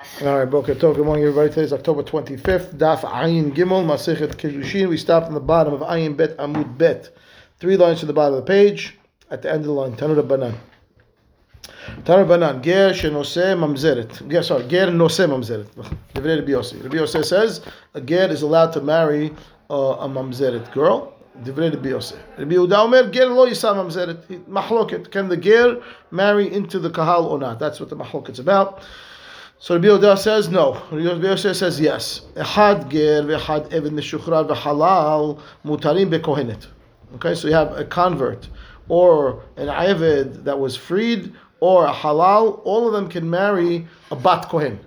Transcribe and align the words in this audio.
All 0.00 0.38
right, 0.38 0.48
Boker 0.48 0.76
Tov. 0.76 0.94
Good 0.94 1.06
morning, 1.06 1.24
everybody. 1.24 1.48
Today 1.48 1.62
is 1.62 1.72
October 1.72 2.04
25th. 2.04 2.76
Daf 2.76 3.00
Ayin 3.00 3.52
Gimel 3.52 3.84
Masechet 3.84 4.36
Kiddushin. 4.36 4.88
We 4.88 4.96
stopped 4.96 5.26
on 5.26 5.34
the 5.34 5.40
bottom 5.40 5.74
of 5.74 5.80
Ayin 5.80 6.16
Bet 6.16 6.36
Amud 6.36 6.78
Bet. 6.78 7.10
Three 7.58 7.76
lines 7.76 7.98
to 7.98 8.06
the 8.06 8.12
bottom 8.12 8.34
of 8.34 8.46
the 8.46 8.46
page. 8.46 8.96
At 9.28 9.42
the 9.42 9.50
end 9.50 9.62
of 9.62 9.66
the 9.66 9.72
line, 9.72 9.96
Tanu 9.96 10.22
Rabbanan. 10.22 10.54
Tanu 12.04 12.26
Rabbanan. 12.26 12.62
Ger 12.62 12.90
shenose 12.90 13.56
mamzeret. 13.58 14.28
Ger, 14.30 14.44
sorry, 14.44 14.68
ger 14.68 14.92
nose 14.92 15.18
mamzeret. 15.18 15.66
Divrei 16.14 16.38
Rabbi 16.38 16.52
Yossi. 16.52 16.80
Rabbi 16.80 16.96
Yossi 16.96 17.24
says 17.24 17.60
a 17.94 18.00
ger 18.00 18.30
is 18.30 18.42
allowed 18.42 18.72
to 18.74 18.80
marry 18.80 19.34
uh, 19.68 19.74
a 19.74 20.08
mamzeret 20.08 20.70
girl. 20.70 21.12
Divrei 21.42 21.74
Rabbi 21.74 21.88
Yossi. 21.88 22.16
Rabbi 22.38 22.54
Yehuda 22.54 22.84
Omer 22.84 23.10
ger 23.10 23.26
lo 23.26 23.48
yisa 23.48 23.74
mamzeret. 23.74 24.44
Mahloket. 24.44 25.10
Can 25.10 25.28
the 25.28 25.36
ger 25.36 25.82
marry 26.12 26.52
into 26.52 26.78
the 26.78 26.90
kahal 26.90 27.26
or 27.26 27.38
not? 27.40 27.58
That's 27.58 27.80
what 27.80 27.88
the 27.88 27.96
mahloket's 27.96 28.38
about. 28.38 28.84
So 29.60 29.74
Rabbi 29.74 29.88
Yehuda 29.88 30.16
says 30.16 30.48
no. 30.48 30.74
Rabbi 30.92 31.02
Yehuda 31.02 31.54
says 31.54 31.80
yes. 31.80 32.22
Echad 32.36 32.88
ger 32.90 33.22
v'echad 33.22 33.70
eved 33.70 33.90
meshuchrar 33.90 34.48
v'halal 34.48 35.40
mutarim 35.64 36.10
bekohenet. 36.10 36.68
Okay, 37.16 37.34
so 37.34 37.48
you 37.48 37.54
have 37.54 37.76
a 37.76 37.84
convert 37.84 38.48
or 38.88 39.42
an 39.56 39.66
eved 39.66 40.44
that 40.44 40.58
was 40.58 40.76
freed 40.76 41.32
or 41.58 41.86
a 41.86 41.92
halal. 41.92 42.60
All 42.64 42.86
of 42.86 42.92
them 42.92 43.08
can 43.08 43.28
marry 43.28 43.86
a 44.12 44.16
bat 44.16 44.48
kohen. 44.48 44.78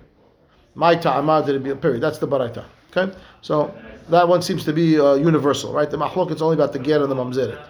My 0.74 0.94
ta'amad 0.94 1.82
period. 1.82 2.00
That's 2.00 2.18
the 2.18 2.28
baraita. 2.28 2.64
Okay, 2.96 3.14
so 3.42 3.74
that 4.08 4.26
one 4.26 4.40
seems 4.40 4.64
to 4.64 4.72
be 4.72 4.98
uh, 4.98 5.14
universal, 5.14 5.74
right? 5.74 5.90
The 5.90 5.98
mahlok 5.98 6.30
it's 6.30 6.40
only 6.40 6.54
about 6.54 6.72
the 6.72 6.78
ger 6.78 7.02
and 7.02 7.10
the 7.10 7.14
mamzeret. 7.14 7.62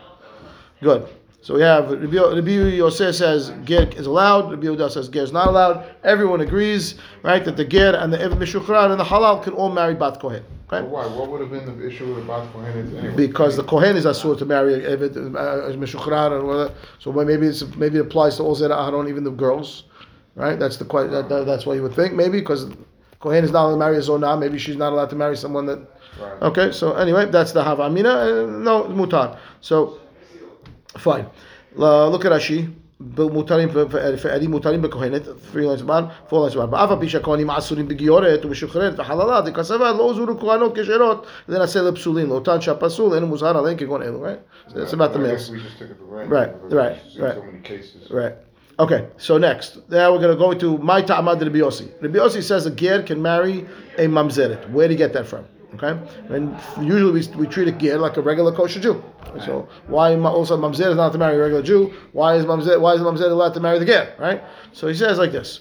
Good. 0.81 1.09
So 1.43 1.55
we 1.55 1.63
have 1.63 1.91
Rabbi, 1.91 2.17
Rabbi 2.17 2.51
Yosef 2.77 3.17
says 3.17 3.53
ger 3.65 3.89
is 3.97 4.07
allowed. 4.07 4.53
Rabbi 4.53 4.67
Yehuda 4.67 4.89
says 4.93 5.09
ger 5.09 5.25
is 5.25 5.33
not 5.33 5.49
allowed. 5.49 5.85
Everyone 6.05 6.41
agrees, 6.41 6.95
right, 7.25 7.45
that 7.45 7.57
the 7.57 7.65
ger 7.65 7.97
and 7.97 8.13
the 8.13 8.21
ev 8.23 8.31
mishuchran 8.35 8.93
and 8.93 9.01
the 9.01 9.05
halal 9.05 9.43
can 9.43 9.53
all 9.55 9.69
marry 9.69 9.95
bat 9.95 10.21
kohen. 10.21 10.45
Okay? 10.73 10.87
Why? 10.87 11.05
What 11.05 11.31
would 11.31 11.41
have 11.41 11.51
been 11.51 11.67
the 11.67 11.85
issue 11.85 12.15
with 12.15 12.29
Bat 12.29 12.53
Kohen 12.53 12.97
anyway? 12.97 13.17
Because 13.17 13.57
the 13.57 13.65
kohen 13.65 13.97
is 13.97 14.05
asur 14.05 14.39
to 14.39 14.47
marry 14.47 14.75
evet 14.85 15.17
uh, 15.17 15.77
mishuchran 15.77 16.39
and 16.39 16.47
whatever. 16.47 16.73
So 17.01 17.11
maybe 17.13 17.49
it's 17.49 17.65
maybe 17.75 17.99
it 17.99 18.03
applies 18.03 18.37
to 18.37 18.45
all 18.45 18.55
zera 18.55 18.77
aharon, 18.77 19.09
even 19.09 19.25
the 19.25 19.33
girls, 19.33 19.83
right? 20.37 20.57
That's 20.57 20.77
the 20.77 20.85
that, 20.85 21.29
that, 21.29 21.45
that's 21.45 21.67
what 21.67 21.75
you 21.75 21.83
would 21.83 21.95
think 21.95 22.15
maybe 22.15 22.39
because 22.39 22.71
kohen 23.19 23.43
is 23.43 23.51
not 23.51 23.65
allowed 23.65 23.73
to 23.73 23.79
marry 23.79 23.97
a 23.97 24.01
zonah. 24.01 24.39
Maybe 24.39 24.59
she's 24.59 24.77
not 24.77 24.93
allowed 24.93 25.11
to 25.11 25.17
marry 25.17 25.37
someone 25.37 25.67
that. 25.67 25.81
Right. 26.21 26.43
Okay, 26.43 26.71
so 26.71 26.93
anyway, 26.93 27.27
that's 27.27 27.51
the 27.51 27.65
havamina. 27.65 28.45
Uh, 28.45 28.59
no 28.59 28.85
mutar. 28.85 29.39
So 29.61 29.99
fine. 31.02 31.26
Uh, 31.78 32.08
look 32.10 32.26
at 32.26 32.32
Rashi. 32.32 32.68
מותרים 33.00 33.70
פארי 34.22 34.48
מותרים 34.48 34.82
בכהנת, 34.82 35.22
three 35.26 35.58
lines 35.58 35.82
bar, 35.82 36.32
four 36.32 36.50
lines 36.50 36.56
bar. 36.56 36.68
ואף 36.72 36.92
על 36.92 36.98
פי 37.00 37.10
שהכהנים 37.10 37.50
אסורים 37.50 37.88
בגיורת 37.88 38.46
ומשוחררת 38.46 38.94
וחללה, 39.00 39.42
דכסבה 39.42 39.92
לא 39.92 40.04
הוזרו 40.04 40.40
כהנות 40.40 40.78
כשרות 40.78 41.26
לנשא 41.50 41.80
לפסולים, 41.80 42.30
לאותן 42.30 42.62
שהפסול 42.62 43.14
אינו 43.14 43.28
מוזהר 43.28 43.58
עליהן 43.58 43.78
כגון 43.78 44.02
אלו, 44.04 44.26
right? 44.26 44.72
So 44.72 44.74
that's 44.74 44.94
about 44.94 45.14
the 45.14 45.20
I 45.20 45.22
males. 45.22 45.50
guess 45.50 45.50
we 45.50 45.60
just 45.60 45.78
took 45.80 45.90
it 45.92 45.98
for 46.00 46.06
granted. 46.06 46.36
Right, 46.36 46.54
because 46.54 46.74
right, 46.74 46.96
we've 47.04 47.14
seen 47.14 47.22
right. 47.22 47.36
So 47.36 47.44
many 47.44 47.60
cases. 47.60 48.12
Right. 48.12 48.34
Okay, 48.80 49.08
so 49.18 49.38
next. 49.38 49.78
Now 49.90 50.12
we're 50.12 50.24
going 50.26 50.36
to 50.38 50.44
go 50.46 50.54
to 50.64 50.78
my 50.80 51.02
ta'amad 51.02 51.40
Rabbi 51.42 51.60
Yossi. 51.60 51.88
Rabbi 52.02 52.18
Yossi 52.18 52.42
says 52.42 52.66
a 52.66 52.72
ger 52.72 53.04
can 53.04 53.22
marry 53.22 53.66
a 53.98 54.06
mamzeret. 54.08 54.70
Where 54.72 54.88
do 54.88 54.94
you 54.94 54.98
get 54.98 55.14
that 55.14 55.28
from? 55.28 55.46
Okay? 55.75 55.99
And 56.29 56.57
usually 56.81 57.13
we, 57.13 57.27
we 57.37 57.47
treat 57.47 57.69
a 57.69 57.73
ger 57.73 57.99
like 57.99 58.17
a 58.17 58.23
regular 58.23 58.53
kosher 58.53 58.81
Jew. 58.81 59.03
So 59.45 59.69
why 59.87 60.15
also 60.15 60.57
mamzeret 60.59 60.91
is 60.91 60.97
not 60.97 61.13
to 61.13 61.19
marry 61.19 61.37
a 61.37 61.39
regular 61.39 61.63
Jew? 61.63 61.95
Why 62.13 62.37
is 62.37 62.45
mamzeret, 62.45 62.81
why 62.81 62.95
is 62.95 63.01
the 63.01 63.07
mamzeret 63.07 63.31
allowed 63.31 63.55
to 63.55 63.61
marry 63.61 63.79
the 63.79 63.87
ger? 63.87 64.15
Right? 64.19 64.43
So 64.73 64.89
he 64.89 64.95
says 64.95 65.19
like 65.19 65.33
this. 65.33 65.61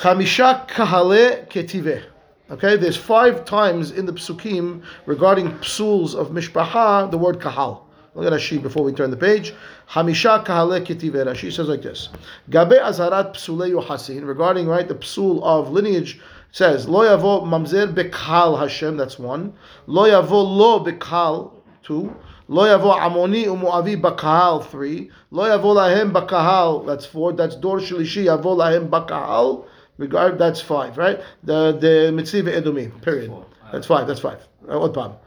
Chamisha 0.00 0.68
kahale 0.68 1.48
ketive. 1.48 2.04
Okay, 2.50 2.76
there's 2.76 2.96
five 2.96 3.44
times 3.44 3.90
in 3.90 4.06
the 4.06 4.12
psukim 4.12 4.82
regarding 5.06 5.50
psuls 5.58 6.14
of 6.14 6.28
mishpacha 6.28 7.10
the 7.10 7.18
word 7.18 7.40
kahal. 7.40 7.86
Look 8.14 8.26
at 8.26 8.32
Rashi 8.32 8.62
before 8.62 8.84
we 8.84 8.92
turn 8.92 9.10
the 9.10 9.16
page. 9.16 9.54
Hamisha 9.90 10.44
kahale 10.44 10.84
ketive. 10.86 11.14
Rashi 11.26 11.52
says 11.52 11.68
like 11.68 11.82
this. 11.82 12.10
Gabe 12.50 12.72
azarat 12.72 13.34
psule 13.34 13.70
yohasin 13.70 14.26
regarding 14.26 14.66
right 14.66 14.86
the 14.86 14.94
psul 14.94 15.42
of 15.42 15.70
lineage 15.70 16.20
says 16.52 16.88
lo 16.88 17.00
yavo 17.00 17.42
mamzer 17.44 17.94
bekal 17.94 18.58
Hashem. 18.58 18.96
That's 18.96 19.18
one. 19.18 19.54
Lo 19.86 20.04
yavo 20.04 20.30
lo 20.32 20.84
bekal 20.84 21.52
two. 21.82 22.14
Lo 22.48 22.64
yavo 22.64 22.98
amoni 22.98 23.44
umuavi 23.44 24.00
bakahal 24.00 24.64
three. 24.64 25.10
Lo 25.30 25.44
yavo 25.44 25.74
lahem 25.74 26.12
bakahal. 26.12 26.86
That's 26.86 27.04
four. 27.06 27.32
That's 27.32 27.56
dor 27.56 27.78
shlishi 27.78 28.24
yavo 28.24 28.56
lahem 28.56 28.88
bakahal. 28.88 29.66
Regard 29.98 30.38
that's 30.38 30.60
five, 30.60 30.96
right? 30.96 31.20
The 31.44 31.72
the 31.72 32.12
mitzvah 32.12 32.52
edumim. 32.52 33.02
Period. 33.02 33.32
That's 33.72 33.86
five. 33.86 34.06
That's 34.06 34.20
five. 34.20 34.46
Uh, 34.70 34.78
What 34.78 34.94
problem? 34.94 35.18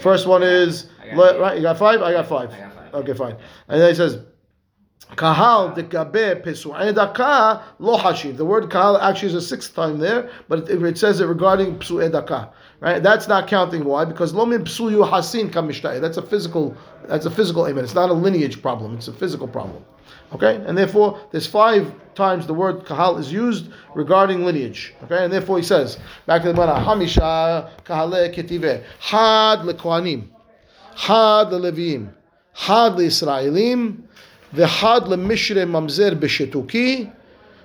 First 0.00 0.26
one 0.26 0.42
is 0.42 0.86
right. 1.14 1.56
You 1.56 1.62
got 1.62 1.78
five. 1.78 2.02
I 2.02 2.12
got 2.12 2.28
five. 2.28 2.52
I 2.52 2.58
got 2.58 2.74
five. 2.74 2.94
Okay, 2.94 3.14
fine. 3.14 3.36
And 3.68 3.80
then 3.80 3.88
he 3.90 3.94
says. 3.94 4.18
Kahal 5.16 5.74
dekabe 5.74 6.42
pesu'e 6.42 6.94
daka 6.94 7.62
lo 7.78 7.96
hashiv. 7.98 8.36
The 8.36 8.44
word 8.44 8.70
kahal 8.70 9.00
actually 9.00 9.28
is 9.28 9.34
a 9.34 9.42
sixth 9.42 9.74
time 9.74 9.98
there, 9.98 10.30
but 10.48 10.68
it, 10.68 10.82
it 10.82 10.98
says 10.98 11.20
it 11.20 11.26
regarding 11.26 11.78
psu'e 11.78 12.12
daka. 12.12 12.50
Right? 12.80 13.02
That's 13.02 13.26
not 13.26 13.48
counting. 13.48 13.84
Why? 13.84 14.04
Because 14.04 14.34
lo 14.34 14.44
min 14.44 14.64
psu 14.64 14.90
yu 14.90 14.98
hasin 14.98 15.50
kamishtai. 15.50 16.00
That's 16.00 16.18
a 16.18 16.22
physical. 16.22 16.76
That's 17.06 17.26
a 17.26 17.30
physical 17.30 17.66
amen. 17.66 17.84
It's 17.84 17.94
not 17.94 18.10
a 18.10 18.12
lineage 18.12 18.60
problem. 18.60 18.96
It's 18.96 19.08
a 19.08 19.12
physical 19.12 19.48
problem. 19.48 19.82
Okay, 20.32 20.56
and 20.66 20.76
therefore 20.76 21.18
there's 21.30 21.46
five 21.46 21.90
times 22.14 22.46
the 22.46 22.52
word 22.52 22.84
kahal 22.84 23.18
is 23.18 23.32
used 23.32 23.70
regarding 23.94 24.44
lineage. 24.44 24.94
Okay, 25.04 25.24
and 25.24 25.32
therefore 25.32 25.56
he 25.56 25.64
says 25.64 25.98
back 26.26 26.42
to 26.42 26.48
the 26.48 26.54
Gemara 26.54 26.80
hamisha 26.80 27.70
kahale 27.84 28.34
ketive 28.34 28.84
had 29.00 29.60
lekohanim, 29.60 30.28
had 30.94 31.48
leleviim, 31.48 32.12
had 32.52 32.92
leisraelim. 32.92 34.02
וחד 34.54 35.08
למשרה 35.08 35.64
ממזר 35.64 36.14
בשתוקי, 36.14 37.06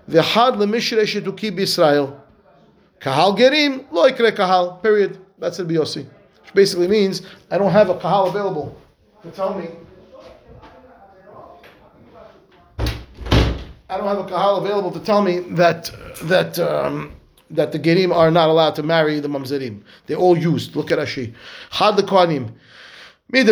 וחד 0.09 0.61
למשרה 0.61 1.03
Shetuki 1.03 1.51
B'Israel, 1.51 2.07
Kahal 3.03 3.37
Gerim 3.37 3.93
לא 3.93 4.09
יקרה 4.09 4.31
קהל, 4.31 4.67
period. 4.81 5.17
That's 5.39 5.59
it 5.59 5.67
Biyosi, 5.67 6.05
Which 6.41 6.53
basically 6.53 6.87
means 6.87 7.21
I 7.51 7.57
don't 7.57 7.71
have 7.71 7.89
a 7.89 7.95
kahal 7.95 8.27
available 8.27 8.77
to 9.23 9.31
tell 9.31 9.53
me. 9.53 9.67
I 13.89 13.97
don't 13.97 14.07
have 14.07 14.19
a 14.19 14.29
kahal 14.29 14.57
available 14.57 14.91
to 14.91 14.99
tell 14.99 15.21
me 15.21 15.39
that 15.61 15.91
that 16.23 16.57
um, 16.59 17.11
that 17.51 17.71
the 17.71 17.79
gerim 17.79 18.15
are 18.15 18.31
not 18.31 18.49
allowed 18.49 18.75
to 18.75 18.83
marry 18.83 19.19
the 19.19 19.27
mamzerim. 19.27 19.81
They're 20.07 20.17
all 20.17 20.37
used. 20.37 20.75
Look 20.75 20.91
at 20.91 20.99
Rashi. 20.99 21.33
Had 21.71 21.97
the 21.97 22.03
kohanim. 22.03 22.53
Right? 23.30 23.46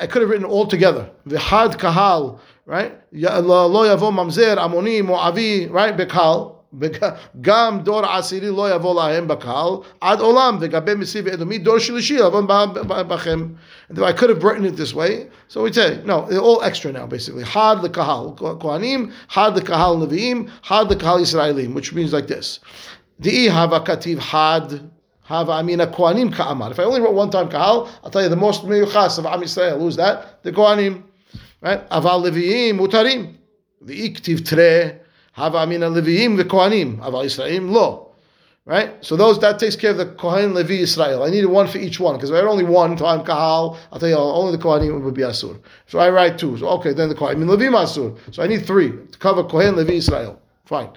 I 0.00 0.06
could 0.06 0.22
have 0.22 0.30
written 0.30 0.44
all 0.46 0.66
together. 0.66 1.10
V'had 1.28 1.78
kahal, 1.78 2.40
right? 2.66 2.92
Ya- 3.12 3.38
Lo 3.38 3.66
lo 3.66 3.84
yavo 3.84 4.10
mamzer, 4.10 4.56
amoni, 4.56 5.02
moavi, 5.02 5.70
right? 5.70 5.96
Bekal. 5.96 6.50
גם 7.40 7.80
דור 7.82 8.04
עשירי 8.06 8.50
לא 8.50 8.74
יבוא 8.74 8.94
להם 8.94 9.28
בקהל 9.28 9.72
עד 10.00 10.20
עולם 10.20 10.58
וגבי 10.60 10.94
מסיב 10.94 11.28
אדומי 11.28 11.58
דור 11.58 11.78
שלישי 11.78 12.14
יבוא 12.14 12.40
בכם. 12.88 13.48
I 13.96 14.12
could 14.12 14.30
have 14.30 14.42
written 14.42 14.64
it 14.64 14.76
this 14.76 14.92
way, 14.92 15.28
so 15.48 15.62
we 15.62 15.72
say 15.72 16.00
no, 16.04 16.26
they're 16.28 16.40
all 16.40 16.62
extra 16.62 16.90
now 16.92 17.06
basically. 17.06 17.44
חד 17.44 17.76
לקהל 17.82 18.26
כהנים, 18.60 19.10
חד 19.30 19.56
לקהל 19.56 19.96
נביאים, 19.96 20.46
חד 20.64 20.92
לקהל 20.92 21.20
ישראלים, 21.20 21.76
which 21.76 21.92
means 21.92 22.12
like 22.12 22.26
this. 22.28 22.58
דאי 23.20 23.50
הווה 23.50 23.80
כתיב 23.80 24.20
חד 24.20 24.62
Hava 25.29 25.51
Amina 25.51 25.85
Kohanim 25.85 26.33
Ka'amar. 26.33 26.71
If 26.71 26.79
I 26.79 26.83
only 26.85 27.01
wrote 27.01 27.13
one 27.13 27.29
time 27.29 27.49
Kahal, 27.49 27.87
I'll 28.03 28.09
tell 28.09 28.23
you 28.23 28.29
the 28.29 28.35
most 28.35 28.65
meyuchas 28.65 29.19
of 29.19 29.27
Am 29.27 29.41
Yisrael. 29.41 29.77
Who's 29.77 29.95
that? 29.97 30.41
The 30.41 30.51
Kohanim. 30.51 31.03
Right? 31.61 31.87
Aval 31.91 32.27
Leviim 32.27 32.79
Mutarim. 32.79 33.35
V'iktiv 33.85 34.43
Tre. 34.43 34.99
Hava 35.33 35.59
Amina 35.59 35.87
Leviim 35.87 36.35
V'Kohanim. 36.41 36.97
Aval 36.97 37.25
Yisraelim 37.25 37.69
Lo. 37.69 38.15
Right? 38.65 39.05
So 39.05 39.15
those 39.15 39.39
that 39.41 39.59
takes 39.59 39.75
care 39.75 39.91
of 39.91 39.97
the 39.97 40.07
Kohen 40.07 40.55
Levi 40.55 40.73
Israel. 40.73 41.21
I 41.21 41.29
needed 41.29 41.45
one 41.45 41.67
for 41.67 41.77
each 41.77 41.99
one 41.99 42.15
because 42.15 42.31
if 42.31 42.33
I 42.33 42.37
had 42.37 42.45
only 42.45 42.65
one 42.65 42.97
time 42.97 43.23
Kahal, 43.23 43.77
I'll 43.91 43.99
tell 43.99 44.09
you 44.09 44.15
only 44.15 44.57
the 44.57 44.63
Kohanim 44.63 45.03
would 45.03 45.13
be 45.13 45.21
Asur. 45.21 45.61
So 45.85 45.99
I 45.99 46.09
write 46.09 46.39
two. 46.39 46.57
So 46.57 46.67
okay, 46.69 46.93
then 46.93 47.07
the 47.07 47.13
Kohanim 47.13 47.45
Levim 47.45 47.73
Asur. 47.73 48.17
So 48.33 48.41
I 48.41 48.47
need 48.47 48.65
three 48.65 48.89
to 48.89 49.19
cover 49.19 49.43
Kohen 49.43 49.75
Levi 49.75 49.93
Israel. 49.93 50.41
Fine. 50.69 50.91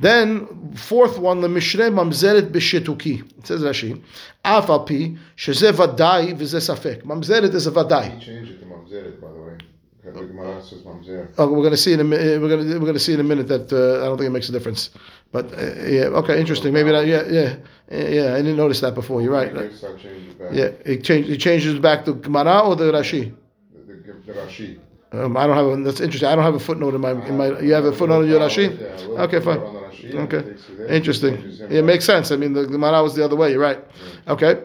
Then 0.00 0.74
fourth 0.76 1.18
one, 1.18 1.40
the 1.40 1.48
Mishrei 1.48 1.90
Mamzeret 1.90 2.50
b'Shetuki. 2.52 3.26
It 3.38 3.46
says 3.46 3.62
Rashi, 3.62 4.02
Af 4.44 4.68
al 4.68 4.84
pi 4.84 5.16
sheze 5.34 5.72
vadai 5.72 6.34
v'ze 6.38 6.60
safek. 6.60 7.04
Mamzeret 7.04 7.54
is 7.54 7.66
a 7.66 7.70
vadai. 7.70 8.18
He 8.18 8.26
changed 8.26 8.52
it 8.52 8.58
to 8.60 8.66
Mamzeret, 8.66 9.18
by 9.22 9.28
the 9.32 9.40
way. 9.40 9.56
The 10.04 10.10
Gemara 10.10 10.62
says 10.62 10.82
Mamzer. 10.82 11.32
Oh, 11.38 11.48
we're 11.50 11.62
going 11.66 11.70
to 11.70 11.78
see 11.78 11.94
in 11.94 12.00
a 12.00 12.04
mi- 12.04 12.18
we're 12.36 12.50
going 12.50 12.68
to 12.68 12.74
we're 12.74 12.80
going 12.80 12.92
to 12.92 13.00
see 13.00 13.14
in 13.14 13.20
a 13.20 13.24
minute 13.24 13.48
that 13.48 13.72
uh, 13.72 14.02
I 14.02 14.04
don't 14.04 14.18
think 14.18 14.28
it 14.28 14.32
makes 14.32 14.50
a 14.50 14.52
difference. 14.52 14.90
But 15.32 15.46
uh, 15.54 15.86
yeah, 15.86 16.20
okay, 16.20 16.38
interesting. 16.38 16.74
Maybe 16.74 16.90
that, 16.90 17.06
yeah, 17.06 17.22
yeah, 17.26 17.56
yeah. 17.90 18.34
I 18.34 18.42
didn't 18.42 18.58
notice 18.58 18.80
that 18.80 18.94
before. 18.94 19.22
You're 19.22 19.32
right. 19.32 19.54
Yeah, 19.54 19.62
it 19.62 20.38
back. 20.38 20.48
Yeah, 20.52 20.70
he 20.84 20.98
changed. 20.98 21.30
He 21.30 21.38
changes 21.38 21.78
back 21.78 22.04
to 22.04 22.12
Gemara 22.12 22.60
or 22.60 22.76
the 22.76 22.92
Rashi. 22.92 23.34
The, 23.72 23.94
the, 23.94 24.12
the 24.26 24.32
Rashi. 24.34 24.78
Um, 25.14 25.36
I 25.36 25.46
don't 25.46 25.56
have. 25.56 25.66
A, 25.66 25.82
that's 25.82 26.00
interesting. 26.00 26.28
I 26.28 26.34
don't 26.34 26.44
have 26.44 26.54
a 26.54 26.60
footnote 26.60 26.94
in 26.94 27.00
my 27.00 27.12
in 27.12 27.36
my. 27.36 27.58
You 27.60 27.72
have 27.74 27.84
a 27.84 27.92
footnote 27.92 28.22
in 28.22 28.30
your 28.30 28.40
Rashi. 28.40 28.78
Yeah, 28.80 28.86
a 28.86 28.96
little 28.96 29.18
Okay, 29.20 29.40
fine. 29.40 29.60
footnote 29.60 29.66
on 29.66 29.74
the 29.74 29.80
Rashi, 29.80 30.10
and 30.10 30.18
Okay, 30.20 30.36
it 30.38 30.46
takes 30.56 30.68
you 30.68 30.76
there. 30.76 30.86
interesting. 30.88 31.34
It 31.70 31.84
makes 31.84 32.04
sense. 32.04 32.30
I 32.32 32.36
mean, 32.36 32.52
the 32.52 32.66
Gemara 32.66 33.02
was 33.02 33.14
the 33.14 33.24
other 33.24 33.36
way. 33.36 33.52
You're 33.52 33.60
right. 33.60 33.78
Okay. 34.28 34.62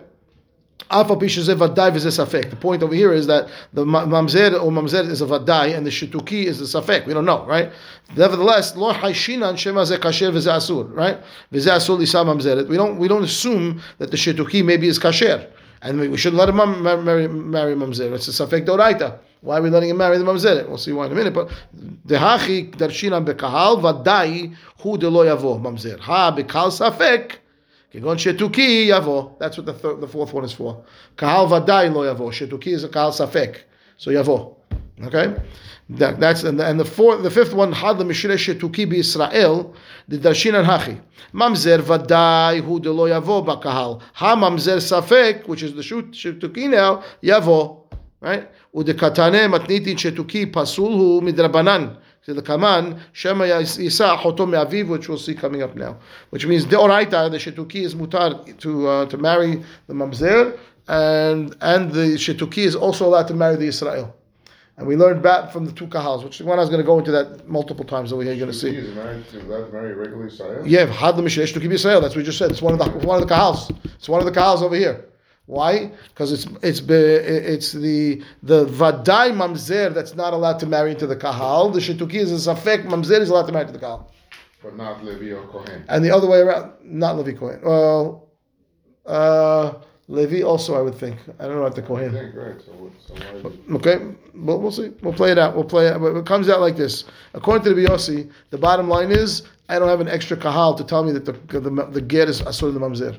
Alpha 0.92 1.16
pishazev 1.16 1.57
vadai 1.57 1.92
v'zeh 1.92 2.07
safek. 2.25 2.50
The 2.50 2.56
point 2.56 2.81
over 2.81 2.96
here 2.96 3.13
is 3.13 3.28
that 3.28 3.48
the 3.74 3.86
ma- 3.86 4.06
mamzer 4.06 4.54
or 4.54 4.72
mamzer 4.72 5.07
is 5.07 5.22
a 5.22 5.28
vadai 5.28 5.78
and 5.78 5.86
the 5.86 5.92
shituki 5.92 6.46
is 6.46 6.60
a 6.62 6.81
safek. 6.81 7.06
We 7.06 7.13
don't 7.13 7.25
know, 7.25 7.45
right? 7.45 7.72
Nevertheless, 8.18 8.75
lo 8.75 8.92
haishinan 8.94 9.56
shema 9.56 9.86
ze 9.86 9.98
kasher 9.98 10.31
v'zeh 10.31 10.56
asur, 10.56 10.92
right? 10.95 11.19
Asur 11.54 12.00
lisa 12.00 12.18
mamzeret. 12.19 12.68
We 12.68 12.75
don't 12.78 12.98
we 12.98 13.07
don't 13.07 13.24
assume 13.24 13.81
that 14.00 14.10
the 14.10 14.18
shituki 14.18 14.66
maybe 14.66 14.88
is 14.88 14.98
kasher, 14.98 15.48
and 15.84 16.00
we, 16.00 16.07
we 16.07 16.18
shouldn't 16.18 16.40
let 16.40 16.50
him 16.50 16.56
marry 16.81 17.28
marry 17.28 17.75
mamzer. 17.75 18.12
It's 18.16 18.28
a 18.28 18.31
safek 18.31 18.66
doraita. 18.66 19.19
Why 19.41 19.57
are 19.57 19.62
we 19.62 19.69
letting 19.69 19.89
him 19.89 19.97
marry 19.97 20.18
the 20.18 20.25
mamzeret? 20.25 20.68
We'll 20.68 20.77
see 20.77 20.91
why 20.91 21.06
in 21.06 21.13
a 21.13 21.15
minute. 21.15 21.33
But 21.33 21.50
the 21.74 22.15
dehachi 22.15 22.75
darshina 22.75 23.24
bekahal 23.25 23.81
vadai 23.81 24.53
hu 24.80 24.97
delo 24.97 25.24
yavo 25.24 25.62
mamzer 25.62 25.97
ha 26.00 26.36
bekal 26.36 26.69
safek 26.71 27.38
kegon 27.94 28.18
shetuki 28.18 28.88
yavo. 28.88 29.39
That's 29.39 29.57
what 29.57 29.65
the 29.65 29.95
the 29.95 30.07
fourth 30.07 30.33
one 30.33 30.44
is 30.44 30.51
for. 30.51 30.83
Kahal 31.15 31.47
vadai 31.47 31.94
lo 31.94 32.03
yavo. 32.03 32.30
Shetuki 32.31 32.68
is 32.68 32.83
a 32.83 32.89
kahal 32.89 33.12
safek, 33.12 33.59
so 33.95 34.12
yavo. 34.12 34.56
Okay, 35.01 35.33
that, 35.92 36.19
that's 36.19 36.44
and 36.44 36.59
the, 36.59 36.65
and 36.65 36.77
the 36.77 36.83
fourth, 36.83 37.24
the 37.24 37.31
fifth 37.31 37.53
one 37.53 37.71
had 37.71 37.97
the 37.97 38.03
mishre 38.03 38.33
shetuki 38.33 38.92
Israel 38.94 39.74
the 40.09 40.18
darshinan 40.18 40.65
hachi 40.65 41.00
mamzer 41.33 41.80
vadai 41.80 42.62
hu 42.62 42.81
delo 42.81 43.07
yavo 43.07 43.45
bakahal 43.45 44.01
ha 44.12 44.35
mamzer 44.35 44.80
safek, 44.80 45.47
which 45.47 45.63
is 45.63 45.74
the 45.75 45.81
shut 45.81 46.12
shetuki 46.12 46.69
now 46.69 47.01
yavo, 47.24 47.85
right? 48.19 48.50
ודקתנה 48.75 49.49
מתניתין 49.49 49.99
שתוקי 49.99 50.46
פסול 50.46 50.93
הוא 50.93 51.23
מדרבנן. 51.23 51.88
So 52.26 52.32
the 52.32 52.41
kaman 52.41 52.96
shema 53.12 53.44
yisa 53.44 54.17
achoto 54.17 54.49
me'aviv, 54.49 54.88
which 54.88 55.11
we'll 55.11 55.19
see 55.19 55.35
coming 55.35 55.62
up 55.62 55.76
now, 55.76 55.96
which 56.31 56.46
means 56.46 56.64
deoraita 56.64 57.31
the 57.31 57.37
shetuki 57.37 57.82
is 57.85 57.94
mutar 57.94 58.58
to 58.61 58.88
uh, 58.88 59.05
to 59.06 59.19
marry 59.19 59.62
the 59.88 59.93
mamzer, 59.93 60.58
and 60.88 61.55
and 61.61 61.93
the 61.93 62.14
shetuki 62.17 62.64
is 62.64 62.75
also 62.75 63.05
allowed 63.06 63.29
to 63.29 63.35
marry 63.35 63.56
the 63.56 63.67
Israel. 63.67 64.17
And 64.79 64.87
we 64.87 64.96
learned 64.96 65.23
that 65.23 65.52
from 65.52 65.67
the 65.67 65.73
two 65.73 65.87
kahals, 65.87 66.25
which 66.25 66.41
one 66.41 66.58
I 66.58 66.62
was 66.62 66.70
going 66.70 66.81
to 66.81 66.87
go 66.87 66.99
into 66.99 67.12
that 67.12 67.46
multiple 67.46 67.85
times 67.85 68.11
over 68.11 68.23
here. 68.23 68.32
You're 68.32 68.46
going 68.46 68.58
to 68.58 68.70
He 68.70 68.73
see. 68.73 68.88
is 68.88 68.94
married 68.96 69.29
to 69.29 69.41
allowed 69.43 69.67
to 69.67 69.73
marry 69.73 69.93
a 69.93 69.96
regular 69.96 70.26
Israel. 70.26 70.67
Yeah, 70.67 70.87
had 70.87 71.17
the 71.17 71.23
Mishnah 71.23 71.46
to 71.46 71.61
keep 71.61 71.70
Israel. 71.70 72.00
That's 72.00 72.14
what 72.14 72.23
we 72.23 72.25
just 72.25 72.38
said. 72.38 72.50
It's 72.50 72.62
one 72.62 72.73
of 72.73 72.81
the 72.81 73.06
one 73.06 73.23
of 73.23 73.29
the 73.29 73.32
kahals. 73.35 73.70
It's 73.99 74.08
one 74.08 74.20
of 74.20 74.26
the 74.26 74.32
kahals 74.41 74.62
over 74.62 74.75
here. 74.75 75.05
Why? 75.50 75.92
Because 76.10 76.31
it's 76.31 76.46
it's 76.62 76.80
be, 76.80 76.94
it's 76.94 77.72
the 77.72 78.22
the 78.44 78.60
vadai 78.80 79.28
mamzer 79.42 79.92
that's 79.96 80.13
not 80.13 80.31
allowed 80.38 80.60
to 80.60 80.68
marry 80.68 80.92
into 80.92 81.07
the 81.07 81.16
kahal. 81.16 81.72
The 81.72 81.80
shetuki 81.80 82.19
is 82.25 82.31
a 82.48 82.54
safek 82.54 82.86
mamzer 82.86 83.19
is 83.19 83.30
allowed 83.31 83.48
to 83.48 83.51
marry 83.57 83.66
to 83.66 83.72
the 83.72 83.80
kahal, 83.80 84.12
But 84.63 84.78
not 84.78 85.04
Levi 85.04 85.31
or 85.38 85.48
Kohen. 85.48 85.86
and 85.90 86.06
the 86.06 86.12
other 86.12 86.28
way 86.28 86.40
around. 86.46 86.74
Not 86.84 87.18
Levi 87.18 87.34
Kohen. 87.40 87.60
Well, 87.63 88.28
uh, 89.07 89.74
Levi 90.07 90.44
also 90.44 90.75
I 90.78 90.81
would 90.81 90.94
think. 91.04 91.18
I 91.40 91.44
don't 91.48 91.56
know 91.56 91.63
about 91.63 91.75
the 91.75 91.81
Kohen. 91.81 92.13
right. 92.13 92.62
So, 92.63 92.92
so 93.07 93.13
why 93.16 93.40
is 93.40 93.45
it- 93.45 93.74
Okay, 93.78 93.98
but 94.36 94.57
we'll 94.57 94.72
see. 94.72 94.92
We'll 95.02 95.13
play 95.22 95.31
it 95.31 95.40
out. 95.40 95.56
We'll 95.56 95.63
play 95.75 95.88
it. 95.88 95.98
But 96.00 96.16
it 96.16 96.25
comes 96.28 96.48
out 96.48 96.62
like 96.62 96.78
this. 96.78 97.06
According 97.34 97.63
to 97.66 97.74
the 97.74 97.81
Biyossi, 97.81 98.30
the 98.52 98.57
bottom 98.60 98.88
line 98.88 99.12
is 99.12 99.44
I 99.68 99.80
don't 99.80 99.90
have 99.90 100.00
an 100.02 100.10
extra 100.10 100.38
kahal 100.38 100.75
to 100.78 100.84
tell 100.84 101.04
me 101.04 101.12
that 101.13 101.25
the 101.25 101.34
the, 101.60 101.72
the 101.98 102.02
get 102.02 102.30
is 102.30 102.42
asur 102.44 102.72
the 102.72 102.80
mamzer. 102.80 103.13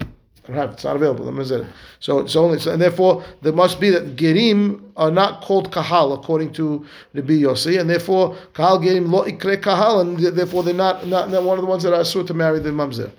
I 0.50 0.56
don't 0.56 0.69
have. 0.69 0.73
It's 0.75 0.85
not 0.85 0.97
available. 0.97 1.25
The 1.25 1.31
mamzer. 1.31 1.67
So 2.00 2.19
it's 2.19 2.35
only. 2.35 2.58
So, 2.58 2.73
and 2.73 2.82
therefore 2.82 3.25
there 3.43 3.52
must 3.52 3.79
be 3.79 3.91
that 3.91 4.17
gerim 4.17 4.82
are 4.97 5.11
not 5.11 5.43
called 5.43 5.70
kahal 5.70 6.12
according 6.12 6.52
to 6.55 6.85
the 7.12 7.23
Biyossi, 7.23 7.81
and 7.81 7.88
therefore 7.88 8.37
kahal 8.55 8.81
gerim 8.81 9.11
lo 9.11 9.25
ikre 9.25 9.62
kahal, 9.62 10.00
and 10.00 10.19
therefore 10.19 10.62
they're 10.62 10.75
not 10.75 11.06
not, 11.06 11.31
not 11.31 11.44
one 11.44 11.58
of 11.58 11.62
the 11.62 11.69
ones 11.69 11.82
that 11.85 11.93
are 11.94 12.00
asur 12.00 12.26
to 12.26 12.35
marry 12.35 12.58
the 12.58 12.70
mamzer. 12.70 13.11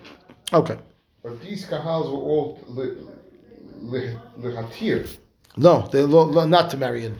Okay. 0.51 0.77
But 1.23 1.41
these 1.41 1.65
kahals 1.65 2.11
were 2.11 2.17
all 2.17 2.59
lihatir. 3.81 5.17
No, 5.57 5.87
they're 5.91 6.03
lo, 6.03 6.23
lo, 6.23 6.45
not 6.45 6.69
to 6.71 6.77
marry 6.77 7.05
in. 7.05 7.17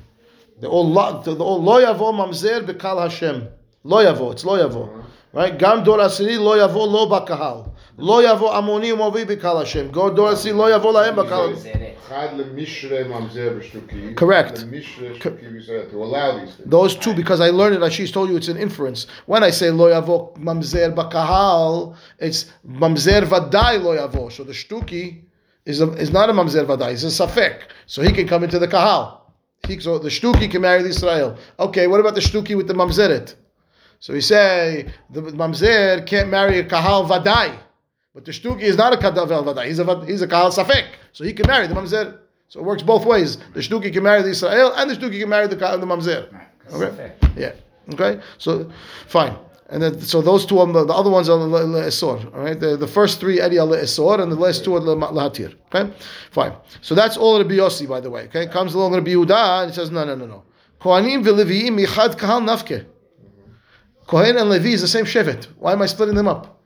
They're 0.60 0.70
all 0.70 0.90
lo, 0.90 1.22
they're 1.22 1.36
all 1.36 1.64
lo 1.64 1.80
yavo 1.82 2.14
mamzer 2.14 2.66
bekal 2.66 3.00
Hashem. 3.02 3.48
Lo 3.84 3.98
yavo, 4.04 4.34
it's 4.34 4.44
lo 4.44 4.58
yavo. 4.58 4.90
Uh-huh. 4.90 5.02
Right? 5.34 5.58
Gam 5.58 5.84
dor 5.86 6.00
asiri 6.00 6.38
lo 6.38 6.58
yavo 6.58 6.86
lo 6.88 7.08
bakahal. 7.08 7.71
Lo 8.02 8.20
yavo 8.20 8.52
amoni 8.52 8.92
umovi 8.92 9.26
bekal 9.26 9.60
Hashem. 9.60 9.92
Go 9.92 10.10
dor 10.10 10.34
asiri 10.34 10.56
lo 10.56 10.66
yavo 10.66 10.92
lahem 10.92 11.16
bakal. 11.16 11.56
Chad 12.10 12.32
lemishre 12.32 13.06
mamzer. 13.06 14.16
Correct. 14.16 14.56
Lemishre 14.56 15.16
shtuki 15.18 15.46
b'Yisrael, 15.54 15.92
to 15.92 16.04
allow 16.04 16.40
these 16.40 16.56
things. 16.56 16.70
Those 16.70 16.96
two, 16.96 17.14
because 17.14 17.40
I 17.40 17.52
learned 17.52 17.76
it, 17.76 17.82
Ashish 17.82 18.12
told 18.12 18.30
you 18.30 18.38
it's 18.38 18.48
an 18.48 18.58
inference. 18.58 19.06
When 19.28 19.44
I 19.44 19.52
say 19.52 19.70
lo 19.70 19.88
yavo 19.90 20.36
mamzer 20.38 20.96
bakahal, 20.96 21.96
it's 22.18 22.52
mamzer 22.68 23.22
vadai 23.22 23.82
lo 23.82 23.96
yavo. 23.96 24.32
So 24.32 24.44
the 24.44 24.54
shtuki 24.54 25.22
is, 25.66 25.80
a, 25.80 25.92
is 25.94 26.12
not 26.12 26.30
a 26.30 26.34
mamzer 26.34 26.66
vadai, 26.66 26.94
it's 26.94 27.04
a 27.04 27.28
safek. 27.28 27.66
So 27.86 28.02
he 28.02 28.12
can 28.12 28.28
come 28.28 28.44
into 28.44 28.58
the 28.58 28.68
kahal. 28.68 29.32
He, 29.68 29.80
so 29.80 30.00
the 30.00 30.10
shtuki 30.10 30.50
can 30.50 30.64
marry 30.64 30.82
the 30.82 30.90
Israel. 30.90 31.38
Okay, 31.60 31.86
what 31.86 32.00
about 32.00 32.16
the 32.16 32.22
shtuki 32.22 32.58
with 32.58 32.68
the 32.68 32.74
mamzeret? 32.74 33.36
So 34.00 34.14
we 34.14 34.22
say 34.22 34.92
the 35.12 35.22
mamzer 35.22 36.04
can't 36.08 36.30
marry 36.30 36.58
a 36.58 36.64
kahal 36.64 37.08
vadai, 37.08 37.60
but 38.14 38.26
the 38.26 38.32
shtuki 38.32 38.62
is 38.62 38.78
not 38.78 38.94
a 38.94 38.98
kahal 38.98 39.28
vadai. 39.28 39.68
He's 39.68 39.80
a 39.80 40.06
he's 40.06 40.22
a 40.22 40.28
kahal 40.28 40.52
safek, 40.52 40.86
so 41.14 41.24
he 41.24 41.34
can 41.34 41.48
marry 41.48 41.68
the 41.68 41.74
mamzer. 41.74 42.18
So 42.48 42.60
it 42.60 42.64
works 42.64 42.84
both 42.84 43.06
ways. 43.06 43.38
The 43.54 43.62
shtuki 43.62 43.94
can 43.94 44.04
marry 44.04 44.22
the 44.22 44.30
Israel, 44.30 44.74
and 44.76 44.90
the 44.90 44.96
shtuki 44.96 45.20
can 45.20 45.30
marry 45.30 45.48
the 45.48 45.56
kahal 45.56 45.80
the 45.80 45.86
mamzer. 45.86 46.28
Okay. 46.74 47.14
Yeah. 47.36 47.54
Okay. 47.94 48.22
So, 48.38 48.72
fine. 49.08 49.36
And 49.70 49.82
then, 49.82 50.02
so 50.02 50.22
those 50.22 50.46
two, 50.46 50.60
are 50.60 50.68
the, 50.68 50.86
the 50.86 50.94
other 50.94 51.10
ones 51.10 51.30
are 51.30 51.36
le- 51.36 51.46
le- 51.46 51.84
esor. 51.84 52.34
All 52.34 52.42
right. 52.42 52.60
The, 52.60 52.76
the 52.76 52.88
first 52.88 53.20
three 53.20 53.42
edi 53.42 53.58
are 53.58 53.66
le- 53.66 53.78
esor, 53.82 54.22
and 54.22 54.32
the 54.32 54.36
last 54.36 54.64
two 54.66 54.76
are 54.76 54.80
le- 54.80 54.96
lahatir. 54.96 55.56
Okay. 55.74 55.92
Fine. 56.32 56.54
So 56.82 56.94
that's 56.94 57.18
all 57.18 57.38
of 57.38 57.48
the 57.48 57.54
biyossi, 57.54 57.88
by 57.88 58.02
the 58.02 58.10
way. 58.10 58.24
Okay. 58.26 58.48
Comes 58.48 58.74
along 58.74 58.94
to 58.94 59.02
Yehuda, 59.02 59.64
and 59.64 59.72
he 59.72 59.76
says, 59.76 59.92
no, 59.92 60.04
no, 60.04 60.16
no, 60.16 60.26
no. 60.26 60.44
Kohanim 60.82 61.24
v'leviim 61.24 61.86
michad 61.86 62.18
kahal 62.18 62.42
nafke. 62.42 62.86
Kohen 64.08 64.36
and 64.38 64.50
Levi 64.50 64.70
is 64.70 64.82
the 64.82 64.88
same 64.90 65.06
shevet. 65.06 65.46
Why 65.58 65.72
am 65.72 65.82
I 65.82 65.86
splitting 65.86 66.16
them 66.16 66.28
up? 66.28 66.61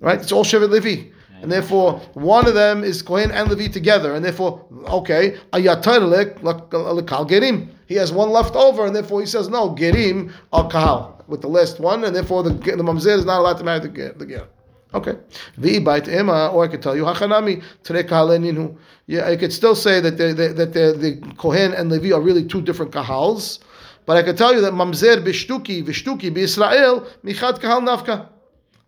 Right? 0.00 0.20
It's 0.20 0.32
all 0.32 0.44
shevet 0.44 0.70
Levi. 0.70 1.10
And 1.42 1.52
therefore, 1.52 2.00
one 2.14 2.46
of 2.48 2.54
them 2.54 2.82
is 2.82 3.02
Kohen 3.02 3.30
and 3.30 3.50
Levi 3.50 3.70
together. 3.70 4.14
And 4.14 4.24
therefore, 4.24 4.64
okay, 4.88 5.38
ayatar 5.52 6.00
lekal 6.42 7.28
gerim. 7.28 7.68
He 7.86 7.94
has 7.96 8.10
one 8.12 8.30
left 8.30 8.56
over, 8.56 8.86
and 8.86 8.96
therefore 8.96 9.20
he 9.20 9.26
says, 9.26 9.48
no, 9.48 9.74
gerim 9.74 10.32
al 10.52 10.68
Kahal, 10.70 11.22
with 11.28 11.42
the 11.42 11.48
last 11.48 11.78
one, 11.78 12.04
and 12.04 12.16
therefore 12.16 12.42
the, 12.42 12.50
the 12.50 12.82
mamzer 12.82 13.16
is 13.16 13.24
not 13.24 13.40
allowed 13.40 13.58
to 13.58 13.64
marry 13.64 13.80
the, 13.80 13.88
ger- 13.88 14.14
the 14.14 14.26
ger. 14.26 14.48
Okay. 14.94 15.14
Vi 15.58 15.78
bait 15.80 16.08
ema, 16.08 16.48
or 16.48 16.64
I 16.64 16.68
could 16.68 16.80
tell 16.80 16.96
you, 16.96 17.04
hachanami 17.04 17.62
tere 17.82 18.02
kahaleninu. 18.02 18.76
Yeah, 19.06 19.28
I 19.28 19.36
could 19.36 19.52
still 19.52 19.74
say 19.74 20.00
that 20.00 20.16
the, 20.16 20.32
the, 20.32 20.48
that 20.48 20.72
the, 20.72 20.96
the 20.98 21.34
Kohen 21.34 21.74
and 21.74 21.90
Levi 21.90 22.12
are 22.12 22.20
really 22.20 22.44
two 22.44 22.62
different 22.62 22.92
kahals. 22.92 23.58
But 24.06 24.16
I 24.16 24.22
could 24.22 24.38
tell 24.38 24.54
you 24.54 24.62
that 24.62 24.72
mamzer 24.72 25.22
b'shtuki 25.22 25.84
v'shtuki 25.84 26.34
b'Israel 26.34 27.06
michad 27.22 27.60
kahal 27.60 27.82
nafka. 27.82 28.30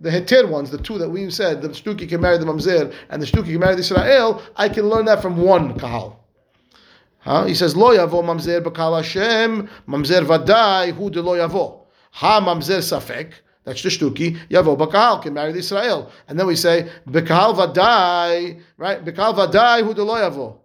The 0.01 0.11
heter 0.11 0.49
ones, 0.49 0.71
the 0.71 0.79
two 0.79 0.97
that 0.99 1.09
we 1.09 1.29
said, 1.31 1.61
the 1.61 1.71
shtuki 1.71 2.09
can 2.09 2.21
marry 2.21 2.39
the 2.39 2.45
mamzer 2.45 2.95
and 3.11 3.21
the 3.21 3.27
shtuki 3.27 3.47
can 3.47 3.59
marry 3.59 3.75
the 3.75 3.81
Israel. 3.81 4.43
I 4.55 4.69
can 4.69 4.89
learn 4.89 5.07
that 5.07 5.21
from 5.21 5.37
one 5.37 5.77
kahal. 5.79 6.21
Huh? 7.19 7.47
He 7.47 7.55
says 7.55 7.77
lo 7.77 7.91
yavo 7.91 8.23
mamzer 8.23 8.63
b'kal 8.63 8.97
Hashem 8.97 9.69
mamzer 9.89 10.25
vadai 10.25 10.93
hu 10.93 11.11
de 11.11 11.21
lo 11.21 11.35
yavo. 11.35 11.81
Ha 12.13 12.41
mamzer 12.41 12.79
safek. 12.79 13.33
That's 13.65 13.83
the 13.83 13.89
shtuki. 13.89 14.39
Yavo 14.49 14.79
b'kal 14.79 15.21
can 15.21 15.35
marry 15.35 15.51
the 15.51 15.59
Israel. 15.59 16.13
And 16.29 16.39
then 16.39 16.47
we 16.47 16.55
say 16.55 16.89
b'kal 17.09 17.57
vadai, 17.57 18.61
right? 18.77 19.05
B'kal 19.05 19.35
vadai 19.35 19.85
hu 19.85 19.95
de 19.95 20.05
lo 20.05 20.15
yavo. 20.15 20.59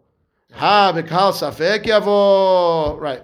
Ha 0.51 0.93
b'kal 0.95 1.33
safek 1.33 1.85
yavo. 1.85 2.99
Right. 2.99 3.23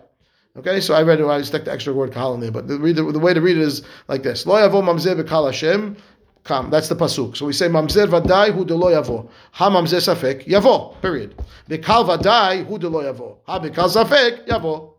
Okay, 0.59 0.79
so 0.81 0.93
I 0.93 1.03
read 1.03 1.19
it. 1.19 1.25
I 1.25 1.41
stuck 1.41 1.63
the 1.65 1.71
extra 1.71 1.93
word 1.93 2.11
kahal 2.11 2.33
in 2.35 2.39
there, 2.41 2.51
but 2.51 2.67
the, 2.67 2.77
the, 2.77 2.93
the 3.11 3.19
way 3.19 3.33
to 3.33 3.41
read 3.41 3.57
it 3.57 3.63
is 3.63 3.81
like 4.07 4.23
this: 4.23 4.45
Lo 4.45 4.55
yavo 4.55 4.81
mamzer 4.83 5.21
b'kal 5.21 5.45
Hashem. 5.45 5.95
Kam. 6.45 6.69
That's 6.69 6.87
the 6.87 6.95
pasuk. 6.95 7.35
So 7.35 7.45
we 7.45 7.53
say 7.53 7.67
mamzer 7.67 8.07
vadai 8.07 8.53
hu 8.53 8.63
de 8.65 8.73
lo 8.75 8.87
yavo. 8.87 9.29
Ha 9.51 9.69
mamzer 9.69 9.99
safek 9.99 10.45
yavo. 10.47 10.99
Period. 11.01 11.35
B'kal 11.69 12.05
vadai 12.07 12.65
hu 12.65 12.77
de 12.79 12.89
lo 12.89 13.01
yavo. 13.03 13.37
Ha 13.45 13.59
b'kal 13.59 13.89
safek 13.89 14.47
yavo. 14.47 14.93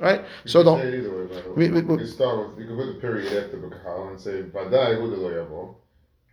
Right. 0.00 0.20
You 0.44 0.50
So 0.50 0.62
don't. 0.64 0.80
say 0.80 0.98
either 0.98 1.16
way, 1.16 1.26
by 1.26 1.40
the 1.40 1.48
way. 1.50 1.54
We- 1.56 1.70
we- 1.70 1.80
you 1.80 1.86
we- 1.86 1.96
can 1.98 2.06
start 2.08 2.38
with, 2.56 2.58
you 2.58 2.66
can 2.66 2.76
put 2.76 2.86
the 2.86 3.00
period 3.00 3.44
after 3.44 3.58
Bekahal 3.58 4.10
and 4.10 4.20
say, 4.20 4.42
Vadai 4.42 4.98
hu 5.00 5.10
de 5.10 5.16
lo 5.16 5.30
yavo. 5.30 5.74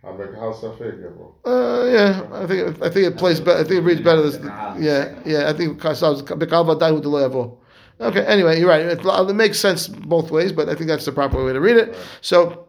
HaBekahal 0.04 0.54
safek 0.60 0.98
yavo. 1.00 1.34
uh, 1.44 1.84
yeah, 1.86 2.22
I 2.32 2.46
think 2.46 2.82
I 2.82 2.88
think 2.90 3.06
it 3.06 3.16
plays 3.18 3.38
better. 3.38 3.60
I 3.60 3.64
think 3.64 3.82
it 3.82 3.84
reads 3.84 4.00
better. 4.00 4.22
This, 4.22 4.38
yeah, 4.80 5.14
yeah. 5.24 5.48
I 5.48 5.52
think 5.52 5.78
b'kal 5.80 7.02
de 7.02 7.08
lo 7.08 7.28
yavo. 7.28 7.58
Okay. 8.02 8.24
Anyway, 8.26 8.58
you're 8.58 8.68
right. 8.68 8.84
It, 8.84 9.00
it 9.04 9.34
makes 9.34 9.58
sense 9.58 9.88
both 9.88 10.30
ways, 10.30 10.52
but 10.52 10.68
I 10.68 10.74
think 10.74 10.88
that's 10.88 11.04
the 11.04 11.12
proper 11.12 11.44
way 11.44 11.52
to 11.52 11.60
read 11.60 11.76
it. 11.76 11.96
So 12.20 12.68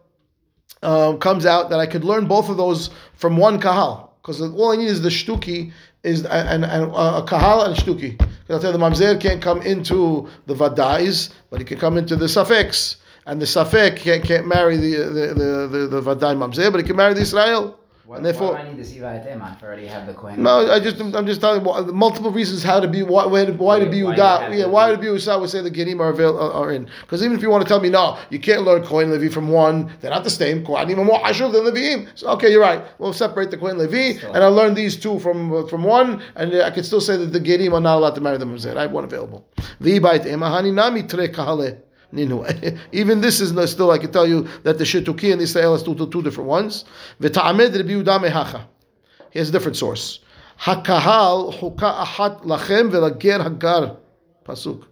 um, 0.82 1.18
comes 1.18 1.44
out 1.46 1.70
that 1.70 1.80
I 1.80 1.86
could 1.86 2.04
learn 2.04 2.26
both 2.26 2.48
of 2.48 2.56
those 2.56 2.90
from 3.14 3.36
one 3.36 3.60
kahal 3.60 4.12
because 4.22 4.40
all 4.40 4.72
I 4.72 4.76
need 4.76 4.88
is 4.88 5.02
the 5.02 5.08
shtuki 5.08 5.72
is 6.02 6.24
and, 6.26 6.64
and 6.64 6.84
uh, 6.92 7.22
a 7.22 7.26
kahal 7.26 7.62
and 7.62 7.76
shtuki. 7.76 8.20
I'll 8.48 8.60
tell 8.60 8.72
you 8.72 8.78
the 8.78 8.84
mamzer 8.84 9.20
can't 9.20 9.42
come 9.42 9.62
into 9.62 10.28
the 10.46 10.54
vadais, 10.54 11.32
but 11.50 11.58
he 11.58 11.64
can 11.64 11.78
come 11.78 11.96
into 11.96 12.16
the 12.16 12.28
suffix. 12.28 12.96
And 13.26 13.40
the 13.40 13.46
safek 13.46 13.96
can't, 13.96 14.22
can't 14.22 14.46
marry 14.46 14.76
the 14.76 14.96
the 14.96 15.34
the, 15.34 15.68
the, 15.68 15.86
the 15.88 16.02
vadai 16.02 16.36
mamzer, 16.36 16.70
but 16.70 16.80
he 16.80 16.86
can 16.86 16.96
marry 16.96 17.14
the 17.14 17.22
Israel. 17.22 17.78
What, 18.06 18.16
And 18.16 18.26
therefore- 18.26 18.52
why 18.52 18.60
do 18.62 18.66
I 18.66 18.70
need 18.70 18.78
the 18.78 18.84
Siva 18.84 19.06
Etema 19.06 19.56
if 19.56 19.62
I 19.62 19.66
already 19.66 19.86
have 19.86 20.06
the 20.06 20.12
Kohen? 20.12 20.42
No, 20.42 20.70
I 20.70 20.78
just 20.78 21.00
I'm 21.00 21.26
just 21.26 21.40
telling 21.40 21.64
you 21.64 21.92
multiple 21.92 22.30
reasons 22.30 22.62
how 22.62 22.78
to 22.78 22.86
be 22.86 23.02
why 23.02 23.24
why, 23.24 23.44
why 23.44 23.78
to 23.78 23.86
be 23.86 24.02
Why 24.02 24.12
Uda. 24.14 24.16
you 24.18 24.22
have 24.44 24.54
Yeah, 24.54 24.64
to 24.64 24.68
why 24.70 24.90
be- 24.90 24.96
to 24.96 25.00
be 25.00 25.06
Usa 25.06 25.38
would 25.38 25.48
say 25.48 25.62
the 25.62 25.70
Gerim 25.70 26.00
are, 26.00 26.10
avail, 26.10 26.38
are, 26.38 26.70
in. 26.70 26.86
Because 27.00 27.22
even 27.22 27.34
if 27.34 27.40
you 27.42 27.48
want 27.48 27.62
to 27.64 27.68
tell 27.68 27.80
me 27.80 27.88
no, 27.88 28.18
you 28.28 28.38
can't 28.38 28.62
learn 28.62 28.82
Kohen 28.84 29.10
Levi 29.10 29.28
from 29.32 29.48
one. 29.48 29.90
They're 30.02 30.10
not 30.10 30.22
the 30.22 30.28
same. 30.28 30.66
Kohanim 30.66 30.98
are 30.98 31.04
more 31.04 31.18
Hashuv 31.20 31.52
than 31.52 31.62
Leviim. 31.64 32.08
So 32.14 32.28
okay, 32.32 32.50
you're 32.52 32.60
right. 32.60 32.84
We'll 32.98 33.14
separate 33.14 33.50
the 33.50 33.56
Kohen 33.56 33.78
Levi, 33.78 34.20
and 34.34 34.44
I'll 34.44 34.52
learn 34.52 34.74
these 34.74 34.96
two 34.98 35.18
from 35.18 35.50
uh, 35.54 35.66
from 35.66 35.82
one, 35.82 36.22
and 36.36 36.54
I 36.60 36.70
can 36.72 36.84
still 36.84 37.00
say 37.00 37.16
that 37.16 37.32
the 37.32 37.40
Gerim 37.40 37.72
are 37.72 37.80
not 37.80 37.96
allowed 37.96 38.16
to 38.16 38.20
marry 38.20 38.36
the 38.36 38.44
Mamzer. 38.44 38.76
I 38.76 38.82
have 38.82 38.92
one 38.92 39.04
available. 39.04 39.46
V'ibait 39.80 40.26
emahani 40.26 40.74
nami 40.74 41.04
tre 41.04 41.28
kahale. 41.28 41.78
Even 42.92 43.20
this 43.20 43.40
is 43.40 43.52
no- 43.52 43.66
still, 43.66 43.90
I 43.90 43.98
can 43.98 44.12
tell 44.12 44.26
you 44.26 44.48
that 44.62 44.78
the 44.78 44.84
Shituki 44.84 45.32
and 45.32 45.40
Israel 45.40 45.74
is 45.74 45.82
two, 45.82 45.94
two, 45.94 46.08
two 46.08 46.22
different 46.22 46.48
ones. 46.48 46.84
Mehacha. 47.20 48.66
Here's 49.30 49.48
a 49.48 49.52
different 49.52 49.76
source. 49.76 50.20
Hakahal 50.60 51.52
huka 51.58 52.04
ahat 52.04 52.42
lachem 52.42 52.90
velager 52.90 53.42
hagar. 53.42 53.96
Pasuk. 54.44 54.86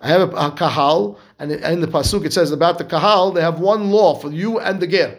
I 0.00 0.08
have 0.08 0.32
a, 0.32 0.36
a 0.36 0.50
kahal, 0.50 1.18
and 1.38 1.52
in 1.52 1.80
the 1.80 1.86
pasuk 1.86 2.24
it 2.24 2.32
says 2.32 2.50
about 2.52 2.78
the 2.78 2.84
kahal, 2.84 3.32
they 3.32 3.40
have 3.40 3.60
one 3.60 3.90
law 3.90 4.14
for 4.14 4.30
you 4.30 4.58
and 4.58 4.78
the 4.80 4.86
ger, 4.86 5.18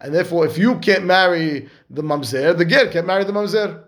and 0.00 0.14
therefore 0.14 0.46
if 0.46 0.58
you 0.58 0.78
can't 0.80 1.04
marry 1.04 1.68
the 1.90 2.02
mamzer, 2.02 2.56
the 2.56 2.64
ger 2.64 2.88
can't 2.88 3.06
marry 3.06 3.24
the 3.24 3.32
mamzer, 3.32 3.84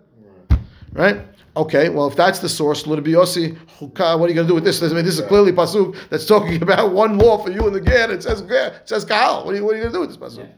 right? 0.93 1.21
Okay, 1.57 1.89
well 1.89 2.07
if 2.07 2.15
that's 2.15 2.39
the 2.39 2.47
source, 2.47 2.83
Yossi, 2.83 3.57
huka, 3.77 4.17
what 4.17 4.27
are 4.27 4.29
you 4.29 4.35
going 4.35 4.47
to 4.47 4.51
do 4.51 4.55
with 4.55 4.63
this? 4.63 4.81
I 4.81 4.87
mean, 4.87 5.03
this 5.03 5.19
is 5.19 5.25
clearly 5.27 5.51
pasuk 5.51 5.97
that's 6.09 6.25
talking 6.25 6.61
about 6.63 6.93
one 6.93 7.17
law 7.17 7.43
for 7.43 7.51
you 7.51 7.67
and 7.67 7.75
the 7.75 7.81
ger. 7.81 8.09
It 8.09 8.23
says 8.23 8.41
it 8.41 8.87
says 8.87 9.03
kahal. 9.03 9.45
What 9.45 9.53
are 9.53 9.57
you, 9.57 9.65
what 9.65 9.73
are 9.73 9.77
you 9.77 9.83
going 9.83 9.93
to 9.93 9.97
do 9.97 9.99
with 9.99 10.09
this 10.09 10.17
pasuk? 10.17 10.49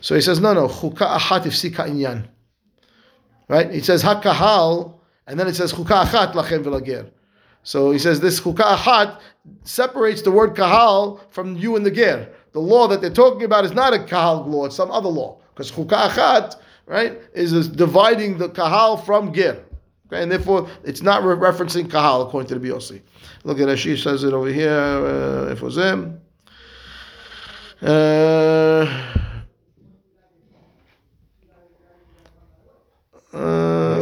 So 0.00 0.16
he 0.16 0.20
says 0.20 0.40
no, 0.40 0.52
no, 0.52 0.66
chuka 0.66 1.16
ahat 1.16 1.42
ifsika 1.42 1.88
inyan. 1.88 2.26
Right? 3.48 3.70
He 3.72 3.80
says 3.80 4.02
hakahal, 4.02 4.94
and 5.28 5.38
then 5.38 5.46
it 5.46 5.54
says 5.54 5.72
achat 5.72 6.32
lachem 6.32 6.64
v'lager. 6.64 7.08
So 7.62 7.92
he 7.92 8.00
says 8.00 8.18
this 8.18 8.40
chuka 8.40 8.76
achat 8.76 9.20
separates 9.62 10.22
the 10.22 10.32
word 10.32 10.56
kahal 10.56 11.20
from 11.30 11.56
you 11.56 11.76
and 11.76 11.86
the 11.86 11.92
ger. 11.92 12.28
The 12.52 12.60
law 12.60 12.88
that 12.88 13.00
they're 13.00 13.10
talking 13.10 13.44
about 13.44 13.64
is 13.64 13.72
not 13.72 13.94
a 13.94 14.00
kahal 14.00 14.44
law; 14.48 14.64
it's 14.64 14.74
some 14.74 14.90
other 14.90 15.08
law. 15.08 15.38
Because 15.54 15.70
chuka 15.70 16.08
achat, 16.08 16.56
right, 16.86 17.20
is, 17.34 17.52
is 17.52 17.68
dividing 17.68 18.38
the 18.38 18.48
kahal 18.48 18.96
from 18.96 19.32
ger. 19.32 19.63
Okay, 20.07 20.23
and 20.23 20.31
therefore 20.31 20.67
it's 20.83 21.01
not 21.01 21.23
re- 21.23 21.35
referencing 21.35 21.89
kahal 21.89 22.23
according 22.23 22.47
to 22.49 22.57
the 22.57 22.69
BOC. 22.69 23.01
Look 23.43 23.59
at 23.59 23.67
Rashi 23.67 23.97
says 23.97 24.23
it 24.23 24.33
over 24.33 24.51
here. 24.51 24.71
Uh, 24.71 25.51
if 25.51 25.59
it 25.59 25.63
was 25.63 25.77
him. 25.77 26.19
Uh, 27.81 28.85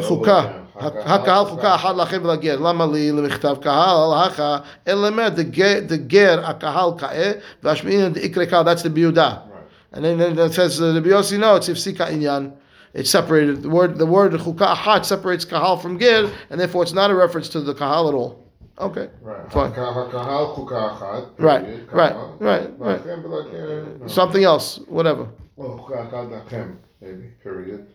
חוקה, 0.08 0.42
הקהל 0.80 1.46
חוקה 1.46 1.76
אחת 1.76 1.96
לכם 1.96 2.22
ולגר, 2.24 2.60
למה 2.60 2.86
לי 2.86 3.12
למכתב 3.12 3.56
קהל, 3.62 4.14
הכה, 4.16 4.58
אלא 4.88 5.08
אומר, 5.08 5.28
דגר 5.88 6.42
הקהל 6.46 6.90
כאה, 6.98 7.32
והשמיעין 7.64 8.14
דאיקרא 8.14 8.46
קהל, 8.46 8.66
that's 8.66 8.84
the 8.84 8.90
ביהודה. 8.90 9.34
And 9.94 10.04
then, 10.04 10.20
then 10.20 10.40
it 10.40 10.54
says, 10.54 10.78
the 10.78 11.02
ביוסי, 11.02 11.38
no, 11.38 11.56
it's 11.56 11.70
הפסיקה 11.70 12.08
עניין. 12.08 12.50
it 12.95 13.07
separated 13.07 13.63
the 13.63 13.71
word 13.71 13.99
the 13.99 14.07
word 14.07 14.33
"chukahat" 14.33 15.05
separates 15.05 15.45
kahal 15.45 15.79
from 15.79 15.99
gir, 15.99 16.31
and 16.51 16.61
therefore 16.61 16.83
it's 16.83 16.93
not 16.93 17.11
a 17.11 17.15
reference 17.15 17.49
to 17.51 17.61
the 17.61 17.75
kahal 17.75 18.09
at 18.09 18.15
all. 18.15 18.43
Okay. 18.79 19.09
Right. 19.21 19.53
Fine. 19.53 19.73
Right. 21.39 21.63
Right. 21.93 22.15
Right. 22.41 22.71
Right. 22.79 23.01
right. 24.01 24.11
Something 24.11 24.45
else. 24.45 24.79
Whatever. 24.89 25.29
Well, 25.57 25.87
maybe. 27.01 27.29
Period. 27.43 27.87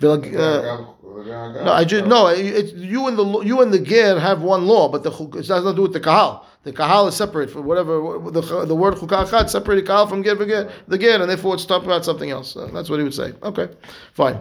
Velag- 0.00 0.34
uh, 0.34 0.62
הגל- 0.62 1.64
No, 1.64 1.72
I 1.72 1.84
just 1.84 2.06
no. 2.06 2.26
it- 2.28 2.54
It's 2.60 2.72
you 2.94 3.06
and 3.08 3.16
the 3.18 3.26
you 3.50 3.60
and 3.62 3.72
the 3.72 3.78
ger 3.78 4.18
have 4.18 4.40
one 4.42 4.66
law, 4.66 4.88
but 4.88 5.02
the 5.02 5.10
chuk- 5.10 5.36
it 5.36 5.46
has 5.46 5.48
nothing 5.48 5.72
to 5.72 5.76
do 5.76 5.82
with 5.82 5.92
the 5.92 6.00
kahal. 6.00 6.32
The 6.64 6.72
kahal 6.72 7.08
is 7.08 7.14
separate 7.14 7.50
from 7.50 7.64
whatever 7.70 7.94
the 8.36 8.42
the 8.72 8.74
word 8.82 8.94
chukachat 9.00 9.46
separated 9.56 9.84
kahal 9.90 10.06
from 10.08 10.20
ger 10.24 10.34
ger 10.52 10.68
the 10.88 10.98
ger, 10.98 11.16
and 11.22 11.28
therefore 11.30 11.54
it's 11.56 11.66
talking 11.72 11.88
about 11.90 12.04
something 12.04 12.30
else. 12.36 12.48
So 12.54 12.60
that's 12.74 12.88
what 12.90 12.98
he 13.00 13.04
would 13.08 13.14
say. 13.22 13.30
Okay, 13.50 13.68
fine. 14.12 14.38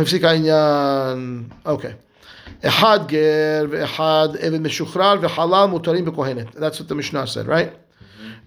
הפסיק 0.00 0.24
העניין. 0.24 1.44
אוקיי. 1.66 1.92
אחד 2.64 3.00
גר 3.06 3.64
ואחד 3.70 4.28
אבן 4.48 4.62
משוחרר 4.62 5.14
וחלל 5.20 5.66
מותרים 5.70 6.04
בכהנת. 6.04 6.46
That's 6.56 6.78
what 6.80 6.88
the 6.88 6.94
Mishnah 6.94 7.26
said, 7.26 7.46
right? 7.46 7.72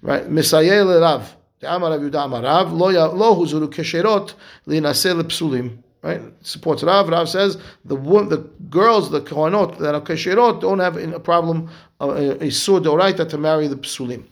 right? 0.03 0.23
מסייע 0.29 0.83
לרב. 0.83 1.21
Amar 1.62 1.98
Yehuda 1.98 2.24
Amar 2.24 2.42
Rav, 2.42 2.72
lo 2.72 3.34
huzuru 3.34 3.68
kesherot 3.68 4.34
linasel 4.66 5.22
psulim. 5.22 5.78
Right? 6.02 6.20
Supports 6.42 6.82
Rav. 6.82 7.08
Rav 7.08 7.28
says 7.28 7.58
the 7.84 7.96
the 7.96 8.38
girls, 8.68 9.10
the 9.10 9.20
kohanot 9.20 9.78
that 9.78 9.94
are 9.94 10.00
kesherot, 10.00 10.60
don't 10.60 10.80
have 10.80 10.96
a 10.96 11.20
problem 11.20 11.70
uh, 12.00 12.10
a, 12.10 12.30
a 12.32 12.48
doraita 12.48 13.28
to 13.28 13.38
marry 13.38 13.68
the 13.68 13.76
psulim. 13.76 14.24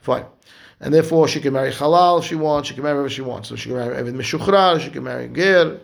Fine. 0.00 0.24
And 0.80 0.92
therefore, 0.92 1.28
she 1.28 1.40
can 1.40 1.52
marry 1.52 1.70
halal 1.70 2.20
if 2.20 2.26
she 2.26 2.34
wants. 2.34 2.68
She 2.68 2.74
can 2.74 2.82
marry 2.82 2.96
whoever 2.96 3.08
she 3.08 3.22
wants. 3.22 3.48
So 3.48 3.56
she 3.56 3.68
can 3.68 3.78
marry 3.78 3.98
even 3.98 4.16
Meshuchrar. 4.16 4.80
She 4.80 4.90
can 4.90 5.04
marry 5.04 5.28
Ger. 5.28 5.80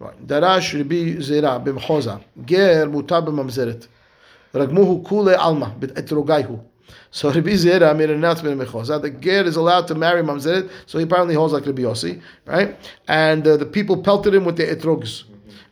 Darash 0.00 0.88
be 0.88 1.16
Zera 1.16 1.62
bimchoza. 1.62 2.22
Ger 2.44 2.86
mutab 2.86 3.26
b'mamzeret. 3.26 3.86
Ragmuhu 4.54 5.04
kule 5.06 5.34
alma 5.36 5.74
bit 5.78 5.94
etrogaihu. 5.94 6.60
So 7.10 7.30
Rabbi 7.34 7.50
Zera 7.50 7.96
made 7.96 8.10
an 8.10 8.16
announcement 8.16 8.60
in 8.60 8.66
Mechoza. 8.66 9.00
The 9.00 9.10
Ger 9.10 9.44
is 9.44 9.56
allowed 9.56 9.86
to 9.88 9.94
marry 9.94 10.22
Mamzeret, 10.22 10.70
so 10.86 10.98
he 10.98 11.04
apparently 11.04 11.34
holds 11.34 11.52
like 11.52 11.66
Rabbi 11.66 11.82
Yossi, 11.82 12.20
right? 12.46 12.76
And 13.06 13.46
uh, 13.46 13.56
the 13.56 13.66
people 13.66 14.02
pelted 14.02 14.34
him 14.34 14.44
with 14.44 14.56
the 14.56 14.64
etrogs. 14.64 15.24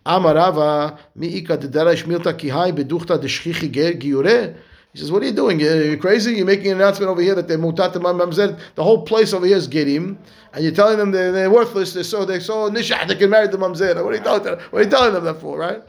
Amarava 0.07 0.99
mi'ika 1.15 1.59
darash 1.59 2.05
milta 2.05 2.33
kihai 2.33 2.73
beduchta 2.73 3.19
deshchichi 3.19 3.71
ger 3.71 3.93
giure. 3.95 4.57
He 4.93 5.01
says, 5.01 5.13
"What 5.13 5.23
are 5.23 5.27
you 5.27 5.33
doing? 5.33 5.61
Are 5.63 5.83
you 5.83 5.99
crazy? 5.99 6.35
You're 6.35 6.47
making 6.47 6.71
an 6.71 6.81
announcement 6.81 7.11
over 7.11 7.21
here 7.21 7.35
that 7.35 7.49
they're 7.49 7.59
mutat 7.59 7.93
mamzer. 7.95 8.59
The 8.77 8.85
whole 8.85 9.03
place 9.03 9.35
over 9.35 9.45
here 9.45 9.57
is 9.57 9.69
gerim, 9.69 10.17
and 10.55 10.65
you're 10.65 10.73
telling 10.73 10.97
them 10.97 11.11
they're, 11.11 11.33
they're 11.33 11.51
worthless. 11.51 11.93
They're 11.93 12.05
so 12.05 12.25
they're 12.25 12.41
so 12.41 12.71
nishah. 12.71 13.07
They 13.07 13.17
can 13.17 13.29
marry 13.29 13.49
the 13.49 13.59
mamzer. 13.59 14.03
What 14.03 14.15
are 14.15 14.17
you 14.17 14.23
telling 14.23 14.45
them? 14.45 14.59
What 14.71 14.81
are 14.81 14.85
you 14.85 14.91
telling 14.91 15.13
them 15.13 15.25
that 15.25 15.41
for, 15.41 15.59
right?" 15.59 15.83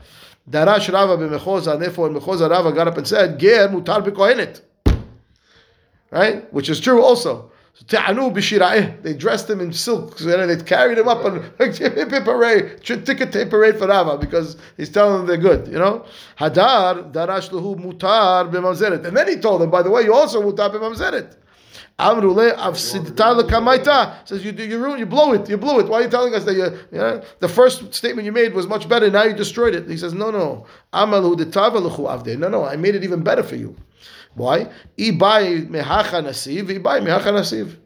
Darash 0.49 0.91
Rava 0.91 1.17
b'mechoza. 1.17 1.73
and 1.73 1.81
Therefore, 1.81 2.09
Mechoza 2.09 2.49
Rava 2.49 2.71
got 2.71 2.87
up 2.87 2.97
and 2.97 3.07
said, 3.07 3.39
"Ger 3.39 3.69
mutar 3.69 4.03
b'kohenet." 4.03 4.61
Right, 6.11 6.51
which 6.53 6.69
is 6.69 6.79
true 6.79 7.03
also. 7.03 7.51
They 7.85 9.13
dressed 9.13 9.49
him 9.49 9.61
in 9.61 9.71
silk. 9.71 10.19
and 10.21 10.49
they 10.49 10.63
carried 10.63 10.97
him 10.97 11.07
up 11.07 11.23
on 11.23 11.41
parade, 11.59 12.83
ticket 12.83 13.31
tape 13.31 13.49
parade 13.49 13.77
for 13.77 13.87
Rava 13.87 14.17
because 14.17 14.57
he's 14.77 14.89
telling 14.89 15.17
them 15.17 15.27
they're 15.27 15.37
good. 15.37 15.67
You 15.67 15.77
know, 15.77 16.05
Hadar 16.39 17.11
darash 17.11 17.49
lahu 17.51 17.75
mutar 17.75 18.51
b'mamzeret, 18.51 19.05
and 19.05 19.15
then 19.15 19.27
he 19.27 19.35
told 19.35 19.61
them, 19.61 19.69
by 19.69 19.83
the 19.83 19.91
way, 19.91 20.01
you 20.01 20.13
also 20.13 20.41
mutar 20.41 20.71
b'mamzeret. 20.71 21.35
Amrule 21.99 22.55
avsidta 22.55 23.39
lekamaita 23.39 24.27
says 24.27 24.43
you 24.43 24.51
you 24.51 24.77
ruin 24.77 24.99
you 24.99 25.05
blow 25.05 25.33
it 25.33 25.47
you 25.49 25.57
blew 25.57 25.79
it. 25.79 25.87
Why 25.87 25.99
are 25.99 26.01
you 26.03 26.09
telling 26.09 26.33
us 26.33 26.45
that 26.45 26.53
you, 26.53 26.65
you 26.91 26.97
know, 26.97 27.23
the 27.39 27.49
first 27.49 27.93
statement 27.93 28.25
you 28.25 28.31
made 28.31 28.53
was 28.53 28.67
much 28.67 28.87
better? 28.89 29.09
Now 29.09 29.23
you 29.23 29.33
destroyed 29.33 29.73
it. 29.73 29.87
He 29.87 29.97
says 29.97 30.13
no 30.13 30.29
no 30.29 30.65
amalu 30.93 31.35
avde. 31.35 32.37
No 32.37 32.49
no 32.49 32.65
I 32.65 32.75
made 32.75 32.93
it 32.95 33.03
even 33.03 33.23
better 33.23 33.41
for 33.43 33.55
you. 33.55 33.75
Why? 34.36 34.68
Ibai 34.98 35.68
mehacha 35.68 36.22
nasiv, 36.22 36.68
ibai 36.68 37.00
mehacha 37.00 37.32
nasiv. 37.32 37.76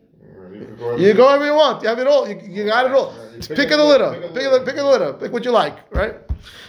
You 0.98 1.14
go 1.14 1.26
wherever 1.26 1.46
you 1.46 1.54
want. 1.54 1.82
You 1.82 1.88
have 1.88 1.98
it 1.98 2.06
all. 2.06 2.28
You, 2.28 2.40
you 2.42 2.64
got 2.64 2.86
it 2.86 2.92
all. 2.92 3.14
Pick 3.40 3.70
of 3.70 3.78
the 3.78 3.84
litter. 3.84 4.30
Pick 4.34 4.44
of 4.44 4.52
the, 4.52 4.60
pick 4.60 4.76
of 4.76 4.84
the 4.84 4.90
litter. 4.90 5.12
Pick 5.14 5.32
what 5.32 5.44
you 5.44 5.52
like, 5.52 5.76
right? 5.92 6.14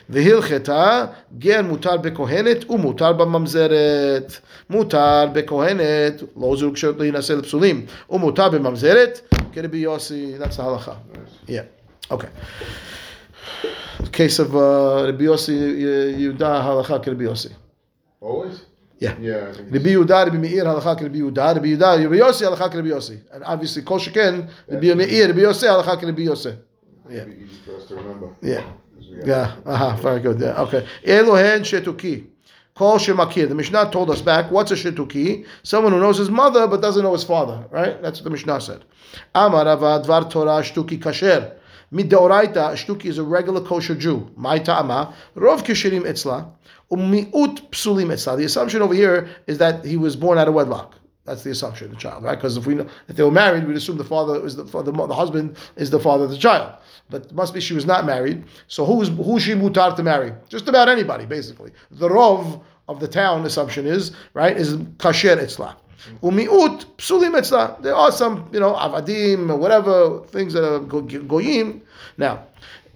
והלכתה 0.09 1.05
גר 1.37 1.61
מותר 1.61 1.97
בכהנת 1.97 2.69
ומותר 2.69 3.13
בממזרת. 3.13 4.39
מותר 4.69 5.25
בכהנת, 5.33 6.23
לא 6.37 6.55
זוג 6.57 6.75
להינשא 6.99 7.33
לפסולים, 7.33 7.85
ומותר 8.09 8.49
בממזרת, 8.49 9.33
כרבי 9.53 9.77
יוסי, 9.77 10.35
that's 10.39 10.57
the 10.57 10.61
halacha. 10.61 10.95
Yeah, 11.47 11.63
okay. 12.11 12.29
Case 14.11 14.39
of 14.39 14.55
uh, 14.55 15.05
Rabbi 15.07 15.25
Yossi, 15.25 15.55
Yehuda 16.19 16.61
halacha 16.63 16.99
כרבי 17.03 17.23
יוסי. 17.23 17.49
Always? 18.21 18.70
Yeah. 19.02 19.16
Yeah, 19.20 19.34
Rabbi 19.74 19.88
Yehuda, 19.94 20.26
Rabbi 20.26 20.36
Meir, 20.38 20.64
halacha 20.64 21.00
Rabbi 21.02 21.18
Yehuda, 21.18 21.54
Rabbi 21.56 21.68
Yehuda, 21.74 22.04
Rabbi 22.04 22.18
Yossi, 22.24 22.42
halacha 22.48 22.74
Rabbi 22.74 22.88
Yossi. 22.96 23.16
And 23.34 23.42
obviously, 23.44 23.82
Kol 23.82 23.98
Sheken, 23.98 24.48
Rabbi 24.68 24.94
Meir, 24.94 25.26
Rabbi 25.28 25.40
Yossi, 25.40 25.66
halacha 25.66 26.02
Rabbi 26.10 26.22
Yossi. 26.22 26.56
Yeah. 27.10 27.22
it'd 27.22 27.38
be 27.38 27.44
easy 27.44 27.56
for 27.66 27.76
us 27.76 27.86
to 27.88 27.94
remember. 27.96 28.28
Yeah. 28.40 28.62
'Cause 28.62 29.08
we 29.10 29.16
got- 29.16 29.26
Yeah, 29.26 29.56
aha, 29.66 29.96
very 29.96 30.20
good. 30.20 30.38
Yeah, 30.40 30.62
okay. 30.62 30.86
Elohen 31.04 31.60
shetuki. 31.70 32.26
Kol 32.76 32.96
shemakir. 32.98 33.48
The 33.48 33.54
Mishnah 33.56 33.90
told 33.90 34.08
us 34.10 34.22
back, 34.22 34.50
what's 34.52 34.70
a 34.70 34.76
shetuki? 34.76 35.44
Someone 35.64 35.92
who 35.92 35.98
knows 36.00 36.16
his 36.18 36.30
mother 36.30 36.66
but 36.68 36.80
doesn't 36.80 37.02
know 37.02 37.12
his 37.12 37.24
father, 37.24 37.58
right? 37.70 38.00
That's 38.02 38.20
what 38.20 38.24
the 38.24 38.30
Mishnah 38.30 38.60
said. 38.60 38.84
Amar 39.34 39.66
Rava 39.66 40.00
dvar 40.06 40.30
Torah 40.30 40.62
shtuki 40.62 40.98
kasher. 41.02 41.52
Midoraita, 41.92 42.72
shtuki 42.72 43.06
is 43.06 43.18
a 43.18 43.22
regular 43.22 43.60
kosher 43.60 43.94
Jew. 43.94 44.30
My 44.36 44.58
ta'ama, 44.58 45.12
rov 45.36 45.62
kishirim 45.66 46.04
etzla, 46.04 46.46
umiut 46.92 47.70
psulim. 47.70 48.36
The 48.36 48.44
assumption 48.44 48.82
over 48.82 48.94
here 48.94 49.28
is 49.46 49.58
that 49.58 49.84
he 49.84 49.96
was 49.96 50.14
born 50.16 50.38
out 50.38 50.48
of 50.48 50.54
wedlock. 50.54 50.94
That's 51.24 51.44
the 51.44 51.50
assumption, 51.50 51.86
of 51.86 51.92
the 51.92 51.98
child, 51.98 52.24
right? 52.24 52.34
Because 52.34 52.56
if 52.56 52.66
we 52.66 52.74
know, 52.74 52.86
if 53.06 53.14
they 53.14 53.22
were 53.22 53.30
married, 53.30 53.64
we'd 53.64 53.76
assume 53.76 53.96
the 53.96 54.02
father 54.02 54.44
is 54.44 54.56
the 54.56 54.66
father, 54.66 54.90
the 54.90 55.14
husband 55.14 55.56
is 55.76 55.88
the 55.90 56.00
father 56.00 56.24
of 56.24 56.30
the 56.30 56.36
child. 56.36 56.74
But 57.10 57.32
must 57.32 57.54
be 57.54 57.60
she 57.60 57.74
was 57.74 57.86
not 57.86 58.04
married. 58.04 58.44
So 58.66 58.84
who 58.84 59.00
is 59.02 59.08
who 59.08 59.38
she 59.38 59.52
mutar 59.52 59.94
to 59.94 60.02
marry? 60.02 60.32
Just 60.48 60.66
about 60.66 60.88
anybody, 60.88 61.24
basically. 61.24 61.70
The 61.92 62.08
rov 62.08 62.60
of 62.88 62.98
the 62.98 63.06
town 63.06 63.44
assumption 63.46 63.86
is 63.86 64.10
right 64.34 64.56
is 64.56 64.74
kasher 64.98 65.36
etzla. 65.36 65.76
Umiut 66.22 66.86
psulim 66.96 67.38
etzla. 67.38 67.80
There 67.80 67.94
are 67.94 68.10
some, 68.10 68.48
you 68.52 68.58
know, 68.58 68.74
avadim 68.74 69.48
or 69.48 69.56
whatever 69.56 70.24
things 70.26 70.54
that 70.54 70.64
are 70.64 70.80
goyim. 70.80 71.82
Now, 72.16 72.44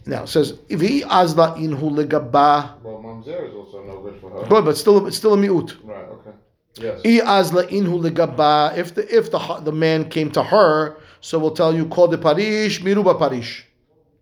now 0.06 0.22
it 0.22 0.28
says 0.28 0.58
if 0.68 0.80
he 0.80 1.02
azla 1.04 1.54
inhu 1.56 1.90
legaba. 1.90 2.80
Well, 2.82 3.02
mamzer 3.04 3.48
is 3.48 3.54
also 3.54 3.84
no 3.84 4.00
good 4.00 4.20
for 4.20 4.30
her. 4.30 4.46
Good, 4.48 4.64
but 4.64 4.76
still, 4.76 5.06
it's 5.06 5.16
still 5.16 5.34
a 5.34 5.36
miut. 5.36 5.76
Right. 5.82 6.04
Okay. 6.04 6.30
Yes. 6.78 7.00
Azla 7.26 7.66
inhu 7.66 8.00
legaba. 8.00 8.76
If 8.76 8.94
the 8.94 9.02
if 9.14 9.30
the 9.30 9.38
the 9.62 9.72
man 9.72 10.08
came 10.08 10.30
to 10.32 10.42
her, 10.42 10.98
so 11.20 11.38
we'll 11.38 11.50
tell 11.52 11.74
you 11.74 11.86
call 11.86 12.08
the 12.08 12.18
parish 12.18 12.82
miruba 12.82 13.18
parish, 13.18 13.66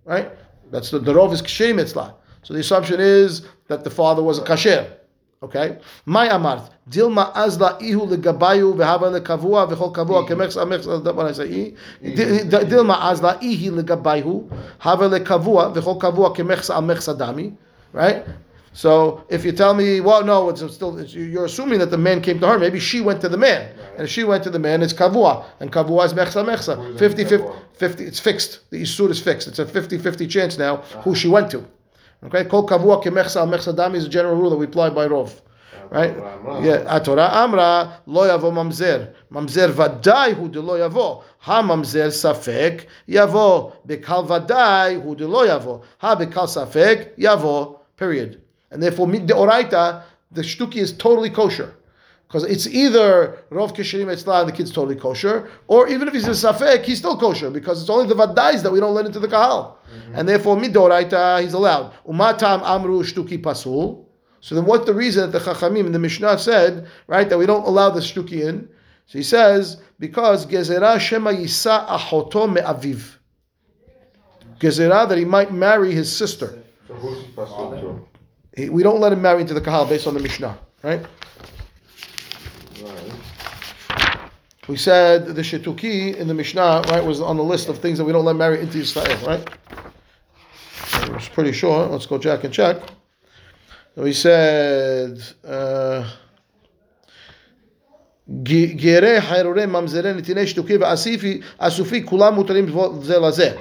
right? 0.04 0.30
That's 0.70 0.90
the 0.90 0.98
the 0.98 1.12
rov 1.12 1.32
is 1.32 1.42
etzla. 1.42 2.14
So 2.42 2.54
the 2.54 2.60
assumption 2.60 3.00
is 3.00 3.46
that 3.68 3.84
the 3.84 3.90
father 3.90 4.22
was 4.22 4.38
a 4.38 4.42
kasher. 4.42 4.90
Okay. 5.44 5.76
My 6.06 6.28
amart 6.28 6.70
dilma 6.88 7.30
azla 7.34 7.76
ihu 7.80 8.06
legabayu 8.06 8.74
v'hava 8.74 9.10
lekavua 9.20 9.66
v'chol 9.70 9.92
kavua 9.94 10.26
kemechs 10.26 10.56
amechs. 10.56 10.86
That's 11.04 11.16
what 11.16 11.26
I 11.26 11.32
say. 11.32 11.44
I. 11.44 12.08
Di- 12.08 12.44
di- 12.44 12.64
Dilma 12.70 12.98
azla 13.10 13.38
ihi 13.42 13.70
legabayu 13.70 14.48
hava 14.78 15.08
lekavua 15.08 15.74
v'chol 15.74 15.98
kavua 16.00 16.34
kemechs 16.34 16.70
amechs 16.70 17.08
adami. 17.08 17.52
Right. 17.92 18.24
So 18.76 19.22
if 19.28 19.44
you 19.44 19.52
tell 19.52 19.72
me, 19.74 20.00
well, 20.00 20.24
no, 20.24 20.48
it's 20.48 20.60
still 20.74 20.98
it's, 20.98 21.14
you're 21.14 21.44
assuming 21.44 21.78
that 21.78 21.90
the 21.92 21.98
man 21.98 22.20
came 22.20 22.40
to 22.40 22.46
her. 22.48 22.58
Maybe 22.58 22.80
she 22.80 23.00
went 23.00 23.20
to 23.20 23.28
the 23.28 23.36
man, 23.36 23.70
and 23.92 24.02
if 24.06 24.10
she 24.10 24.24
went 24.24 24.42
to 24.44 24.50
the 24.50 24.58
man, 24.58 24.82
it's 24.82 24.92
kavua, 24.92 25.44
and 25.60 25.70
kavua 25.70 26.06
is 26.06 26.12
mechsa 26.12 26.44
mechsa. 26.44 26.76
Who's 26.76 26.98
50, 26.98 27.24
50, 27.24 27.46
50 27.74 28.04
It's 28.04 28.18
fixed. 28.18 28.68
The 28.70 28.82
isur 28.82 29.10
is 29.10 29.20
fixed. 29.20 29.46
It's 29.46 29.60
a 29.60 29.64
50-50 29.64 30.28
chance 30.28 30.58
now 30.58 30.78
who 31.04 31.14
she 31.14 31.28
went 31.28 31.50
to. 31.52 31.64
Okay, 32.24 32.44
kol 32.44 32.66
kavua 32.66 33.02
kemechsa 33.02 33.46
mechsa 33.46 33.74
dami 33.74 33.96
is 33.96 34.06
a 34.06 34.08
general 34.08 34.36
rule 34.36 34.50
that 34.50 34.56
we 34.56 34.64
apply 34.64 34.90
by 34.90 35.06
rov. 35.06 35.40
Right? 35.90 36.16
Yeah, 36.64 36.98
Atorah 36.98 37.30
Amra 37.30 38.00
lo 38.06 38.22
yavo 38.22 38.50
mamzer. 38.50 39.12
Mamzer 39.30 39.70
vadai 39.70 40.34
hu 40.34 40.48
de 40.48 40.60
lo 40.60 40.74
yavo. 40.74 41.22
Ha 41.40 41.62
mamzer 41.62 42.08
safek 42.08 42.86
yavo. 43.06 43.76
Bekal 43.86 44.26
vadai 44.26 45.02
hu 45.02 45.14
de 45.14 45.28
lo 45.28 45.46
yavo. 45.46 45.84
Ha 45.98 46.16
bekal 46.16 46.46
safek 46.46 47.16
yavo. 47.18 47.80
Period. 47.96 48.40
And 48.70 48.82
therefore, 48.82 49.06
mid 49.06 49.28
deoraita, 49.28 50.02
the 50.32 50.42
shtuki 50.42 50.76
is 50.76 50.92
totally 50.92 51.30
kosher. 51.30 51.74
Because 52.26 52.44
it's 52.44 52.66
either 52.66 53.38
Rov 53.50 53.76
Kesherim 53.76 54.06
Etzla 54.06 54.40
and 54.40 54.48
the 54.48 54.52
kid's 54.52 54.72
totally 54.72 54.96
kosher, 54.96 55.48
or 55.68 55.88
even 55.88 56.08
if 56.08 56.14
he's 56.14 56.26
a 56.26 56.30
Safek, 56.30 56.82
he's 56.82 56.98
still 56.98 57.16
kosher, 57.16 57.50
because 57.50 57.80
it's 57.80 57.90
only 57.90 58.08
the 58.08 58.14
Vadais 58.14 58.62
that 58.62 58.72
we 58.72 58.80
don't 58.80 58.94
let 58.94 59.06
into 59.06 59.20
the 59.20 59.28
Kahal. 59.28 59.78
Mm-hmm. 59.94 60.14
And 60.16 60.28
therefore, 60.28 60.56
Midoraita, 60.56 61.42
he's 61.42 61.52
allowed. 61.52 61.92
Umatam 62.08 62.62
Amru 62.62 63.02
Shtuki 63.04 63.40
Pasul. 63.40 64.06
So 64.40 64.54
then 64.54 64.64
what's 64.64 64.84
the 64.84 64.94
reason 64.94 65.30
that 65.30 65.38
the 65.38 65.52
Chachamim 65.52 65.86
in 65.86 65.92
the 65.92 65.98
Mishnah 65.98 66.38
said, 66.38 66.88
right, 67.06 67.28
that 67.28 67.38
we 67.38 67.46
don't 67.46 67.64
allow 67.64 67.90
the 67.90 68.00
Shtuki 68.00 68.42
in? 68.42 68.68
So 69.06 69.18
he 69.18 69.22
says, 69.22 69.80
because 69.98 70.44
Gezerah 70.46 70.98
Shema 70.98 71.30
Yisa 71.30 71.86
Achoto 71.86 72.52
Me'aviv. 72.52 73.16
Gezerah, 74.58 75.08
that 75.08 75.18
he 75.18 75.24
might 75.24 75.52
marry 75.52 75.92
his 75.92 76.14
sister. 76.14 76.58
So 76.88 76.94
who's 76.94 77.22
pasul 77.36 77.70
to? 77.80 78.06
He- 78.56 78.70
We 78.70 78.82
don't 78.82 79.00
let 79.00 79.12
him 79.12 79.22
marry 79.22 79.40
into 79.40 79.54
the 79.54 79.60
Kahal 79.60 79.86
based 79.88 80.06
on 80.06 80.14
the 80.14 80.20
Mishnah, 80.20 80.58
right? 80.82 81.04
Right. 82.83 84.29
We 84.67 84.77
said 84.77 85.25
the 85.25 85.41
Shetuki 85.41 86.15
in 86.15 86.27
the 86.27 86.33
Mishnah, 86.33 86.83
right, 86.89 87.03
was 87.03 87.21
on 87.21 87.37
the 87.37 87.43
list 87.43 87.69
of 87.69 87.79
things 87.79 87.97
that 87.97 88.05
we 88.05 88.13
don't 88.13 88.25
let 88.25 88.35
marry 88.35 88.61
into 88.61 88.77
Israel, 88.79 89.17
right? 89.25 89.43
I 90.93 91.09
was 91.09 91.27
pretty 91.29 91.53
sure. 91.53 91.87
Let's 91.87 92.05
go 92.05 92.19
check 92.19 92.43
and 92.43 92.53
check. 92.53 92.77
We 93.95 94.13
said, 94.13 95.19
uh, 95.43 96.03
גרי 98.75 99.21
חיירורי 99.21 99.65
ממזרי 99.65 100.13
נתיני 100.13 100.47
שטוקי 100.47 100.77
ואסיפי, 100.77 101.41
אסופי, 101.57 102.05
כולם 102.05 102.35
מותרים 102.35 102.65
זה 103.01 103.19
לזה. 103.19 103.55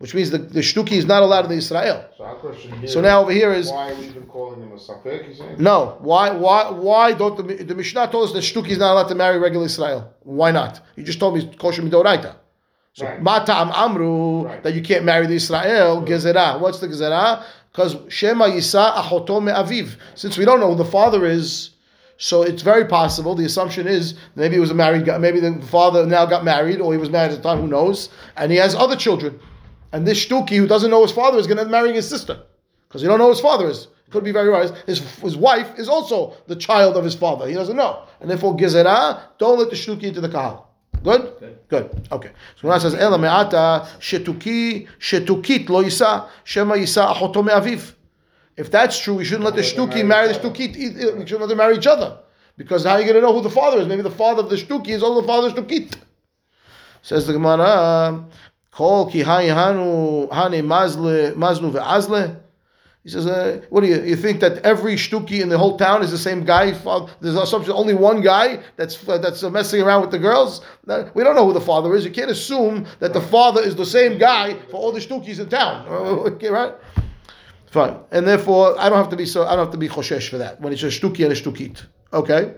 which 0.00 0.14
means 0.14 0.30
the, 0.30 0.38
the 0.38 0.60
shtuki 0.60 0.92
is 0.92 1.04
not 1.04 1.22
allowed 1.22 1.44
in 1.44 1.50
the 1.50 1.58
Israel. 1.58 2.06
So 2.16 2.24
our 2.24 2.34
question 2.36 2.72
here. 2.78 2.88
So 2.88 3.02
now 3.02 3.20
over 3.20 3.32
here 3.32 3.52
is, 3.52 3.70
why 3.70 3.90
are 3.92 3.94
we 3.96 4.06
even 4.06 4.22
calling 4.22 4.62
him 4.62 4.72
a 4.72 4.76
safek? 4.76 5.58
No. 5.58 5.98
Why? 6.00 6.30
Why? 6.30 6.70
Why 6.70 7.12
don't 7.12 7.36
the, 7.36 7.62
the 7.62 7.74
Mishnah 7.74 8.08
told 8.10 8.28
us 8.28 8.32
that 8.32 8.40
Shtuki 8.42 8.70
is 8.70 8.78
not 8.78 8.92
allowed 8.94 9.08
to 9.08 9.14
marry 9.14 9.38
regular 9.38 9.66
Israel? 9.66 10.10
Why 10.22 10.52
not? 10.52 10.80
You 10.96 11.04
just 11.04 11.20
told 11.20 11.34
me 11.36 11.54
kosher 11.58 11.82
midoraita. 11.82 12.34
So 12.94 13.04
Right. 13.04 13.22
matam 13.22 13.70
amru 13.74 14.46
Right. 14.46 14.62
that 14.62 14.72
you 14.72 14.80
can't 14.80 15.04
marry 15.04 15.26
the 15.26 15.34
Israel 15.34 16.02
gezerah. 16.02 16.58
What's 16.60 16.78
the 16.80 16.88
gezerah? 16.88 17.42
Because 17.70 17.98
shema 18.08 18.46
yisa 18.46 18.94
achoto 18.94 19.42
me'aviv. 19.42 19.96
Since 20.14 20.38
we 20.38 20.46
don't 20.46 20.60
know 20.60 20.70
who 20.70 20.76
the 20.76 20.90
father 20.98 21.26
is, 21.26 21.70
so 22.16 22.42
it's 22.42 22.62
very 22.62 22.86
possible. 22.86 23.34
The 23.34 23.44
assumption 23.44 23.86
is 23.86 24.14
maybe 24.34 24.54
he 24.54 24.60
was 24.60 24.70
a 24.70 24.74
married 24.74 25.04
guy. 25.04 25.18
Maybe 25.18 25.40
the 25.40 25.60
father 25.66 26.06
now 26.06 26.24
got 26.24 26.42
married, 26.42 26.80
or 26.80 26.90
he 26.94 26.98
was 26.98 27.10
married 27.10 27.32
at 27.32 27.36
the 27.36 27.42
time. 27.42 27.60
Who 27.60 27.66
knows? 27.68 28.08
And 28.38 28.50
he 28.50 28.56
has 28.56 28.74
other 28.74 28.96
children. 28.96 29.38
And 29.92 30.06
this 30.06 30.24
Shtuki 30.24 30.56
who 30.56 30.66
doesn't 30.66 30.90
know 30.90 31.02
his 31.02 31.12
father 31.12 31.38
is 31.38 31.46
going 31.46 31.58
to 31.58 31.64
marry 31.64 31.92
his 31.92 32.08
sister 32.08 32.42
because 32.88 33.02
he 33.02 33.08
don't 33.08 33.18
know 33.18 33.24
who 33.24 33.30
his 33.30 33.40
father 33.40 33.68
is. 33.68 33.88
Could 34.10 34.24
be 34.24 34.32
very 34.32 34.48
right. 34.48 34.72
His, 34.86 34.98
his 35.20 35.36
wife 35.36 35.78
is 35.78 35.88
also 35.88 36.34
the 36.48 36.56
child 36.56 36.96
of 36.96 37.04
his 37.04 37.14
father. 37.14 37.46
He 37.46 37.54
doesn't 37.54 37.76
know. 37.76 38.02
And 38.20 38.28
therefore, 38.28 38.56
Gezerah, 38.56 39.20
don't 39.38 39.58
let 39.58 39.70
the 39.70 39.76
shtuki 39.76 40.04
into 40.04 40.20
the 40.20 40.28
kahal. 40.28 40.74
Good? 41.04 41.32
Good. 41.38 41.58
Good. 41.68 42.08
Okay. 42.10 42.30
So 42.60 42.68
when 42.68 42.76
it 42.76 42.80
says, 42.80 42.94
Ela 42.94 43.18
me'ata, 43.18 43.88
shetuki, 44.00 44.88
shetukit 44.98 45.68
lo 45.68 45.84
yisa, 45.84 46.28
shema 46.42 46.74
yisa 46.74 47.14
achoto 47.14 47.44
me'aviv. 47.44 47.94
If 48.56 48.70
that's 48.70 48.98
true, 48.98 49.14
we 49.14 49.24
shouldn't 49.24 49.44
let 49.44 49.54
the 49.54 49.62
shtuki 49.62 50.04
marry 50.04 50.28
the 50.28 50.34
shtukit. 50.34 50.74
We 50.76 51.24
shouldn't 51.24 51.40
let 51.40 51.48
them 51.48 51.58
marry 51.58 51.76
each 51.76 51.86
other. 51.86 52.18
Because 52.56 52.84
how 52.84 52.94
are 52.94 53.00
you 53.00 53.06
going 53.06 53.14
to 53.14 53.22
know 53.22 53.32
who 53.32 53.42
the 53.42 53.48
father 53.48 53.80
is? 53.80 53.86
Maybe 53.86 54.02
the 54.02 54.10
father 54.10 54.42
of 54.42 54.50
the 54.50 54.56
shtuki 54.56 54.88
is 54.88 55.02
also 55.02 55.20
the 55.20 55.26
father 55.26 55.48
of 55.48 55.54
the 55.54 55.62
shtukit. 55.62 55.94
Says 57.02 57.26
the 57.26 57.32
Gemara, 57.32 58.24
Kol 58.72 59.10
ki 59.10 59.20
hanu 59.20 60.28
hani 60.28 60.62
mazle 60.62 61.34
maznu 61.36 61.72
ve'azle. 61.72 62.36
He 63.02 63.08
says, 63.08 63.26
uh, 63.26 63.62
what 63.70 63.80
do 63.80 63.86
you 63.86 64.02
you 64.02 64.14
think 64.14 64.40
that 64.40 64.58
every 64.58 64.94
shtuki 64.94 65.40
in 65.40 65.48
the 65.48 65.56
whole 65.56 65.78
town 65.78 66.02
is 66.02 66.10
the 66.10 66.18
same 66.18 66.44
guy? 66.44 66.72
There's 67.20 67.34
assumption 67.34 67.72
only 67.72 67.94
one 67.94 68.20
guy 68.20 68.60
that's 68.76 69.08
uh, 69.08 69.16
that's 69.16 69.42
uh, 69.42 69.48
messing 69.48 69.80
around 69.80 70.02
with 70.02 70.10
the 70.10 70.18
girls. 70.18 70.60
We 71.14 71.24
don't 71.24 71.34
know 71.34 71.46
who 71.46 71.54
the 71.54 71.62
father 71.62 71.94
is. 71.94 72.04
You 72.04 72.10
can't 72.10 72.30
assume 72.30 72.86
that 72.98 73.14
the 73.14 73.20
father 73.20 73.62
is 73.62 73.74
the 73.74 73.86
same 73.86 74.18
guy 74.18 74.54
for 74.70 74.76
all 74.76 74.92
the 74.92 75.00
shtukis 75.00 75.40
in 75.40 75.48
town. 75.48 75.86
Okay, 76.30 76.50
right? 76.50 76.74
Fine, 77.70 77.96
and 78.10 78.26
therefore 78.26 78.78
I 78.78 78.88
don't 78.88 78.98
have 78.98 79.10
to 79.10 79.16
be 79.16 79.24
so 79.24 79.46
I 79.46 79.56
don't 79.56 79.64
have 79.64 79.72
to 79.72 79.78
be 79.78 79.88
choshesh 79.88 80.28
for 80.28 80.38
that 80.38 80.60
when 80.60 80.72
it's 80.72 80.82
a 80.82 80.86
shtuki 80.86 81.24
and 81.24 81.32
a 81.32 81.36
shtukit. 81.36 81.82
Okay. 82.12 82.54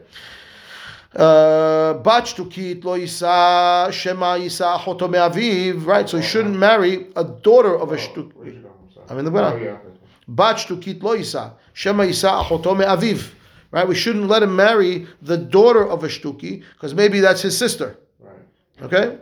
Uh, 1.14 1.92
Bat 1.94 2.25
shtukit 2.25 2.83
lo 2.85 2.96
yisa 2.96 3.92
shema 3.92 4.38
yisa 4.38 4.79
achoto 4.79 5.11
me'aviv. 5.11 5.85
Right, 5.85 6.09
so 6.09 6.16
he 6.16 6.22
shouldn't 6.27 6.59
marry 6.59 7.09
a 7.16 7.25
daughter 7.25 7.77
of 7.79 7.92
a 7.92 7.96
shtuk. 7.96 8.33
You 8.44 8.53
go? 8.53 8.72
I'm 9.11 9.18
in 9.18 9.27
the 9.27 9.31
Gemara. 9.31 9.79
Oh. 9.85 9.90
Bat 10.27 10.70
lo 10.70 10.77
yisa 10.79 11.53
shema 11.75 12.05
achoto 12.05 12.75
me'aviv. 12.77 13.31
Right, 13.70 13.87
we 13.87 13.94
shouldn't 13.94 14.29
let 14.29 14.42
him 14.42 14.57
marry 14.57 15.07
the 15.20 15.37
daughter 15.37 15.87
of 15.87 16.03
a 16.05 16.09
shtuki 16.09 16.62
because 16.75 16.94
maybe 16.94 17.20
that's 17.20 17.42
his 17.42 17.57
sister. 17.59 17.98
Right. 18.18 18.37
Okay, 18.83 19.18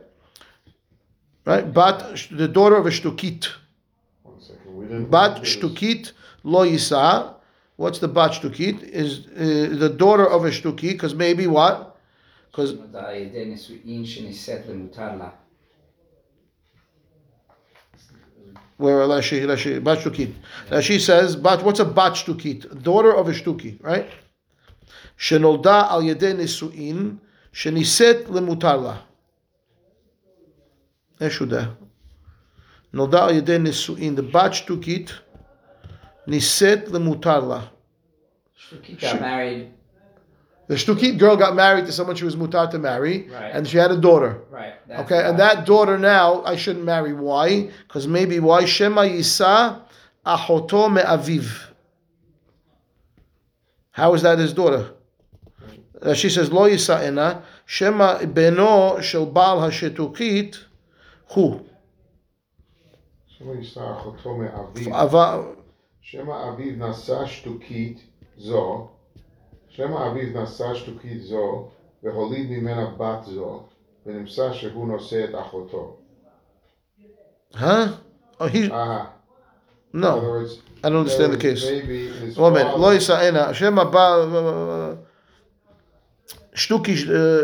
right? 1.44 1.72
Bat 1.72 2.28
the 2.30 2.46
daughter 2.46 2.76
of 2.76 2.86
a 2.86 2.90
shtukit. 2.90 3.48
One 4.22 4.40
second. 4.40 4.76
We 4.76 4.86
didn't. 4.86 5.10
Bat 5.10 5.42
shtukit 5.42 6.12
lo 6.44 6.64
yisa. 6.64 7.34
What's 7.80 7.98
the 7.98 8.08
bat 8.08 8.32
shtukit? 8.32 8.82
Is 8.82 9.26
uh, 9.28 9.74
the 9.74 9.88
daughter 9.88 10.26
of 10.28 10.44
a 10.44 10.50
shtuki? 10.50 10.92
Because 10.92 11.14
maybe 11.14 11.46
what? 11.46 11.96
Because 12.50 12.74
where 18.76 18.98
Rashi 19.08 19.46
Rashi 19.46 19.82
bat 19.82 20.00
shtukit. 20.00 20.34
Rashi 20.68 21.00
says, 21.00 21.36
but 21.36 21.62
what's 21.62 21.80
a 21.80 21.86
bat 21.86 22.12
shtukit? 22.12 22.82
Daughter 22.82 23.16
of 23.16 23.28
a 23.28 23.32
shtuki, 23.32 23.82
right? 23.82 24.10
Shenolda 25.16 25.88
al 25.88 26.02
yedei 26.02 26.34
nisuin 26.34 27.16
sheniset 27.50 28.26
lemutarla. 28.26 28.98
Eshuda. 31.18 31.76
Nolda 32.92 33.20
al 33.20 33.30
yedei 33.30 33.58
nisuin. 33.58 34.16
The 34.16 34.22
bat 34.22 34.52
shtukit. 34.52 35.12
Nisit 36.30 36.88
Lemutarla. 36.88 37.68
She 38.54 38.94
got 38.94 39.20
married. 39.20 39.72
The 40.68 40.76
Shtukit 40.76 41.18
girl 41.18 41.36
got 41.36 41.56
married 41.56 41.86
to 41.86 41.92
someone 41.92 42.14
she 42.14 42.24
was 42.24 42.36
mutar 42.36 42.70
to 42.70 42.78
marry, 42.78 43.28
right. 43.28 43.50
and 43.52 43.66
she 43.66 43.76
had 43.76 43.90
a 43.90 43.96
daughter. 43.96 44.40
Right. 44.50 44.74
okay, 44.88 45.20
and 45.24 45.36
that 45.40 45.66
daughter 45.66 45.98
now 45.98 46.44
I 46.44 46.54
shouldn't 46.54 46.84
marry. 46.84 47.12
Why? 47.12 47.70
Because 47.88 48.06
maybe 48.06 48.38
why 48.38 48.66
Shema 48.66 49.02
Yisa 49.02 49.82
Ahoto 50.24 50.92
Me'aviv. 50.92 51.70
How 53.90 54.14
is 54.14 54.22
that 54.22 54.38
his 54.38 54.52
daughter? 54.52 54.92
Uh, 56.00 56.14
she 56.14 56.30
says 56.30 56.52
Lo 56.52 56.70
Yisa 56.70 57.02
Ena 57.02 57.42
Shema 57.66 58.20
Beno 58.20 59.02
Shel 59.02 59.26
Bal 59.26 59.58
Hashetukit 59.58 60.56
who? 61.32 61.66
Shema 63.36 63.54
Yisa 63.54 63.78
Ahoto 63.78 64.38
Me'aviv. 64.38 65.56
שמא 66.00 66.48
אביו 66.48 66.88
נשא 66.88 67.26
שתוקית 67.26 68.00
זו, 68.38 68.88
שמא 69.68 70.08
אביו 70.08 70.42
נשא 70.42 70.74
שתוקית 70.74 71.22
זו 71.22 71.68
והוליד 72.02 72.50
ממנה 72.50 72.90
בת 72.96 73.24
זו, 73.24 73.62
ונמצא 74.06 74.52
שהוא 74.52 74.88
נושא 74.88 75.24
את 75.24 75.34
אחותו. 75.34 75.96
אה? 77.56 77.86
אה. 78.40 79.04
לא. 79.94 80.14
Uh-huh. 80.14 80.16
No, 80.16 80.20
words, 80.20 80.62
I 80.82 80.88
don't 80.88 80.98
understand 80.98 81.32
the 81.32 81.36
case. 81.36 81.64
Woman, 82.36 82.78
לא 82.78 82.92
יישאנה, 82.94 83.54
שמא 83.54 83.84
בא... 83.84 84.16
שתוקי, 86.54 86.94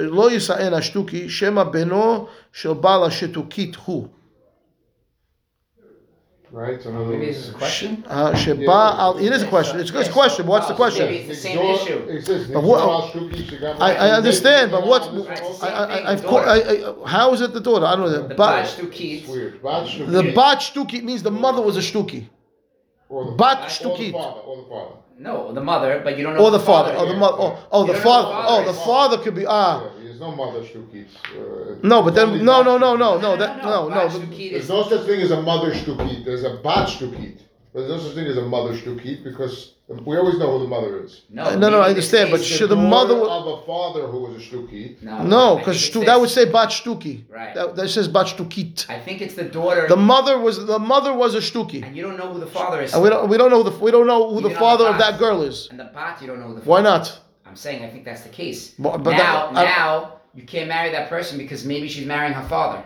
לא 0.00 0.30
יישאנה 0.30 0.82
שתוקי, 0.82 1.28
שמא 1.28 1.64
בנו 1.64 2.26
של 2.52 2.72
בעל 2.72 3.04
השתוקית 3.04 3.76
הוא. 3.84 4.08
right? 6.56 6.82
So 6.82 6.90
maybe 6.90 7.26
this 7.26 7.36
is 7.36 7.50
a 7.50 7.52
question. 7.52 8.04
Uh, 8.06 8.32
yeah. 8.34 9.12
it 9.20 9.32
is 9.32 9.42
a 9.42 9.48
question. 9.48 9.78
It's, 9.78 9.90
it's 9.90 10.08
a 10.08 10.12
question. 10.12 10.46
What's 10.46 10.68
the 10.68 10.74
question? 10.74 11.04
Maybe 11.04 11.18
it's 11.18 11.28
the 11.28 11.48
same 11.48 11.58
issue. 11.58 12.52
But 12.52 12.64
what, 12.64 13.80
I, 13.80 13.94
I 13.94 14.10
understand, 14.16 14.70
but 14.70 14.86
what? 14.86 15.02
I, 15.62 15.68
I, 15.68 15.98
I, 15.98 16.14
I, 16.14 16.94
I, 17.04 17.08
how 17.08 17.34
is 17.34 17.42
it 17.42 17.52
the 17.52 17.60
daughter? 17.60 17.84
I 17.84 17.94
don't 17.96 18.10
know. 18.10 18.28
The 18.28 18.34
bat 18.34 18.66
shtukit. 18.66 19.26
The 19.26 20.32
bat 20.34 20.58
shtukit 20.58 21.02
means 21.04 21.22
the 21.22 21.30
mother 21.30 21.60
was 21.60 21.76
a 21.76 21.80
shtuki. 21.80 22.28
Bat 23.36 23.68
shtukit. 23.68 24.14
Or 24.14 24.56
the 24.56 24.68
father. 24.68 24.96
No, 25.18 25.50
the 25.50 25.62
mother, 25.62 26.02
but 26.04 26.18
you 26.18 26.24
don't 26.24 26.34
know. 26.34 26.44
Or 26.44 26.50
the, 26.50 26.58
the 26.58 26.64
father, 26.64 26.92
father, 26.92 27.06
or 27.06 27.12
the 27.12 27.18
mother, 27.18 27.36
or, 27.38 27.58
oh, 27.58 27.68
oh 27.72 27.86
the 27.86 27.94
father. 27.94 28.28
Oh, 28.48 28.64
the 28.66 28.74
father 28.74 29.16
could 29.16 29.34
be 29.34 29.46
ah. 29.46 29.90
Yeah, 30.16 30.26
there's 30.26 30.30
no 30.30 30.36
mother 30.36 30.60
Shtukit. 30.64 31.06
Uh, 31.26 31.76
No, 31.82 32.02
but 32.02 32.14
then 32.14 32.44
no, 32.44 32.62
no, 32.62 32.78
no, 32.78 32.96
no, 32.96 33.18
no. 33.18 33.36
That 33.36 33.62
no, 33.62 33.88
no. 33.88 33.94
Bach 33.94 34.12
the- 34.12 34.18
Shtukit 34.20 34.50
There's 34.52 34.68
no 34.68 34.82
such 34.88 35.06
thing 35.06 35.20
as 35.20 35.30
a 35.30 35.42
mother 35.42 35.72
Shtukit. 35.72 36.24
There's 36.24 36.44
a 36.44 36.56
Bat 36.62 36.88
Shtukit. 36.88 37.38
There's 37.74 37.88
no 37.90 37.98
such 37.98 38.14
thing 38.14 38.26
as 38.26 38.36
a 38.38 38.42
mother 38.42 38.74
Shtukit 38.76 39.22
because 39.24 39.74
we 39.88 40.16
always 40.16 40.38
know 40.38 40.58
who 40.58 40.64
the 40.64 40.68
mother 40.68 41.04
is. 41.04 41.22
no. 41.30 41.44
Uh, 41.44 41.56
no, 41.56 41.68
no, 41.68 41.80
I 41.80 41.90
understand, 41.90 42.30
but 42.30 42.42
should 42.42 42.70
the 42.70 42.74
daughter 42.74 42.88
mother- 42.88 43.20
of 43.20 43.46
a 43.46 43.66
father 43.66 44.06
who 44.08 44.20
was 44.20 44.42
a 44.42 44.44
Shtukit. 44.44 45.02
No, 45.02 45.22
No, 45.22 45.56
because 45.56 45.80
think 45.82 45.96
it's 45.96 46.06
that 46.06 46.20
would 46.20 46.30
say 46.30 46.46
bat 46.46 46.70
shtuki. 46.70 47.24
Right. 47.28 47.54
That, 47.54 47.76
that 47.76 47.88
says 47.90 48.08
bat 48.08 48.26
shtukit. 48.26 48.88
I 48.88 48.98
think 48.98 49.20
it's 49.20 49.34
the 49.34 49.44
daughter, 49.44 49.86
The 49.88 49.96
mother 49.96 50.38
was 50.38 50.64
the 50.66 50.78
mother 50.78 51.12
was 51.12 51.34
a 51.34 51.40
shtuki, 51.40 51.84
and 51.84 51.94
you 51.96 52.02
don't 52.02 52.16
know 52.16 52.32
who 52.32 52.40
the 52.40 52.46
father 52.46 52.80
is. 52.82 52.94
and 52.94 53.02
we 53.02 53.10
don't 53.10 53.28
we 53.28 53.36
don't 53.36 53.50
know 53.50 53.62
the 53.62 53.70
we 53.78 53.90
don't 53.90 54.06
know 54.06 54.28
who 54.30 54.40
the 54.40 54.48
Even 54.48 54.52
the 54.54 54.58
father 54.58 54.86
of 54.86 54.98
that 54.98 55.18
girl 55.18 55.42
is. 55.42 55.68
And 55.70 55.78
the 55.78 55.84
bat, 55.84 56.20
you 56.20 56.26
don't 56.26 56.40
know 56.40 56.48
who 56.48 56.54
the. 56.54 56.62
Why 56.62 56.82
father 56.82 56.98
not? 56.98 57.20
Is. 57.56 57.66
I'm 57.66 57.70
saying 57.72 57.84
I 57.84 57.88
think 57.90 58.04
that's 58.04 58.22
the 58.22 58.28
case. 58.28 58.74
But- 58.78 59.02
but 59.02 59.12
now, 59.12 59.50
that- 59.52 59.56
I- 59.56 59.64
now 59.64 60.12
you 60.34 60.42
can't 60.44 60.68
marry 60.68 60.90
that 60.92 61.08
person 61.08 61.38
because 61.38 61.64
maybe 61.64 61.88
she's 61.88 62.06
marrying 62.06 62.32
her 62.34 62.48
father. 62.48 62.82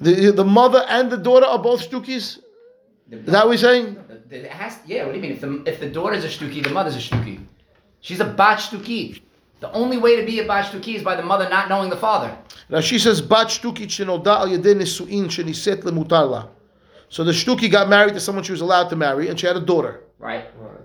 The 0.00 0.32
the 0.32 0.44
mother 0.44 0.84
and 0.88 1.10
the 1.10 1.16
daughter 1.16 1.46
are 1.46 1.58
both 1.58 1.88
shtukis. 1.88 2.38
Is 3.10 3.26
that 3.26 3.46
what 3.46 3.52
you're 3.52 3.58
saying? 3.58 3.94
the- 4.08 4.20
the- 4.28 4.44
it 4.44 4.50
has, 4.50 4.78
yeah. 4.86 5.04
What 5.04 5.12
do 5.12 5.16
you 5.18 5.22
mean? 5.22 5.32
If 5.32 5.40
the 5.40 5.62
if 5.66 5.80
the 5.80 5.88
daughter's 5.88 6.24
a 6.24 6.28
shtuki, 6.28 6.62
the 6.62 6.70
mother's 6.70 6.96
a 6.96 6.98
shtuki. 6.98 7.40
She's 8.00 8.20
a 8.20 8.24
bat 8.24 8.58
shtuki. 8.58 9.20
The 9.60 9.70
only 9.72 9.96
way 9.98 10.16
to 10.16 10.26
be 10.26 10.40
a 10.40 10.46
bat 10.46 10.66
shtuki 10.70 10.94
is 10.96 11.02
by 11.02 11.14
the 11.16 11.22
mother 11.22 11.48
not 11.48 11.68
knowing 11.68 11.88
the 11.90 11.96
father. 11.96 12.36
Now 12.68 12.80
she 12.80 12.98
says 12.98 13.20
bat 13.22 13.46
shtukit 13.48 13.88
shenoda 13.88 14.26
al 14.40 14.48
yedei 14.48 14.74
nisuin 14.74 15.26
sheniset 15.26 15.82
lemutar 15.84 16.28
la. 16.28 16.48
So 17.08 17.22
the 17.22 17.32
shtuki 17.32 17.70
got 17.70 17.88
married 17.88 18.14
to 18.14 18.20
someone 18.20 18.42
she 18.44 18.52
was 18.52 18.60
allowed 18.60 18.88
to 18.90 18.96
marry, 18.96 19.28
and 19.28 19.38
she 19.38 19.46
had 19.46 19.56
a 19.56 19.60
daughter. 19.60 20.02
Right. 20.18 20.44
Right. 20.58 20.80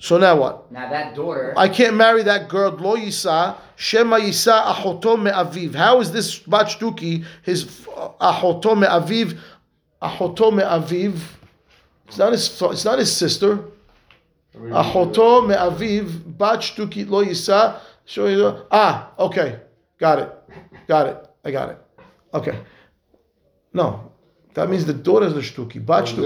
So 0.00 0.16
now 0.16 0.36
what? 0.36 0.70
Now 0.70 0.88
that 0.90 1.14
daughter. 1.16 1.54
I 1.56 1.68
can't 1.68 1.96
marry 1.96 2.22
that 2.22 2.48
girl. 2.48 2.70
Lo 2.70 2.96
yisa 2.96 3.56
shema 3.76 4.18
yisa 4.18 4.64
ahoto 4.64 5.20
me'aviv. 5.20 5.74
How 5.74 6.00
is 6.00 6.12
this 6.12 6.38
bachduki 6.38 7.24
his 7.42 7.64
ahoto 8.20 8.78
me'aviv? 8.78 9.38
Ahoto 10.00 10.52
me'aviv. 10.52 11.18
It's 12.06 12.16
not 12.16 12.32
his. 12.32 12.62
It's 12.62 12.84
not 12.84 12.98
his 13.00 13.14
sister. 13.14 13.64
Ahoto 14.56 15.46
me'aviv 15.46 16.10
bachduki 16.36 17.08
lo 17.08 17.24
yisa. 17.24 17.80
Show 18.04 18.26
you 18.28 18.62
Ah, 18.70 19.10
okay, 19.18 19.60
got 19.98 20.18
it, 20.20 20.32
got 20.86 21.08
it. 21.08 21.28
I 21.44 21.50
got 21.50 21.70
it. 21.70 21.78
Okay. 22.32 22.58
No, 23.72 24.12
that 24.54 24.70
means 24.70 24.86
the 24.86 24.94
daughter 24.94 25.26
is 25.26 25.34
the 25.34 25.40
shtuki. 25.40 25.84
Bachduki. 25.84 26.24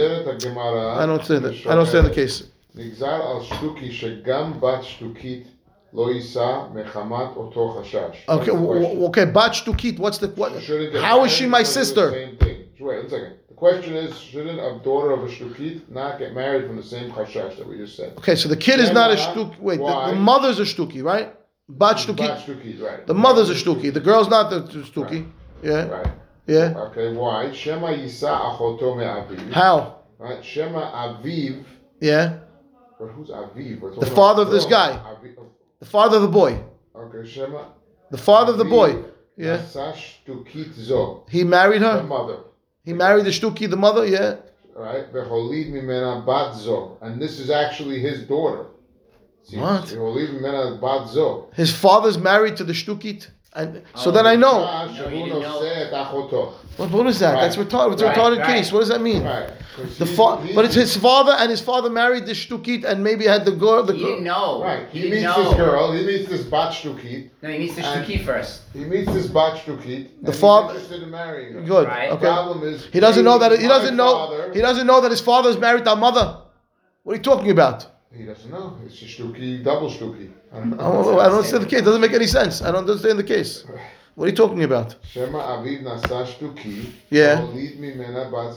I 0.98 1.06
don't 1.06 1.24
say 1.24 1.38
that. 1.38 1.66
I 1.66 1.74
don't 1.74 1.86
say 1.86 2.02
the 2.02 2.10
case. 2.10 2.51
נגזר 2.75 3.07
על 3.07 3.43
שטוקי 3.43 3.91
שגם 3.91 4.59
בת 4.59 4.83
שטוקית 4.83 5.47
לא 5.93 6.11
יישא 6.11 6.59
מחמת 6.73 7.35
אותו 7.35 7.69
חשש. 7.81 8.25
Okay, 8.29 8.35
That's 8.35 8.45
the 8.45 8.51
w- 8.51 8.67
question. 8.67 8.83
w- 8.83 9.07
okay. 9.09 9.25
Bat 9.25 9.51
shtukit. 9.53 9.99
What's 9.99 10.17
the 10.19 10.27
what? 10.35 10.51
Shouldn't 10.61 10.91
get 10.93 11.01
How 11.01 11.17
is 11.17 11.31
married 11.31 11.31
she 11.31 11.45
my 11.47 11.59
because 11.63 11.69
of 11.69 11.73
the 11.75 11.85
sister? 11.85 12.05
Same 12.11 12.37
thing. 12.37 12.57
Wait 12.79 12.97
one 13.03 13.09
second. 13.09 13.33
The 13.51 13.55
question 13.65 13.93
is, 14.05 14.11
shouldn't 14.29 14.59
a 14.59 14.71
daughter 14.89 15.11
of 15.17 15.21
a 15.23 15.31
shtukit 15.35 15.75
not 15.99 16.19
get 16.19 16.29
married 16.41 16.63
from 16.67 16.75
the 16.81 16.87
same 16.93 17.07
chashash 17.15 17.53
that 17.57 17.67
we 17.69 17.75
just 17.83 17.95
said? 17.99 18.11
Okay, 18.19 18.35
so 18.35 18.45
the 18.49 18.61
kid 18.67 18.79
is 18.85 18.91
not 18.99 19.07
a 19.15 19.17
Shema, 19.17 19.33
shtuki. 19.33 19.59
Wait, 19.67 19.77
the, 19.77 19.83
why? 19.83 20.11
the 20.11 20.15
mother's 20.31 20.59
a 20.59 20.67
shtuki, 20.71 21.01
right? 21.11 21.27
Bat 21.69 21.77
Bat 21.79 21.97
shtuki. 21.97 22.27
shtukit, 22.45 22.77
right. 22.87 23.01
The 23.11 23.17
mother's 23.25 23.49
a 23.49 23.57
shtuki. 23.61 23.87
The 23.99 24.05
girl's 24.09 24.29
not 24.35 24.45
the 24.51 24.59
shtuki. 24.91 25.19
Yeah, 25.63 25.87
Right. 25.95 26.07
yeah. 26.55 26.85
Okay, 26.87 27.07
why? 27.21 27.51
Shema 27.53 27.89
יישא 27.91 28.31
אחותו 28.49 28.95
מאביו. 28.95 29.51
How? 29.53 29.77
Right. 30.19 30.43
Shema 30.43 30.83
aviv. 31.03 31.53
Yeah. 32.01 32.27
Who's 33.08 33.28
Aviv? 33.28 34.00
The 34.00 34.06
father 34.06 34.42
of 34.42 34.50
this 34.50 34.66
guy. 34.66 34.92
Aviv. 34.92 35.36
The 35.80 35.86
father 35.86 36.16
of 36.16 36.22
the 36.22 36.28
boy. 36.28 36.60
Okay, 36.94 37.28
Shema. 37.28 37.64
The 38.10 38.18
father 38.18 38.52
of 38.52 38.58
the 38.58 38.64
boy. 38.64 39.04
Yeah. 39.36 39.62
He 41.28 41.44
married 41.44 41.82
her. 41.82 41.96
The 41.96 42.02
mother. 42.02 42.38
He 42.84 42.92
married 42.92 43.24
the 43.24 43.30
Shtuki, 43.30 43.70
the 43.70 43.76
mother, 43.76 44.04
yeah. 44.06 44.36
Right? 44.74 45.06
And 47.00 47.22
this 47.22 47.38
is 47.38 47.50
actually 47.50 48.00
his 48.00 48.24
daughter. 48.24 48.66
What? 49.54 49.88
His 51.54 51.74
father's 51.74 52.18
married 52.18 52.56
to 52.56 52.64
the 52.64 52.72
Shtukit. 52.72 53.28
And 53.54 53.82
so 53.94 54.10
then 54.10 54.26
I 54.26 54.34
know. 54.34 54.64
Ah, 54.64 54.88
what, 56.78 56.90
what 56.90 57.06
is 57.06 57.18
that? 57.18 57.34
Right. 57.34 57.42
That's 57.42 57.56
retarded. 57.56 57.92
It's 57.92 58.02
a 58.02 58.06
right. 58.06 58.16
retarded 58.16 58.38
right. 58.38 58.46
case. 58.46 58.72
What 58.72 58.78
does 58.80 58.88
that 58.88 59.02
mean? 59.02 59.22
The 59.22 60.06
fa- 60.06 60.42
but 60.54 60.64
it's 60.64 60.74
his 60.74 60.96
father, 60.96 61.32
and 61.32 61.50
his 61.50 61.60
father 61.60 61.90
married 61.90 62.24
the 62.24 62.32
shtukit, 62.32 62.84
and 62.84 63.04
maybe 63.04 63.26
had 63.26 63.44
the 63.44 63.52
girl. 63.52 63.82
The 63.82 63.92
girl. 63.92 64.16
He 64.16 64.20
know. 64.20 64.62
Right. 64.62 64.88
He, 64.88 65.02
he 65.02 65.10
meets 65.10 65.24
know. 65.24 65.44
this 65.44 65.54
girl. 65.54 65.92
He 65.92 66.06
meets 66.06 66.30
this 66.30 66.44
bat 66.44 66.72
shtukit. 66.72 67.28
No, 67.42 67.50
he 67.50 67.58
meets 67.58 67.76
the 67.76 67.82
shtukit 67.82 68.24
first. 68.24 68.62
He 68.72 68.84
meets 68.86 69.12
this 69.12 69.26
bat 69.26 69.58
shtukit. 69.62 70.08
The 70.22 70.32
father. 70.32 70.74
Interested 70.74 71.02
in 71.02 71.10
marrying 71.10 71.52
her. 71.52 71.60
Good. 71.60 71.88
Okay. 71.88 72.10
The 72.10 72.16
problem 72.16 72.62
is 72.66 72.86
he 72.86 73.00
doesn't 73.00 73.24
know 73.24 73.38
that 73.38 73.58
he 73.58 73.68
doesn't 73.68 73.96
know 73.96 74.50
he 74.54 74.60
doesn't 74.60 74.86
know 74.86 75.02
that 75.02 75.10
his 75.10 75.20
father 75.20 75.50
is 75.50 75.58
married 75.58 75.84
to 75.84 75.90
our 75.90 75.96
mother. 75.96 76.38
What 77.02 77.12
are 77.12 77.16
you 77.16 77.22
talking 77.22 77.50
about? 77.50 77.86
He 78.16 78.24
doesn't 78.24 78.50
know. 78.50 78.78
It's 78.84 79.00
a 79.00 79.06
shtuki, 79.06 79.64
double 79.64 79.90
shtuki. 79.90 80.30
I 80.52 80.58
don't, 80.58 80.74
I 80.74 80.76
don't, 80.76 81.20
I 81.20 81.24
don't 81.24 81.36
understand 81.36 81.64
the 81.64 81.68
case. 81.68 81.80
It 81.80 81.84
doesn't 81.84 82.00
make 82.00 82.12
any 82.12 82.26
sense. 82.26 82.60
I 82.62 82.70
don't 82.70 82.88
understand 82.88 83.18
the 83.18 83.24
case. 83.24 83.64
What 84.14 84.26
are 84.26 84.28
you 84.28 84.36
talking 84.36 84.62
about? 84.62 84.94
Shema 85.10 85.38
aviv 85.38 85.82
nasa 85.84 86.26
shtuki. 86.26 86.92
Yeah. 87.08 87.40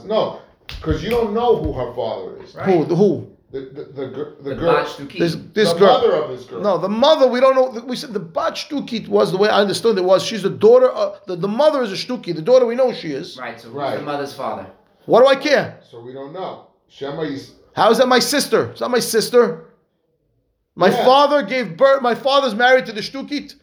No, 0.04 0.42
because 0.66 1.02
you 1.02 1.08
don't 1.08 1.32
know 1.32 1.56
who 1.62 1.72
her 1.72 1.94
father 1.94 2.42
is. 2.42 2.54
Right? 2.54 2.66
Who? 2.66 2.84
The, 2.84 2.94
who? 2.94 3.36
The, 3.52 3.60
the, 3.60 3.84
the, 3.84 4.06
the, 4.42 4.50
the 4.50 4.54
girl. 4.54 4.84
This, 4.84 5.36
this 5.54 5.72
the 5.72 5.78
girl. 5.78 6.00
mother 6.00 6.12
of 6.12 6.30
this 6.30 6.44
girl. 6.44 6.60
No, 6.60 6.76
the 6.76 6.90
mother, 6.90 7.26
we 7.26 7.40
don't 7.40 7.54
know. 7.54 7.80
We 7.86 7.96
said 7.96 8.12
the 8.12 8.20
bat 8.20 8.52
shtukit 8.52 9.08
was 9.08 9.32
the 9.32 9.38
way 9.38 9.48
I 9.48 9.60
understood 9.60 9.96
it 9.96 10.04
was. 10.04 10.22
She's 10.22 10.42
the 10.42 10.50
daughter. 10.50 10.90
Of, 10.90 11.24
the, 11.26 11.36
the 11.36 11.48
mother 11.48 11.82
is 11.82 11.90
a 11.90 11.94
shtuki. 11.94 12.34
The 12.34 12.42
daughter, 12.42 12.66
we 12.66 12.74
know 12.74 12.92
she 12.92 13.12
is. 13.12 13.38
Right, 13.38 13.58
so 13.58 13.68
who's 13.68 13.76
right. 13.76 13.96
the 13.96 14.02
mother's 14.02 14.34
father? 14.34 14.66
What 15.06 15.22
do 15.22 15.28
I 15.28 15.36
care? 15.36 15.80
So 15.90 16.00
we 16.00 16.12
don't 16.12 16.34
know. 16.34 16.66
Shema 16.88 17.22
is. 17.22 17.52
How 17.76 17.90
is 17.90 17.98
that 17.98 18.08
my 18.08 18.18
sister? 18.18 18.70
It's 18.70 18.80
not 18.80 18.90
my 18.90 19.00
sister. 19.00 19.66
My 20.74 20.88
Yeah. 20.88 21.04
father 21.04 21.42
gave 21.42 21.76
birth. 21.76 22.00
My 22.00 22.14
father's 22.14 22.54
married 22.54 22.86
to 22.86 22.92
the 22.92 23.02
shtukit. 23.02 23.54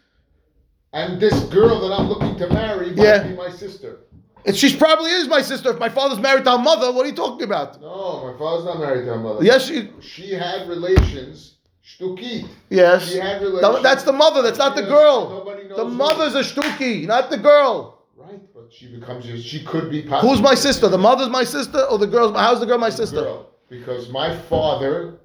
and 0.96 1.20
this 1.20 1.34
girl 1.46 1.80
that 1.82 1.92
I'm 1.92 2.08
looking 2.08 2.36
to 2.38 2.48
marry 2.54 2.90
might 2.92 3.04
Yeah. 3.04 3.24
be 3.24 3.36
my 3.36 3.50
sister. 3.50 4.02
And 4.46 4.56
she 4.56 4.78
probably 4.78 5.10
is 5.10 5.28
my 5.28 5.42
sister. 5.42 5.72
If 5.72 5.80
my 5.80 5.90
father's 5.90 6.20
married 6.20 6.44
to 6.44 6.52
our 6.52 6.60
mother, 6.60 6.92
what 6.92 7.06
are 7.06 7.10
you 7.10 7.16
talking 7.16 7.42
about? 7.42 7.82
No, 7.82 8.32
my 8.32 8.38
father's 8.38 8.66
not 8.66 8.80
married 8.80 9.06
to 9.06 9.14
her 9.14 9.18
mother. 9.18 9.44
Yes, 9.44 9.66
she. 9.66 9.90
She 10.02 10.36
had 10.36 10.70
relations. 10.70 11.56
Shtukit. 11.84 12.46
Yes. 12.70 13.10
She 13.10 13.18
had 13.18 13.42
relations. 13.42 13.82
that's 13.82 14.04
the 14.04 14.14
mother. 14.14 14.44
That's 14.44 14.60
not 14.60 14.76
the 14.76 14.84
girl. 14.84 15.30
nobody 15.32 15.68
knows 15.68 15.78
The 15.78 15.86
mother's 15.86 16.36
a 16.36 16.44
shtuki, 16.44 17.08
not 17.08 17.32
the 17.32 17.38
girl. 17.38 17.98
Right, 18.16 18.40
but 18.54 18.72
she 18.72 18.86
becomes. 18.96 19.26
She 19.44 19.64
could 19.64 19.90
be. 19.90 20.04
Possibly 20.04 20.30
Who's 20.30 20.42
my 20.44 20.54
sister? 20.54 20.90
The 20.90 21.00
mother's 21.00 21.30
my 21.30 21.44
sister, 21.44 21.82
or 21.90 21.98
the 21.98 22.06
girl's? 22.08 22.36
How's 22.36 22.60
the 22.60 22.68
girl 22.68 22.78
my 22.78 22.92
sister? 22.92 23.22
Girl. 23.22 23.50
Because 23.80 24.10
my 24.10 24.36
father 24.38 25.20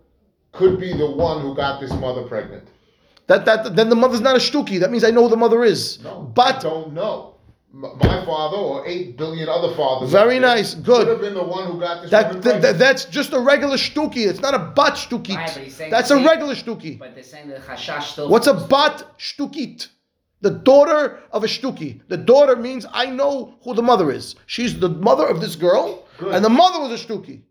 could 0.52 0.80
be 0.80 0.96
the 0.96 1.11
one 1.11 1.42
who 1.42 1.54
got 1.54 1.80
this 1.80 1.92
mother 1.92 2.22
pregnant. 2.22 2.66
That 3.26 3.44
that 3.44 3.76
then 3.76 3.88
the 3.90 3.96
mother's 3.96 4.22
not 4.22 4.37
a 4.37 4.38
shtuki. 4.38 4.80
That 4.80 4.90
means 4.90 5.04
I 5.04 5.11
know 5.11 5.24
who 5.24 5.28
the 5.28 5.37
mother 5.37 5.62
is. 5.64 6.02
No, 6.02 6.32
but 6.34 6.46
I 6.46 6.52
But 6.52 6.62
don't 6.62 6.92
know. 6.94 7.34
My 7.70 8.24
father 8.24 8.56
or 8.56 8.87
eight 8.87 9.18
billion 9.18 9.46
other 9.46 9.74
fathers. 9.74 10.11
Very 10.11 10.38
nice, 10.38 10.72
good. 10.74 11.00
Could 11.06 11.08
have 11.08 11.20
been 11.20 11.34
the 11.34 11.44
one 11.44 11.70
who 11.70 11.78
got 11.78 12.00
this 12.00 12.11
that, 12.11 12.34
woman 12.34 12.62
that, 12.62 12.78
that's 12.78 13.04
just 13.04 13.34
a 13.34 13.38
regular 13.38 13.76
shtuki. 13.76 14.26
It's 14.26 14.40
not 14.40 14.54
a 14.54 14.58
bat 14.58 14.94
shtukit. 14.94 15.37
Right, 15.37 15.50
but 15.52 15.62
he's 15.64 15.76
saying 15.76 15.90
that's 15.90 16.11
a 16.11 16.14
same- 16.14 16.26
regular 16.26 16.54
shtuki. 16.54 16.98
But 16.98 17.14
they're 17.14 17.22
saying 17.22 17.48
the 17.48 17.56
chashash 17.56 18.04
still. 18.12 18.30
What's 18.30 18.46
a 18.46 18.54
bat 18.54 19.04
shtukit? 19.18 19.88
The 20.40 20.50
daughter 20.50 21.18
of 21.30 21.44
a 21.44 21.46
shtuki. 21.46 22.00
The 22.08 22.16
daughter 22.16 22.56
means 22.56 22.87
I 22.90 23.06
know 23.06 23.54
who 23.62 23.74
the 23.74 23.82
mother 23.82 24.11
is. 24.11 24.34
She's 24.46 24.78
the 24.80 24.88
mother 24.88 25.26
of 25.26 25.42
this 25.42 25.54
girl, 25.54 26.06
Good. 26.16 26.34
and 26.34 26.42
the 26.42 26.48
mother 26.48 26.80
was 26.80 26.98
a 26.98 27.04
shtuki. 27.06 27.42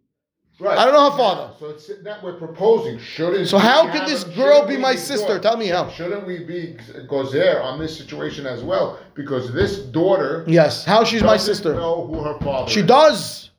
Right. 0.60 0.76
I 0.78 0.86
don't 0.86 0.93
know 0.96 1.12
her 1.12 1.17
father. 1.17 1.54
So 1.60 1.67
it's 1.70 1.88
that 2.04 2.24
we're 2.24 2.34
proposing. 2.38 2.98
Shouldn't 3.00 3.48
So 3.48 3.60
how 3.60 3.86
have 3.88 3.93
could 3.96 4.08
this 4.10 4.24
girl 4.24 4.54
shouldn't 4.62 4.67
be 4.70 4.78
my 4.78 4.96
sister? 4.96 5.28
short- 5.28 5.43
Tell 5.43 5.56
me 5.56 5.67
how. 5.67 5.88
Shouldn't 5.91 6.26
we 6.26 6.39
be 6.46 6.76
gozer 7.08 7.63
on 7.63 7.78
this 7.78 7.96
situation 7.96 8.48
as 8.48 8.63
well? 8.63 8.98
Because 9.13 9.54
this 9.54 9.78
daughter 9.80 10.43
Yes, 10.48 10.84
how 10.84 11.04
she's 11.04 11.22
my 11.22 11.38
sister. 11.38 11.76
know 11.76 12.08
who 12.08 12.22
her 12.24 12.39
father 12.39 12.72
She 12.72 12.80
is. 12.80 12.88
does. 12.88 13.52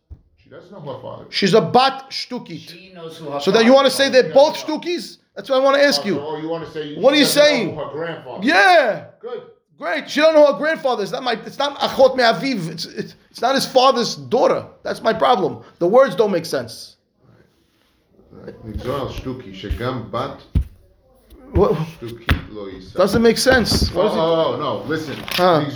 She 0.42 0.50
doesn't 0.50 0.72
know 0.72 0.80
her 0.80 1.00
father. 1.00 1.26
She's 1.30 1.54
a 1.54 1.60
bat 1.60 2.06
shtukit. 2.10 2.68
She 2.68 2.92
knows 2.92 3.16
who 3.18 3.30
her 3.30 3.38
So 3.40 3.52
then 3.52 3.64
you 3.64 3.72
want 3.74 3.86
to 3.86 3.92
say 3.92 4.08
they're 4.08 4.26
Yeah. 4.26 4.34
both 4.34 4.56
shtukis? 4.56 5.18
That's 5.36 5.48
what 5.48 5.60
I 5.60 5.64
want 5.64 5.76
to 5.76 5.84
ask 5.84 6.00
Oh, 6.02 6.08
you. 6.08 6.14
so- 6.16 6.20
or 6.20 6.40
you 6.40 6.48
want 6.48 6.64
to 6.66 6.70
say 6.72 6.96
What 6.96 7.14
are 7.14 7.16
you 7.16 7.24
she 7.24 7.34
doesn't 7.36 7.42
know 7.42 7.48
saying? 7.48 7.74
who 7.76 7.80
Her 7.84 7.90
grandfather. 7.92 8.44
Yeah. 8.44 9.04
Good. 9.20 9.42
Great. 9.78 10.10
She 10.10 10.20
don't 10.20 10.34
know 10.34 10.46
her 10.52 10.58
grandfather. 10.58 11.04
It's 11.04 11.12
not 11.12 11.22
my. 11.22 11.34
It's 11.46 11.58
not 11.60 11.78
achot 11.78 12.16
me'aviv. 12.16 12.68
It's, 12.68 12.84
it's 12.86 13.14
it's 13.38 13.42
not 13.42 13.54
his 13.54 13.66
father's 13.66 14.16
daughter. 14.16 14.66
That's 14.82 15.00
my 15.00 15.12
problem. 15.12 15.62
The 15.78 15.86
words 15.86 16.16
don't 16.16 16.32
make 16.32 16.44
sense. 16.44 16.96
What? 21.52 21.78
Doesn't 22.94 23.22
make 23.22 23.38
sense. 23.38 23.92
What 23.92 24.06
oh, 24.06 24.08
is 24.08 24.14
it? 24.14 24.18
oh, 24.18 24.56
no, 24.58 24.78
listen. 24.88 25.14
Huh. 25.28 25.70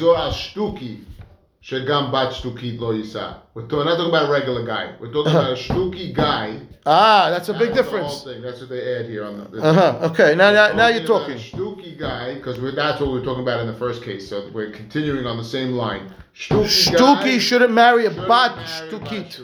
Shagam 1.63 2.11
bat 2.11 2.33
lo 2.45 2.93
yisa. 2.93 3.37
We're, 3.55 3.63
not 3.63 3.97
talking 3.97 4.09
about 4.09 4.29
a 4.29 4.33
regular 4.33 4.67
guy. 4.67 4.97
We're 4.99 5.13
talking 5.13 5.31
about 5.31 5.51
a 5.51 5.53
uh-huh. 5.53 5.75
shtuki 5.75 6.13
guy. 6.13 6.61
Ah, 6.85 7.31
that's 7.31 7.49
a 7.51 7.53
big 7.53 7.73
that's 7.73 7.77
difference. 7.77 8.09
The 8.09 8.19
whole 8.19 8.33
thing. 8.33 8.43
That's 8.43 8.61
what 8.61 8.69
they 8.69 8.97
add 8.97 9.07
here 9.07 9.25
on 9.25 9.39
the. 9.39 9.63
Uh-huh. 9.63 10.09
Okay, 10.11 10.35
now, 10.35 10.51
now, 10.51 10.73
now 10.73 10.89
you're 10.89 11.07
talking. 11.07 11.37
Shtuki 11.37 11.97
guy, 11.97 12.35
because 12.35 12.59
that's 12.75 13.01
what 13.01 13.13
we 13.13 13.21
were 13.21 13.25
talking 13.25 13.45
about 13.45 13.61
in 13.61 13.69
the 13.69 13.79
first 13.79 14.03
case. 14.03 14.29
So 14.29 14.51
we're 14.53 14.73
continuing 14.73 15.25
on 15.25 15.37
the 15.37 15.45
same 15.45 15.73
line. 15.73 16.13
Shtuki, 16.35 16.97
shtuki 16.97 17.39
shouldn't 17.39 17.73
marry 17.73 18.07
a 18.07 18.11
shouldn't. 18.11 19.41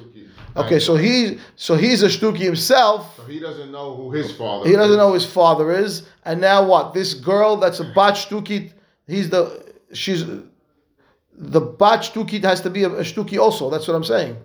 Okay, 0.57 0.81
so 0.81 0.97
he 0.97 1.39
so 1.55 1.77
he's 1.77 2.03
a 2.03 2.09
shtuki 2.09 2.39
himself. 2.39 3.17
So 3.17 3.27
he 3.27 3.39
doesn't 3.39 3.71
know 3.71 3.95
who 3.95 4.11
his 4.11 4.33
father. 4.33 4.67
He 4.67 4.73
is. 4.73 4.77
doesn't 4.77 4.97
know 4.97 5.13
his 5.13 5.25
father 5.25 5.71
is, 5.71 6.09
and 6.25 6.41
now 6.41 6.67
what? 6.67 6.95
This 6.95 7.15
girl 7.15 7.57
that's 7.57 7.79
a 7.79 7.93
bat. 7.95 8.73
He's 9.07 9.31
the 9.31 9.73
she's 9.93 10.25
the 11.41 11.61
bat 11.61 12.01
shtukit 12.01 12.43
has 12.43 12.61
to 12.63 12.71
be 12.71 12.83
a, 12.83 12.89
a 12.91 13.01
shtuki 13.03 13.39
also. 13.39 13.71
That's 13.71 13.87
what 13.87 13.95
I'm 13.95 14.05
saying. 14.05 14.37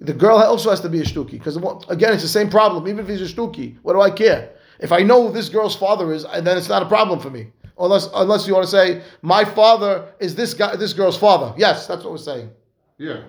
The 0.00 0.12
girl 0.12 0.38
also 0.38 0.70
has 0.70 0.80
to 0.80 0.88
be 0.88 1.00
a 1.00 1.04
shtuki 1.04 1.32
because 1.32 1.56
again, 1.88 2.12
it's 2.12 2.22
the 2.22 2.28
same 2.28 2.50
problem. 2.50 2.86
Even 2.88 3.04
if 3.04 3.08
he's 3.08 3.22
a 3.22 3.32
shtuki, 3.32 3.76
what 3.82 3.92
do 3.94 4.00
I 4.00 4.10
care? 4.10 4.50
If 4.80 4.90
I 4.92 5.00
know 5.00 5.28
who 5.28 5.32
this 5.32 5.48
girl's 5.48 5.76
father 5.76 6.12
is, 6.12 6.24
and 6.24 6.44
then 6.46 6.58
it's 6.58 6.68
not 6.68 6.82
a 6.82 6.86
problem 6.86 7.20
for 7.20 7.30
me. 7.30 7.52
Unless 7.78 8.08
unless 8.14 8.46
you 8.46 8.54
want 8.54 8.64
to 8.66 8.70
say 8.70 9.02
my 9.22 9.44
father 9.44 10.12
is 10.20 10.34
this 10.34 10.52
guy, 10.54 10.76
this 10.76 10.92
girl's 10.92 11.16
father. 11.16 11.54
Yes, 11.56 11.86
that's 11.86 12.02
what 12.04 12.10
we're 12.12 12.18
saying. 12.18 12.50
Yeah, 12.98 13.22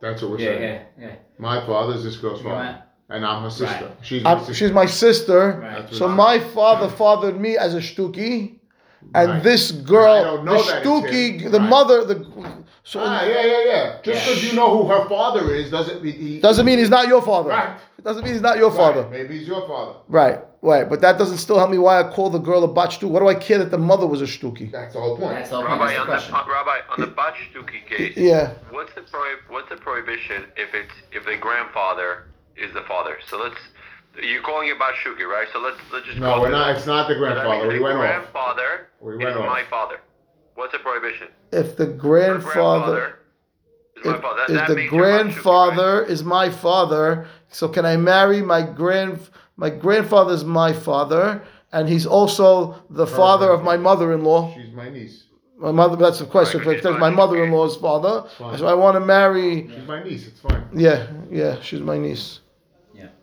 that's 0.00 0.20
what 0.22 0.32
we're 0.32 0.38
Yeah, 0.38 0.46
saying. 0.46 0.62
yeah, 0.62 1.06
yeah. 1.06 1.14
My 1.38 1.64
father 1.66 1.94
is 1.94 2.04
this 2.04 2.16
girl's 2.16 2.40
father, 2.42 2.54
want- 2.54 2.82
and 3.08 3.24
I'm 3.24 3.42
her 3.42 3.50
sister. 3.50 3.90
She's 4.02 4.22
my 4.22 4.32
I'm, 4.32 4.38
sister. 4.40 4.54
she's 4.54 4.72
my 4.72 4.86
sister. 4.86 5.60
Right. 5.62 5.92
So 5.94 6.08
my 6.08 6.38
father 6.40 6.88
fathered 6.88 7.40
me 7.40 7.56
as 7.58 7.74
a 7.74 7.78
shtuki, 7.80 8.55
and 9.14 9.30
Right. 9.30 9.42
this 9.42 9.70
girl, 9.72 10.38
the 10.38 10.42
know 10.42 10.62
that 10.62 10.78
it's 10.78 10.86
shtuki, 10.86 11.40
him. 11.40 11.50
the 11.52 11.60
Right. 11.60 11.68
mother, 11.68 12.04
the 12.04 12.26
so 12.84 13.00
Ah, 13.02 13.24
yeah, 13.24 13.44
yeah, 13.44 13.60
yeah. 13.64 13.92
Just 14.02 14.20
Yeah. 14.26 14.34
because 14.34 14.44
you 14.44 14.52
know 14.56 14.70
who 14.82 14.88
her 14.88 15.08
father 15.08 15.52
is 15.52 15.70
doesn't 15.70 16.02
mean 16.04 16.12
he. 16.14 16.40
doesn't 16.40 16.64
mean 16.64 16.78
he's 16.78 16.90
not 16.90 17.08
your 17.08 17.20
father. 17.22 17.50
Right. 17.50 17.70
It 17.98 18.04
doesn't 18.04 18.22
mean 18.24 18.34
he's 18.34 18.42
not 18.42 18.58
your 18.58 18.68
Right, 18.70 18.76
father. 18.76 19.06
Maybe 19.10 19.38
he's 19.38 19.48
your 19.48 19.66
father. 19.66 19.94
Right, 20.08 20.38
right. 20.62 20.88
But 20.88 21.00
that 21.00 21.18
doesn't 21.18 21.38
still 21.38 21.58
help 21.58 21.70
me 21.70 21.78
why 21.78 21.98
I 21.98 22.04
call 22.04 22.30
the 22.30 22.38
girl 22.38 22.62
a 22.62 22.68
bat. 22.68 23.02
What 23.02 23.18
do 23.20 23.28
I 23.28 23.34
care 23.34 23.58
that 23.58 23.72
the 23.72 23.78
mother 23.78 24.06
was 24.06 24.22
a 24.22 24.26
shtuki? 24.26 24.70
That's 24.70 24.94
the 24.94 25.00
whole 25.00 25.16
point. 25.16 25.34
That's 25.34 25.50
the 25.50 25.56
whole. 25.56 25.64
Rabbi, 25.64 25.78
That's 25.86 25.94
the 25.96 26.00
on 26.02 26.06
the 26.06 26.12
question. 26.12 26.34
Rabbi 26.34 26.76
on 26.92 27.00
the 27.00 27.06
Bachtuki 27.08 27.86
case, 27.90 28.16
Yeah. 28.16 28.50
what's 28.70 28.92
the 28.94 29.00
prohib- 29.00 29.42
what's 29.48 29.68
the 29.68 29.76
prohibition 29.76 30.44
if 30.56 30.72
it's 30.72 30.94
if 31.10 31.24
the 31.26 31.36
grandfather 31.36 32.24
is 32.56 32.72
the 32.72 32.82
father? 32.82 33.18
So 33.28 33.36
let's 33.38 33.56
you're 34.22 34.42
calling 34.42 34.68
it 34.68 34.78
Bachtuki, 34.78 35.24
right? 35.26 35.46
So 35.52 35.60
let's 35.60 35.78
let's 35.92 36.06
just 36.06 36.18
no, 36.18 36.36
go 36.36 36.40
we're 36.42 36.50
not. 36.50 36.66
that. 36.68 36.76
It's 36.76 36.86
not 36.86 37.08
the 37.08 37.14
So 37.14 37.20
that 37.20 37.34
grandfather. 37.34 37.68
We 37.68 37.76
the 37.78 37.82
went 37.82 37.96
off. 37.96 38.00
grandfather 38.02 38.88
We 39.00 39.12
is 39.14 39.18
went 39.24 39.36
off. 39.36 39.46
my 39.46 39.62
father. 39.70 40.00
What's 40.54 40.72
the 40.72 40.78
prohibition? 40.78 41.28
If 41.52 41.76
the 41.76 41.86
The 41.86 41.92
grandfather, 41.92 43.18
is 43.96 44.04
my 44.04 44.14
if, 44.14 44.20
father. 44.22 44.36
That, 44.46 44.50
if 44.50 44.56
that 44.56 44.68
the 44.68 44.74
makes 44.76 44.92
your 44.92 45.02
Bachtuki, 45.02 45.12
grandfather 45.22 46.02
is 46.04 46.24
my 46.24 46.50
father, 46.50 47.26
so 47.50 47.68
can 47.68 47.84
I 47.84 47.96
marry 47.96 48.42
my 48.42 48.62
grand? 48.62 49.20
My 49.56 49.70
grandfather's 49.70 50.44
my 50.44 50.72
father, 50.72 51.42
and 51.72 51.88
he's 51.88 52.06
also 52.06 52.82
the 52.90 53.06
father 53.06 53.50
of 53.50 53.62
my 53.62 53.76
mother-in-law. 53.76 54.54
She's 54.54 54.72
my 54.74 54.88
niece. 54.90 55.24
My 55.58 55.72
mother, 55.72 55.96
that's 55.96 56.18
the 56.18 56.26
question. 56.26 56.60
Right, 56.60 56.76
If 56.76 56.82
there's 56.82 56.98
my 57.00 57.08
mother-in-law's 57.08 57.76
father, 57.78 58.28
so 58.36 58.66
I 58.66 58.74
want 58.74 58.96
to 58.96 59.00
marry. 59.00 59.68
She's 59.68 59.86
my 59.88 60.02
niece. 60.02 60.26
It's 60.26 60.40
fine. 60.40 60.64
Yeah, 60.74 61.06
yeah, 61.30 61.58
she's 61.62 61.80
my 61.80 61.96
niece. 61.96 62.40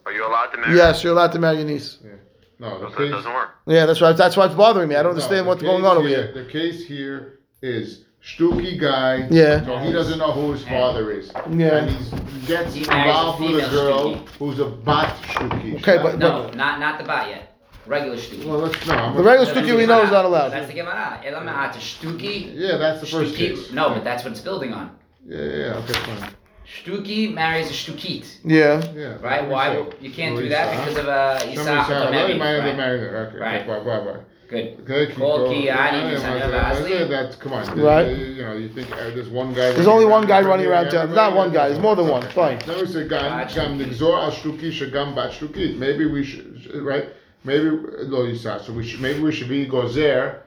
Are 0.06 0.12
you 0.12 0.26
allowed 0.28 0.48
to 0.48 0.58
marry? 0.58 0.76
Yes, 0.78 1.04
you're 1.04 1.14
allowed 1.14 1.32
to 1.34 1.40
marry 1.40 1.58
your 1.58 1.66
niece. 1.66 1.98
Yeah. 2.04 2.12
No, 2.60 2.80
the 2.80 2.88
So 2.90 2.94
it 2.94 2.98
case. 3.06 3.12
doesn't 3.12 3.34
work. 3.34 3.50
Yeah, 3.66 3.86
that's 3.86 4.02
right. 4.02 4.16
That's 4.16 4.38
why 4.38 4.46
it's 4.46 4.56
bothering 4.56 4.88
me. 4.90 4.96
I 4.96 5.04
don't 5.04 5.12
no, 5.12 5.16
understand 5.16 5.46
the 5.46 5.50
what's 5.50 5.62
going 5.64 5.82
case 5.82 5.90
on 5.92 5.98
over 5.98 6.08
here- 6.08 6.32
here. 6.34 6.44
The 6.44 6.50
case 6.52 6.86
here 6.86 7.40
is 7.62 8.06
Stuki 8.24 8.80
guy. 8.80 9.28
Yeah. 9.30 9.66
So 9.66 9.78
he 9.80 9.92
doesn't 9.92 10.18
know 10.20 10.32
who 10.32 10.54
his 10.54 10.64
father 10.64 11.12
is. 11.12 11.32
Yeah. 11.52 11.76
And 11.78 11.90
he's, 11.90 12.10
he 12.12 12.48
gets 12.48 12.74
He 12.74 12.86
marries 12.86 13.08
involved 13.08 13.42
with 13.42 13.68
a 13.68 13.70
girl 13.70 14.16
Stuki. 14.16 14.28
who's 14.40 14.60
a 14.60 14.66
bat 14.66 15.16
Stuki. 15.24 15.76
Okay, 15.78 15.98
but- 16.02 16.18
No, 16.20 16.50
not 16.52 16.80
not 16.80 17.00
the 17.00 17.04
bat 17.06 17.30
yet. 17.30 17.50
Regular 17.86 18.16
shtuki. 18.16 18.46
Well, 18.46 18.60
let's 18.60 18.88
no. 18.88 18.94
I'm 18.94 19.14
The 19.18 19.22
regular 19.24 19.46
That's 19.46 19.58
Stuki 19.58 19.72
the 19.72 19.76
we 19.76 19.86
know 19.86 19.98
is 20.04 20.10
Gemara. 20.10 20.12
not 20.24 20.26
allowed. 20.26 20.50
That's 20.54 20.68
the 20.68 20.74
Gemara. 20.74 21.20
Ela 21.26 21.44
me'at, 21.44 21.74
shtuki. 21.76 22.54
Yeah, 22.56 22.78
that's 22.78 23.02
the 23.02 23.08
first 23.08 23.34
shtuki- 23.36 23.38
case. 23.58 23.72
No, 23.74 23.90
but 23.90 24.06
that's 24.06 24.24
what 24.24 24.32
it's 24.32 24.40
building 24.42 24.74
on. 24.74 24.96
Yeah, 25.28 25.38
yeah, 25.42 25.56
yeah, 25.58 25.74
okay, 25.80 25.94
fine. 25.94 26.30
Shtuki 26.74 27.34
marries 27.34 27.70
a 27.70 27.74
shtukit. 27.74 28.26
Yeah. 28.44 28.82
Yeah. 28.96 29.18
Right? 29.22 29.48
Why 29.48 29.86
you 30.02 30.12
can't 30.12 30.36
do 30.38 30.50
that 30.50 30.72
because 30.78 30.98
of 30.98 31.08
uh, 31.08 31.40
Somebody 31.40 31.60
Isaac 31.60 31.88
said, 31.88 31.98
or 31.98 32.06
"Let 32.06 32.12
Mary, 32.12 32.34
me 32.34 32.40
marry 32.40 32.58
the 32.62 32.68
right? 32.68 32.78
marry 32.78 33.00
her." 33.00 33.28
Okay, 33.28 33.38
Right. 33.38 33.68
bye, 33.68 33.80
bye, 33.80 34.00
bye. 34.04 34.20
Good. 34.50 34.88
Okay, 34.90 35.14
Call 35.14 35.38
going. 35.38 35.62
Ki 35.62 35.66
Yeah, 35.66 35.78
Ani, 35.88 36.12
yeah, 36.12 36.20
Nissan 36.20 36.40
yeah, 36.40 36.74
Yavazli. 36.74 36.90
yeah, 36.90 37.04
That's 37.06 37.36
come 37.38 37.54
on. 37.54 37.80
Right. 37.80 38.08
You 38.18 38.44
know, 38.44 38.54
you 38.58 38.70
think 38.70 38.92
uh, 38.92 39.10
there's 39.12 39.30
one 39.30 39.54
guy. 39.54 39.72
There's 39.72 39.88
only 39.88 40.06
one 40.06 40.28
guy 40.28 40.42
running 40.42 40.66
around 40.66 40.90
town. 40.92 41.14
Not 41.14 41.36
one 41.36 41.52
guy. 41.54 41.70
There's 41.70 41.80
more 41.82 41.96
than 41.96 42.08
one. 42.08 42.24
Fine. 42.30 42.60
Then 42.66 42.80
we 42.82 42.88
say 42.88 43.08
gam 43.08 43.48
gam 43.48 43.48
shtukit. 43.80 43.86
nigzor 43.86 44.18
al 44.24 44.32
shtuki 44.32 44.72
shagam 44.72 45.16
bat 45.16 45.32
shtukit. 45.32 45.78
Maybe 45.78 46.06
we 46.06 46.24
should 46.24 46.76
right. 46.84 47.06
Maybe 47.46 47.70
lo 47.70 48.26
yisa. 48.28 48.62
So 48.64 48.74
we 48.74 48.86
should 48.88 49.02
maybe 49.02 49.22
we 49.22 49.32
should 49.32 49.50
be 49.50 49.66
gozer 49.68 50.43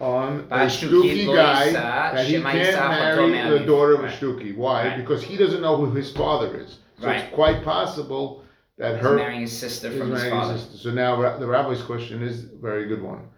on 0.00 0.40
a 0.40 0.42
Bat 0.44 0.68
shtuki 0.70 1.26
guy 1.34 1.68
yisa, 1.68 1.72
that 1.72 2.26
he 2.26 2.40
can't 2.40 2.46
marry 2.90 3.58
the 3.58 3.64
daughter 3.66 3.94
of 3.94 4.00
a 4.00 4.04
Right. 4.04 4.12
shtuki. 4.14 4.56
Why? 4.56 4.88
Right. 4.88 4.96
Because 4.96 5.22
he 5.22 5.36
doesn't 5.36 5.60
know 5.60 5.76
who 5.76 5.90
his 5.94 6.10
father 6.12 6.56
is. 6.56 6.78
So 7.00 7.06
Right. 7.06 7.24
it's 7.24 7.34
quite 7.34 7.62
possible 7.62 8.44
that 8.78 8.96
He's 8.96 9.04
her 9.04 9.16
marrying 9.16 9.42
his 9.42 9.52
sister 9.56 9.90
from 9.90 10.10
his 10.10 10.22
marrying 10.22 10.34
his 10.40 10.46
father. 10.48 10.58
sister. 10.58 10.78
So 10.78 10.90
now 10.92 11.38
the 11.38 11.46
rabbi's 11.46 11.82
question 11.82 12.22
is 12.22 12.44
a 12.44 12.56
very 12.56 12.86
good 12.86 13.02
one. 13.02 13.28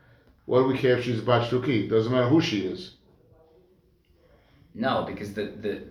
What 0.47 0.63
do 0.63 0.69
we 0.69 0.79
care 0.79 0.97
if 0.99 1.05
she's 1.05 1.19
a 1.19 1.23
bat 1.23 1.51
shtuki? 1.51 1.89
Doesn't 1.91 2.13
matter 2.13 2.29
who 2.29 2.41
she 2.41 2.61
is. 2.67 2.97
No, 4.75 5.05
because 5.07 5.35
the 5.35 5.45
the, 5.61 5.83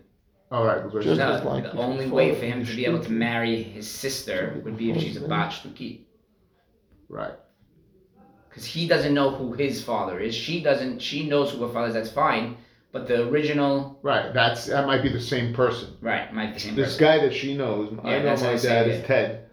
All 0.51 0.65
right, 0.65 0.83
because 0.83 1.05
Just 1.05 1.19
no, 1.19 1.31
as 1.33 1.43
like 1.45 1.63
the 1.63 1.73
only 1.77 2.09
way 2.09 2.35
for 2.35 2.45
him 2.45 2.65
to 2.65 2.75
be 2.75 2.85
able 2.85 2.99
to 2.99 3.11
marry 3.11 3.61
his 3.63 3.89
sister 3.89 4.59
would 4.65 4.75
be 4.77 4.91
if 4.91 5.01
she's 5.01 5.15
a 5.17 5.27
bat 5.27 5.51
shtukit. 5.51 6.01
right. 7.09 7.33
Because 8.51 8.65
he 8.65 8.87
doesn't 8.87 9.13
know 9.15 9.31
who 9.31 9.53
his 9.53 9.81
father 9.83 10.19
is. 10.19 10.35
She 10.35 10.61
doesn't. 10.61 11.01
She 11.01 11.27
knows 11.27 11.51
who 11.51 11.63
her 11.65 11.73
father 11.73 11.87
is. 11.87 11.93
That's 11.95 12.11
fine. 12.11 12.57
But 12.91 13.07
the 13.07 13.25
original, 13.29 13.97
Right, 14.03 14.33
that's 14.33 14.65
that 14.65 14.85
might 14.85 15.01
be 15.01 15.07
the 15.09 15.21
same 15.21 15.53
person. 15.53 15.95
right, 16.01 16.31
might 16.33 16.47
be 16.47 16.53
the 16.55 16.59
same 16.59 16.75
This 16.75 16.97
person. 16.97 17.05
guy 17.05 17.17
that 17.25 17.33
she 17.33 17.55
knows, 17.55 17.97
I 18.03 18.17
know 18.19 18.23
that's 18.23 18.41
my 18.41 18.49
dad 18.51 18.59
say, 18.59 18.89
is 18.91 18.99
yeah. 18.99 19.07
Ted, 19.07 19.45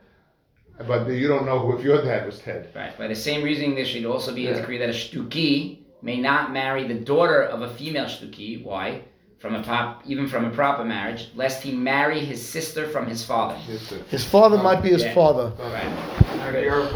but 0.88 1.06
you 1.08 1.28
don't 1.28 1.46
know 1.46 1.60
who 1.60 1.78
if 1.78 1.84
your 1.84 2.02
dad 2.02 2.26
was 2.26 2.40
Ted. 2.40 2.68
Right. 2.74 2.98
By 2.98 3.06
the 3.06 3.14
same 3.14 3.44
reasoning, 3.44 3.76
there 3.76 3.84
should 3.84 4.04
also 4.06 4.34
be 4.34 4.48
a 4.48 4.50
Yeah. 4.50 4.56
decree 4.60 4.78
that 4.78 4.88
a 4.90 4.92
shtuki 4.92 5.78
may 6.02 6.16
not 6.18 6.52
marry 6.52 6.88
the 6.88 6.94
daughter 6.94 7.42
of 7.44 7.62
a 7.62 7.68
female 7.70 8.06
shtuki. 8.06 8.64
Why? 8.64 9.02
From 9.38 9.54
a 9.54 9.62
pop, 9.62 10.02
even 10.04 10.26
from 10.26 10.44
a 10.44 10.50
proper 10.50 10.84
marriage, 10.84 11.28
lest 11.36 11.62
he 11.62 11.70
marry 11.70 12.18
his 12.18 12.44
sister 12.44 12.88
from 12.88 13.06
his 13.06 13.24
father. 13.24 13.56
Yes, 13.68 13.82
sir. 13.82 13.98
His 14.10 14.24
father 14.24 14.58
might 14.58 14.82
be 14.82 14.88
his 14.88 15.04
Yeah. 15.04 15.14
father. 15.14 15.52
Right. 15.60 16.64
Your 16.64 16.88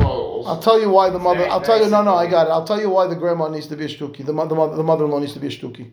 fault. 0.44 0.56
I'll 0.56 0.62
tell 0.62 0.80
you 0.80 0.90
why 0.90 1.10
the 1.10 1.18
mother. 1.18 1.46
I'll 1.48 1.60
tell 1.60 1.82
you. 1.82 1.90
No, 1.90 2.02
no, 2.02 2.14
I 2.14 2.26
got 2.28 2.46
it. 2.46 2.50
I'll 2.50 2.64
tell 2.66 2.80
you 2.80 2.90
why 2.90 3.06
the 3.06 3.16
grandma 3.16 3.48
needs 3.48 3.66
to 3.68 3.76
be 3.76 3.84
a 3.84 3.88
shtuki. 3.88 4.24
The 4.24 4.32
mother, 4.32 4.50
the 4.50 4.54
mother, 4.54 4.76
the 4.76 4.82
mother-in-law 4.82 5.18
needs 5.20 5.32
to 5.34 5.40
be 5.40 5.46
a 5.48 5.50
shtuki. 5.50 5.92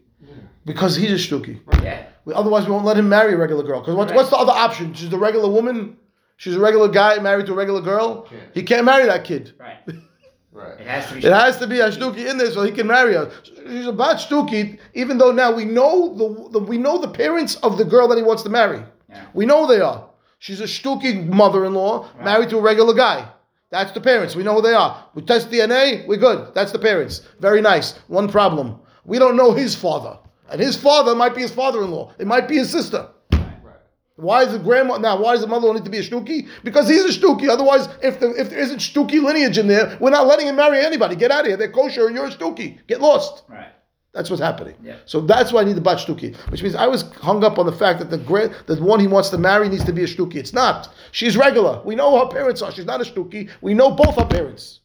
Because 0.66 0.96
he's 0.96 1.12
a 1.12 1.16
shtuki. 1.16 1.60
Yeah. 1.84 2.06
We- 2.26 2.34
Otherwise, 2.34 2.66
we 2.66 2.72
won't 2.72 2.86
let 2.86 2.98
him 2.98 3.10
marry 3.10 3.34
a 3.34 3.38
regular 3.38 3.64
girl. 3.64 3.80
Because 3.80 3.96
what's, 3.96 4.12
Right. 4.12 4.18
what's 4.18 4.30
the 4.30 4.38
other 4.38 4.52
option? 4.52 4.94
She's 4.94 5.10
the 5.10 5.18
regular 5.18 5.50
woman. 5.50 5.98
She's 6.38 6.56
a 6.56 6.60
regular 6.60 6.88
guy 6.88 7.18
married 7.20 7.46
to 7.48 7.54
a 7.54 7.56
regular 7.56 7.82
girl. 7.82 8.24
Can't. 8.24 8.42
He 8.54 8.64
can't 8.64 8.86
marry 8.86 9.06
that 9.06 9.24
kid. 9.24 9.54
Right. 9.60 9.78
Right. 10.52 10.80
It 10.82 10.88
has 10.88 11.08
to 11.08 11.14
be. 11.14 11.20
It 11.20 11.32
has 11.32 11.58
to 11.60 11.68
be 11.68 11.80
a 11.80 11.90
shtuki 11.92 12.26
in 12.30 12.38
there 12.40 12.50
so 12.52 12.64
he 12.64 12.72
can 12.72 12.88
marry 12.88 13.14
her. 13.14 13.32
She's 13.44 13.86
a 13.86 13.94
bat 13.94 14.18
shtuki, 14.18 14.80
even 14.96 15.18
though 15.20 15.32
now 15.32 15.52
we 15.54 15.64
know 15.64 16.14
the, 16.16 16.50
the 16.50 16.60
we 16.60 16.78
know 16.78 16.98
the 16.98 17.08
parents 17.08 17.56
of 17.58 17.78
the 17.78 17.86
girl 17.86 18.08
that 18.10 18.18
he 18.18 18.24
wants 18.24 18.42
to 18.44 18.50
marry. 18.50 18.84
Yeah. 19.10 19.26
We 19.36 19.46
know 19.46 19.68
they 19.68 19.80
are. 19.80 20.10
She's 20.40 20.60
a 20.60 20.64
shtuki 20.66 21.26
mother-in-law 21.28 22.10
married 22.24 22.50
to 22.50 22.58
a 22.58 22.62
regular 22.62 22.94
guy. 22.96 23.30
That's 23.72 23.92
the 23.92 24.02
parents. 24.02 24.36
We 24.36 24.44
know 24.44 24.56
who 24.56 24.62
they 24.62 24.74
are. 24.74 25.06
We 25.14 25.22
test 25.22 25.52
DNA. 25.52 26.08
We're 26.08 26.18
good. 26.18 26.54
That's 26.56 26.72
the 26.72 26.80
parents. 26.80 27.22
Very 27.40 27.62
nice. 27.62 27.94
One 28.08 28.28
problem: 28.28 28.80
we 29.06 29.20
don't 29.20 29.36
know 29.36 29.52
his 29.52 29.76
father, 29.76 30.18
and 30.50 30.60
his 30.60 30.76
father 30.76 31.16
might 31.16 31.36
be 31.36 31.42
his 31.42 31.52
father-in-law. 31.52 32.14
It 32.18 32.28
might 32.28 32.48
be 32.48 32.58
his 32.58 32.70
sister. 32.70 33.08
Why 34.16 34.44
is 34.44 34.52
the 34.52 34.60
grandma 34.60 34.98
now? 34.98 35.22
Why 35.22 35.32
does 35.32 35.42
the 35.42 35.48
mother 35.48 35.70
only 35.70 35.80
need 35.80 35.86
to 35.86 35.92
be 35.92 36.00
a 36.00 36.04
shtuki? 36.04 36.50
Because 36.64 36.90
he's 36.90 37.06
a 37.06 37.20
shtuki. 37.20 37.48
Otherwise, 37.48 37.88
if 38.04 38.20
the, 38.20 38.32
if 38.32 38.50
there 38.50 38.60
isn't 38.60 38.80
shtuki 38.80 39.24
lineage 39.24 39.58
in 39.58 39.68
there, 39.68 39.98
we're 40.02 40.10
not 40.10 40.28
letting 40.28 40.48
him 40.48 40.58
marry 40.58 40.80
anybody. 40.80 41.16
Get 41.16 41.32
out 41.32 41.42
of 41.42 41.48
here. 41.48 41.56
They're 41.56 41.72
kosher, 41.72 42.08
and 42.08 42.16
you're 42.16 42.26
a 42.26 42.32
shtuki. 42.32 42.86
Get 42.88 43.00
lost. 43.00 43.44
Right. 43.48 43.70
That's 44.14 44.30
what's 44.30 44.42
happening. 44.42 44.76
Yeah. 44.82 44.98
So 45.06 45.22
that's 45.22 45.54
why 45.54 45.62
I 45.62 45.64
need 45.66 45.76
the 45.76 45.82
bat 45.82 46.00
shtuki, 46.00 46.36
which 46.50 46.64
means 46.64 46.74
I 46.74 46.88
was 46.88 47.04
hung 47.22 47.44
up 47.44 47.60
on 47.60 47.68
the 47.68 47.72
fact 47.72 48.00
that 48.00 48.10
the 48.10 48.18
that 48.66 48.82
one 48.82 49.00
he 49.00 49.08
wants 49.08 49.30
to 49.30 49.38
marry 49.38 49.70
needs 49.70 49.84
to 49.84 49.94
be 49.94 50.04
a 50.04 50.08
shtuki. 50.08 50.36
It's 50.36 50.54
not. 50.54 50.90
She's 51.12 51.38
regular. 51.38 51.82
We 51.86 51.96
know 51.96 52.12
who 52.12 52.26
her 52.26 52.32
parents 52.32 52.62
are. 52.64 52.72
She's 52.72 52.86
not 52.86 53.02
a 53.02 53.04
shtuki. 53.04 53.50
We 53.62 53.76
know 53.76 53.92
both 53.92 54.16
her 54.16 54.26
parents. 54.26 54.79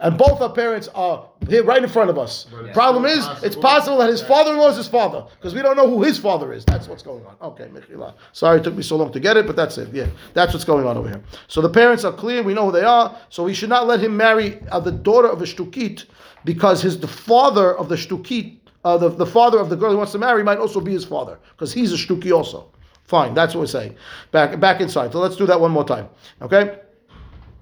And 0.00 0.16
both 0.16 0.40
our 0.40 0.50
parents 0.50 0.88
are 0.94 1.28
here 1.46 1.62
right 1.62 1.82
in 1.82 1.88
front 1.88 2.08
of 2.08 2.18
us. 2.18 2.46
It's 2.64 2.72
Problem 2.72 3.04
is, 3.04 3.26
it's 3.42 3.54
possible 3.54 3.98
that 3.98 4.08
his 4.08 4.22
father-in-law 4.22 4.70
is 4.70 4.78
his 4.78 4.88
father 4.88 5.26
because 5.36 5.54
we 5.54 5.60
don't 5.60 5.76
know 5.76 5.88
who 5.88 6.02
his 6.02 6.18
father 6.18 6.54
is. 6.54 6.64
That's 6.64 6.88
what's 6.88 7.02
going 7.02 7.24
on. 7.26 7.36
Okay, 7.42 7.64
Mechila. 7.64 8.14
Sorry 8.32 8.60
it 8.60 8.64
took 8.64 8.74
me 8.74 8.82
so 8.82 8.96
long 8.96 9.12
to 9.12 9.20
get 9.20 9.36
it, 9.36 9.46
but 9.46 9.56
that's 9.56 9.76
it. 9.76 9.92
Yeah, 9.92 10.06
that's 10.32 10.54
what's 10.54 10.64
going 10.64 10.86
on 10.86 10.96
over 10.96 11.08
here. 11.08 11.22
So 11.48 11.60
the 11.60 11.68
parents 11.68 12.04
are 12.04 12.12
clear. 12.12 12.42
We 12.42 12.54
know 12.54 12.66
who 12.66 12.72
they 12.72 12.84
are. 12.84 13.14
So 13.28 13.44
we 13.44 13.52
should 13.52 13.68
not 13.68 13.86
let 13.86 14.00
him 14.00 14.16
marry 14.16 14.58
uh, 14.70 14.80
the 14.80 14.92
daughter 14.92 15.28
of 15.28 15.42
a 15.42 15.44
shtukit 15.44 16.06
because 16.46 16.80
his 16.80 16.98
the 16.98 17.08
father 17.08 17.76
of 17.76 17.90
the 17.90 17.96
shtukit, 17.96 18.56
uh, 18.84 18.96
the, 18.96 19.10
the 19.10 19.26
father 19.26 19.58
of 19.58 19.68
the 19.68 19.76
girl 19.76 19.90
he 19.90 19.96
wants 19.96 20.12
to 20.12 20.18
marry 20.18 20.42
might 20.42 20.58
also 20.58 20.80
be 20.80 20.92
his 20.92 21.04
father 21.04 21.38
because 21.50 21.74
he's 21.74 21.92
a 21.92 21.96
shtuki 21.96 22.34
also. 22.34 22.70
Fine, 23.04 23.34
that's 23.34 23.54
what 23.54 23.60
we're 23.60 23.66
saying. 23.66 23.96
Back 24.30 24.60
back 24.60 24.80
inside. 24.80 25.12
So 25.12 25.18
let's 25.18 25.36
do 25.36 25.44
that 25.44 25.60
one 25.60 25.72
more 25.72 25.84
time. 25.84 26.08
Okay. 26.40 26.78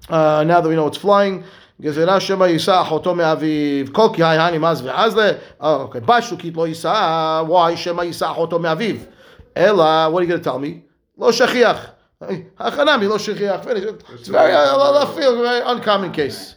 Uh, 0.07 0.43
now 0.43 0.61
that 0.61 0.69
we 0.69 0.75
know 0.75 0.87
it's 0.87 0.97
flying. 0.97 1.43
גזרה 1.81 2.19
שמא 2.19 2.45
יישא 2.45 2.81
אחותו 2.81 3.15
מאביו, 3.15 3.85
כל 3.91 4.07
כי 4.13 4.23
היי 4.23 4.57
נמאס 4.57 4.81
ואז 4.83 5.17
ל... 5.17 5.31
אוקיי, 5.59 6.01
בת 6.01 6.23
שוקית 6.23 6.57
לא 6.57 6.67
יישא, 6.67 7.41
why 7.49 7.75
שמא 7.75 8.01
יישא 8.01 8.31
אחותו 8.31 8.59
מאביו? 8.59 8.95
אלא, 9.57 10.07
what 10.07 10.19
are 10.19 10.23
you 10.23 10.27
going 10.27 10.43
to 10.43 10.49
tell 10.49 10.59
me? 10.59 10.89
לא 11.17 11.31
שכיח. 11.31 11.85
החנמי 12.59 13.07
לא 13.07 13.19
שכיח. 13.19 13.61
It's 13.61 14.27
very, 14.27 14.53
I 14.53 15.05
feel 15.15 15.35
very 15.41 15.61
uncommon 15.61 16.11
case. 16.11 16.55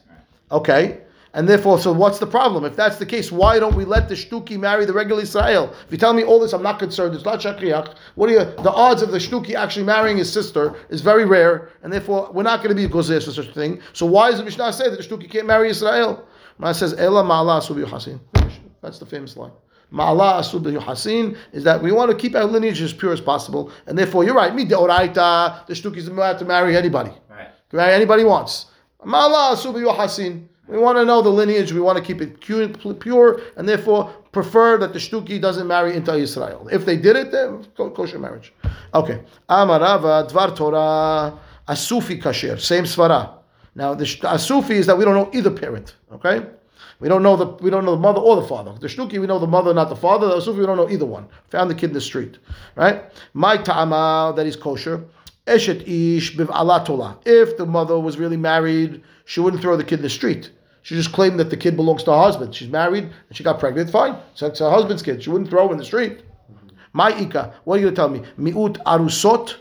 Okay. 0.51 1.02
And 1.35 1.49
therefore, 1.49 1.79
so 1.79 1.93
what's 1.93 2.19
the 2.19 2.27
problem? 2.27 2.67
If 2.67 2.77
that's 2.77 2.99
the 2.99 3.07
case, 3.07 3.33
why 3.33 3.59
don't 3.59 3.75
we 3.75 3.87
let 3.87 4.07
the 4.07 4.15
shtuki 4.15 4.59
marry 4.59 4.85
the 4.85 4.93
regular 4.93 5.23
Israel? 5.23 5.75
If 5.87 5.91
you 5.91 5.97
tell 5.97 6.13
me 6.13 6.25
all 6.25 6.39
this, 6.39 6.53
I'm 6.53 6.63
not 6.63 6.79
concerned. 6.79 7.15
It's 7.15 7.25
not 7.25 7.41
shakriach. 7.41 7.95
What 8.17 8.29
are 8.29 8.33
you? 8.33 8.45
The 8.63 8.71
odds 8.71 9.01
of 9.01 9.13
the 9.13 9.19
shtuki 9.19 9.55
actually 9.55 9.87
marrying 9.87 10.19
his 10.19 10.31
sister 10.31 10.75
is 10.91 11.01
very 11.01 11.25
rare, 11.25 11.71
and 11.83 11.91
therefore 11.91 12.31
we're 12.33 12.43
not 12.43 12.63
going 12.63 12.69
to 12.69 12.75
be 12.75 12.87
gozeh 12.87 13.25
for 13.25 13.31
such 13.31 13.49
a 13.49 13.53
thing. 13.53 13.81
So 13.95 14.05
why 14.05 14.31
does 14.31 14.41
the 14.41 14.45
Mishnah 14.45 14.75
say 14.75 14.91
that 14.91 14.97
the 14.97 15.03
shtuki 15.03 15.31
can't 15.31 15.47
marry 15.47 15.71
Israel? 15.71 16.29
Mishnah 16.59 16.75
says 16.75 16.95
Ela 16.95 17.23
ma'ala 17.23 17.63
asubi 17.63 17.87
yuhasin. 17.87 18.21
That's 18.83 18.99
the 18.99 19.07
famous 19.07 19.35
line. 19.39 19.53
Ma'ala 19.91 20.41
asubi 20.41 20.79
yuhasin 20.79 21.39
is 21.53 21.65
that 21.65 21.83
we 21.83 21.93
want 21.93 22.11
to 22.11 22.17
keep 22.17 22.35
our 22.37 22.45
lineage 22.45 22.83
as 22.83 22.93
pure 22.93 23.13
as 23.13 23.23
possible, 23.23 23.73
and 23.87 23.97
therefore 23.97 24.25
you're 24.25 24.35
right. 24.35 24.55
Me 24.55 24.67
deoraita, 24.67 25.67
the 25.67 25.73
shtuki 25.73 25.97
is 25.97 26.09
allowed 26.09 26.39
to 26.41 26.45
marry 26.45 26.77
anybody. 26.77 27.13
Right. 27.31 27.49
Marry 27.73 27.95
anybody 27.95 28.25
wants. 28.25 28.67
Ma'ala 29.03 29.55
asubi 29.55 29.83
yuhasin. 29.83 30.49
We 30.69 30.79
want 30.79 30.97
to 30.99 31.05
know 31.05 31.23
the 31.23 31.29
lineage. 31.29 31.73
We 31.73 31.81
want 31.81 31.99
to 31.99 32.05
keep 32.05 32.23
it 32.23 32.41
pure, 32.41 33.41
and 33.57 33.69
therefore 33.69 34.13
prefer 34.31 34.79
that 34.79 34.93
the 34.93 34.99
shtuki 34.99 35.41
doesn't 35.41 35.67
marry 35.67 35.95
into 35.95 36.15
Israel. 36.15 36.69
If 36.71 36.87
they 36.87 36.97
did 36.97 37.17
it, 37.17 37.33
then 37.33 37.65
kosher 37.77 38.19
marriage. 38.19 38.53
Okay. 38.95 39.23
Amarava 39.51 40.31
dvar 40.31 40.57
Torah 40.57 41.39
asufi 41.69 42.23
kasher. 42.23 42.61
Same 42.61 42.85
svara. 42.85 43.35
Now 43.75 43.95
the 43.95 44.05
asufi 44.05 44.71
is 44.71 44.87
that 44.87 44.97
we 44.97 45.05
don't 45.05 45.15
know 45.15 45.31
either 45.33 45.51
parent. 45.51 45.97
Okay. 46.13 46.47
We 47.01 47.09
don't 47.09 47.25
know 47.25 47.37
the 47.37 47.47
we 47.63 47.69
don't 47.69 47.85
know 47.85 47.97
the 47.97 48.01
mother 48.01 48.21
or 48.21 48.37
the 48.37 48.47
father. 48.47 48.73
The 48.79 48.87
shtuki 48.87 49.21
we 49.21 49.27
know 49.27 49.41
the 49.41 49.47
mother, 49.49 49.75
not 49.75 49.89
the 49.89 49.97
father. 49.97 50.29
The 50.29 50.37
asufi 50.37 50.59
we 50.59 50.67
don't 50.67 50.77
know 50.77 50.89
either 50.89 51.07
one. 51.07 51.27
Found 51.51 51.69
the 51.69 51.75
kid 51.75 51.91
in 51.91 51.95
the 51.95 52.01
street, 52.01 52.39
right? 52.77 53.05
My 53.35 53.57
ta'ama 53.57 54.33
that 54.37 54.47
he's 54.47 54.57
kosher. 54.57 55.05
Eshet 55.47 55.83
ish 55.87 56.37
biv'ala 56.37 56.85
tola. 56.85 57.19
If 57.25 57.57
the 57.57 57.67
mother 57.67 57.99
was 57.99 58.17
really 58.17 58.37
married, 58.37 59.03
she 59.25 59.41
wouldn't 59.41 59.61
throw 59.61 59.77
the 59.77 59.85
kid 59.85 59.99
in 59.99 60.03
the 60.03 60.11
street. 60.11 60.51
She 60.83 60.95
just 60.95 61.13
claimed 61.13 61.41
that 61.41 61.51
the 61.51 61.57
kid 61.57 61.77
belongs 61.77 62.05
to 62.05 62.13
her 62.13 62.19
husband. 62.19 62.55
She's 62.55 62.69
married 62.69 63.05
and 63.05 63.37
she 63.37 63.43
got 63.43 63.59
pregnant. 63.59 63.91
Fine, 63.91 64.17
so 64.35 64.47
it's 64.47 64.61
her 64.61 64.71
husband's 64.71 65.03
kid. 65.03 65.23
She 65.23 65.31
wouldn't 65.31 65.51
throw 65.51 65.67
him 65.67 65.73
in 65.73 65.79
the 65.79 65.85
street. 65.85 66.23
My 66.93 67.17
ika. 67.19 67.55
What 67.65 67.77
are 67.77 67.79
you 67.79 67.91
going 67.91 67.95
to 67.95 68.01
tell 68.01 68.09
me? 68.09 68.23
Mi'ut 68.37 68.77
arusot, 68.85 69.57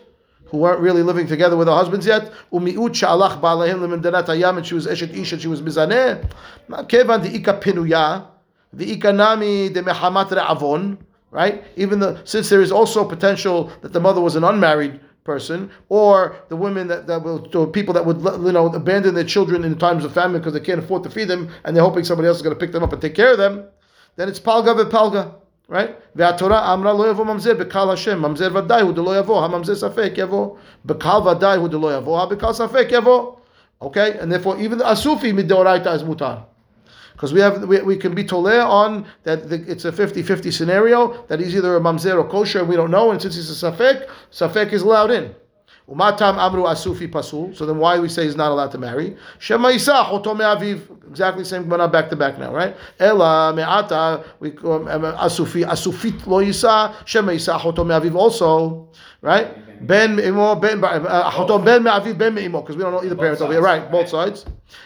who 0.46 0.58
weren't 0.58 0.82
really 0.82 1.02
living 1.02 1.28
together 1.28 1.56
with 1.56 1.68
her 1.68 1.74
husbands 1.74 2.06
yet. 2.06 2.32
Umi'ut 2.52 2.94
sha'alach 2.94 3.40
ba'alahim 3.40 3.80
lemimdanat 3.80 4.26
hayam, 4.26 4.58
and 4.58 4.66
she 4.66 4.74
was 4.74 4.86
eshet 4.86 5.16
ish, 5.16 5.32
and 5.32 5.42
she 5.42 5.48
was 5.48 5.62
mizaneh. 5.62 6.30
Kevan 6.90 7.22
the 7.22 7.36
ika 7.36 7.54
pinuya, 7.54 8.26
the 8.74 8.92
ika 8.92 9.14
nami 9.14 9.70
de 9.70 9.82
mehamat 9.82 10.30
re'avon. 10.30 10.98
Right? 11.30 11.64
Even 11.78 12.00
the 12.00 12.20
since 12.26 12.50
there 12.50 12.62
is 12.62 12.74
also 12.74 13.06
potential 13.06 13.72
that 13.82 13.94
the 13.94 14.02
mother 14.02 14.20
was 14.20 14.36
an 14.36 14.44
unmarried 14.44 15.00
person, 15.24 15.70
or 15.90 16.36
the 16.50 16.56
women 16.56 16.88
that, 16.88 17.08
that 17.08 17.24
will, 17.24 17.48
or 17.56 17.68
people 17.68 17.94
that 17.94 18.06
would, 18.06 18.22
you 18.44 18.52
know, 18.52 18.68
abandon 18.68 19.14
their 19.14 19.24
children 19.24 19.64
in 19.64 19.78
times 19.78 20.04
of 20.04 20.14
famine 20.14 20.42
because 20.42 20.54
they 20.54 20.60
can't 20.60 20.80
afford 20.80 21.04
to 21.04 21.10
feed 21.10 21.28
them, 21.28 21.50
and 21.64 21.76
they're 21.76 21.84
hoping 21.84 22.04
somebody 22.04 22.28
else 22.28 22.38
is 22.38 22.44
going 22.44 22.56
to 22.56 22.60
pick 22.60 22.72
them 22.72 22.84
up 22.84 22.92
and 22.92 23.02
take 23.02 23.16
care 23.16 23.32
of 23.32 23.38
them, 23.38 23.66
then 24.16 24.28
it's 24.28 24.40
palga 24.40 24.76
v'palga, 24.76 25.36
right? 25.68 25.96
V'atorah 26.18 26.68
amra 26.70 26.94
lo 26.94 27.14
yavo 27.14 27.26
mamzer 27.26 27.54
b'kal 27.54 27.90
Hashem, 27.90 28.20
mamzer 28.20 28.50
v'adai 28.50 28.82
hu 28.82 28.94
delo 28.94 29.22
yavo, 29.22 29.40
ha-mamzer 29.40 29.76
safek 29.76 30.16
yavo, 30.16 30.58
bekal 30.86 31.22
v'adai 31.22 31.60
hu 31.60 31.70
delo 31.70 31.90
yavo, 31.90 32.18
ha 32.18 32.28
bekal 32.28 32.54
safek 32.54 32.90
yavo. 32.90 33.38
Okay, 33.82 34.18
and 34.20 34.32
therefore 34.32 34.60
even 34.60 34.78
the 34.78 34.84
asufi 34.84 35.34
midoraita 35.34 35.96
is 35.96 36.04
mutar. 36.04 36.46
Because 37.22 37.34
we 37.34 37.40
have 37.40 37.68
we, 37.68 37.80
we 37.84 37.98
can 37.98 38.16
be 38.16 38.24
toleh 38.24 38.66
on 38.66 39.06
that 39.26 39.48
the, 39.48 39.64
it's 39.72 39.86
a 39.86 39.92
50-50 39.92 40.52
scenario 40.52 41.24
that 41.28 41.40
he's 41.40 41.56
either 41.56 41.76
a 41.76 41.80
mamzer 41.80 42.18
or 42.18 42.28
kosher 42.28 42.62
and 42.62 42.68
we 42.68 42.76
don't 42.76 42.90
know, 42.90 43.12
and 43.12 43.22
since 43.22 43.36
he's 43.36 43.64
a 43.64 43.72
safek, 43.72 44.10
safek 44.32 44.74
is 44.74 44.82
allowed 44.82 45.12
in. 45.12 45.36
Umatam 45.88 46.40
amru 46.40 46.64
asufi 46.64 47.08
pasul. 47.08 47.56
So 47.56 47.68
then 47.68 47.78
why 47.78 47.98
do 47.98 48.02
we 48.02 48.10
say 48.10 48.24
he's 48.24 48.36
not 48.36 48.50
allowed 48.50 48.72
to 48.72 48.80
marry? 48.80 49.16
Shema 49.38 49.68
isah 49.70 50.08
oto 50.10 50.34
me'aviv. 50.34 50.82
Exactly 51.12 51.44
same 51.44 51.70
Gemara 51.70 51.88
back 51.88 52.10
to 52.10 52.16
back 52.16 52.40
now, 52.40 52.56
right? 52.56 52.76
Ela 53.00 53.54
me'ata 53.54 54.24
we 54.40 54.50
um, 54.54 54.88
asufi 54.88 55.64
asufit 55.64 56.26
lo 56.26 56.44
yisa 56.44 56.96
shema 57.06 57.34
isah 57.34 57.64
oto 57.64 57.84
me'aviv 57.84 58.16
also, 58.16 58.90
right? 59.22 59.48
Ben 59.88 60.16
me'imo 60.16 60.56
ben 60.56 60.82
ahoto 60.82 61.64
ben 61.64 61.84
me'aviv 61.84 62.18
ben 62.18 62.34
me'imo 62.34 62.62
because 62.62 62.76
we 62.76 62.84
don't 62.84 62.92
know 62.94 63.04
either 63.04 63.16
parents 63.16 63.42
over 63.42 63.54
here, 63.54 63.62
right? 63.62 63.92
Both 63.92 64.10
sides. 64.10 64.46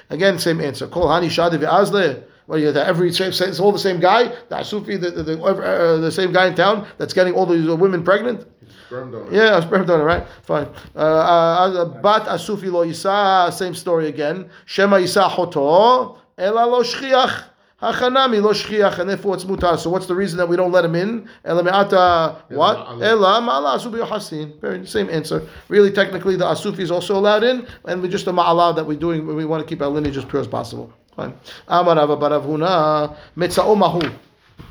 Again, 0.10 0.40
same 0.40 0.62
answer. 0.62 0.88
Kol 0.88 1.08
hani 1.08 1.28
shadi 1.28 1.58
ve'azle. 1.58 2.24
What 2.48 2.60
you 2.60 2.70
every 2.70 3.12
same, 3.12 3.30
it's 3.30 3.60
all 3.60 3.72
the 3.72 3.80
same 3.80 4.00
guy, 4.00 4.26
the 4.26 4.56
asufi, 4.58 5.02
the 5.02 5.10
the, 5.10 5.24
the, 5.24 5.42
uh, 5.42 5.98
the 5.98 6.12
same 6.12 6.32
guy 6.32 6.46
in 6.46 6.54
town 6.54 6.88
that's 7.00 7.12
getting 7.12 7.34
all 7.34 7.48
these 7.48 7.68
women 7.68 8.04
pregnant. 8.04 8.46
Sperm 8.86 9.12
donor. 9.12 9.34
Yeah, 9.34 9.60
sperm 9.62 9.88
donor, 9.88 10.04
right? 10.04 10.28
Fine. 10.44 10.68
Uh, 10.96 11.00
uh, 11.00 11.86
bat 11.86 12.28
asufi 12.28 12.72
lo 12.72 12.86
yisa, 12.86 13.52
same 13.52 13.74
story 13.74 14.10
again. 14.10 14.48
Shema 14.66 14.98
yisa 14.98 15.28
hoto, 15.28 16.20
ela 16.38 16.68
lo 16.68 16.84
shchiach. 16.84 17.46
Hachanami 17.82 18.42
lo 18.42 18.54
shchiach, 18.54 19.00
and 19.00 19.10
therefore 19.10 19.36
it's 19.36 19.44
mutar. 19.44 19.78
So 19.78 19.90
what's 19.90 20.06
the 20.06 20.16
reason 20.16 20.38
that 20.38 20.48
we 20.48 20.56
don't 20.56 20.72
let 20.72 20.86
him 20.86 20.96
in? 20.96 21.30
Ela 21.44 21.62
me'ata, 21.62 22.44
what? 22.50 22.78
Ela 23.02 23.42
ma'ala 23.42 23.78
asubi 23.78 24.00
yohasin. 24.00 24.60
Very 24.62 24.86
same 24.88 25.10
answer. 25.10 25.46
Really, 25.68 25.92
technically, 25.92 26.38
the 26.38 26.46
asufi 26.46 26.80
is 26.80 26.92
also 26.92 27.18
allowed 27.18 27.44
in, 27.44 27.68
and 27.86 28.02
we 28.02 28.08
just 28.08 28.28
a 28.28 28.32
ma'ala 28.32 28.76
that 28.76 28.86
we're 28.86 28.98
doing. 28.98 29.28
We 29.28 29.44
want 29.44 29.62
to 29.62 29.68
keep 29.68 29.82
our 29.82 29.90
lineage 29.90 30.16
as 30.16 30.24
pure 30.24 30.42
as 30.42 30.48
possible. 30.48 30.94
Fine. 31.16 31.34
Amar 31.68 31.96
Baravuna 31.96 33.16
metzao 33.36 33.78
mahu. 33.78 34.10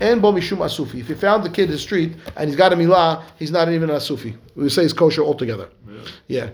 And 0.01 0.23
bo 0.23 0.33
mishum 0.33 0.59
asufi. 0.59 1.01
If 1.01 1.11
you 1.11 1.14
found 1.14 1.45
the 1.45 1.51
kid 1.51 1.64
in 1.64 1.73
the 1.73 1.79
street 1.79 2.17
and 2.37 2.49
he's 2.49 2.57
got 2.57 2.73
a 2.73 2.77
milah, 2.77 3.23
he's 3.38 3.51
not 3.51 3.69
even 3.69 3.90
an 3.90 3.97
asufi. 3.97 4.37
We 4.57 4.71
say 4.71 4.83
he's 4.83 4.95
kosher 4.95 5.23
altogether. 5.23 5.69
Yeah. 6.27 6.51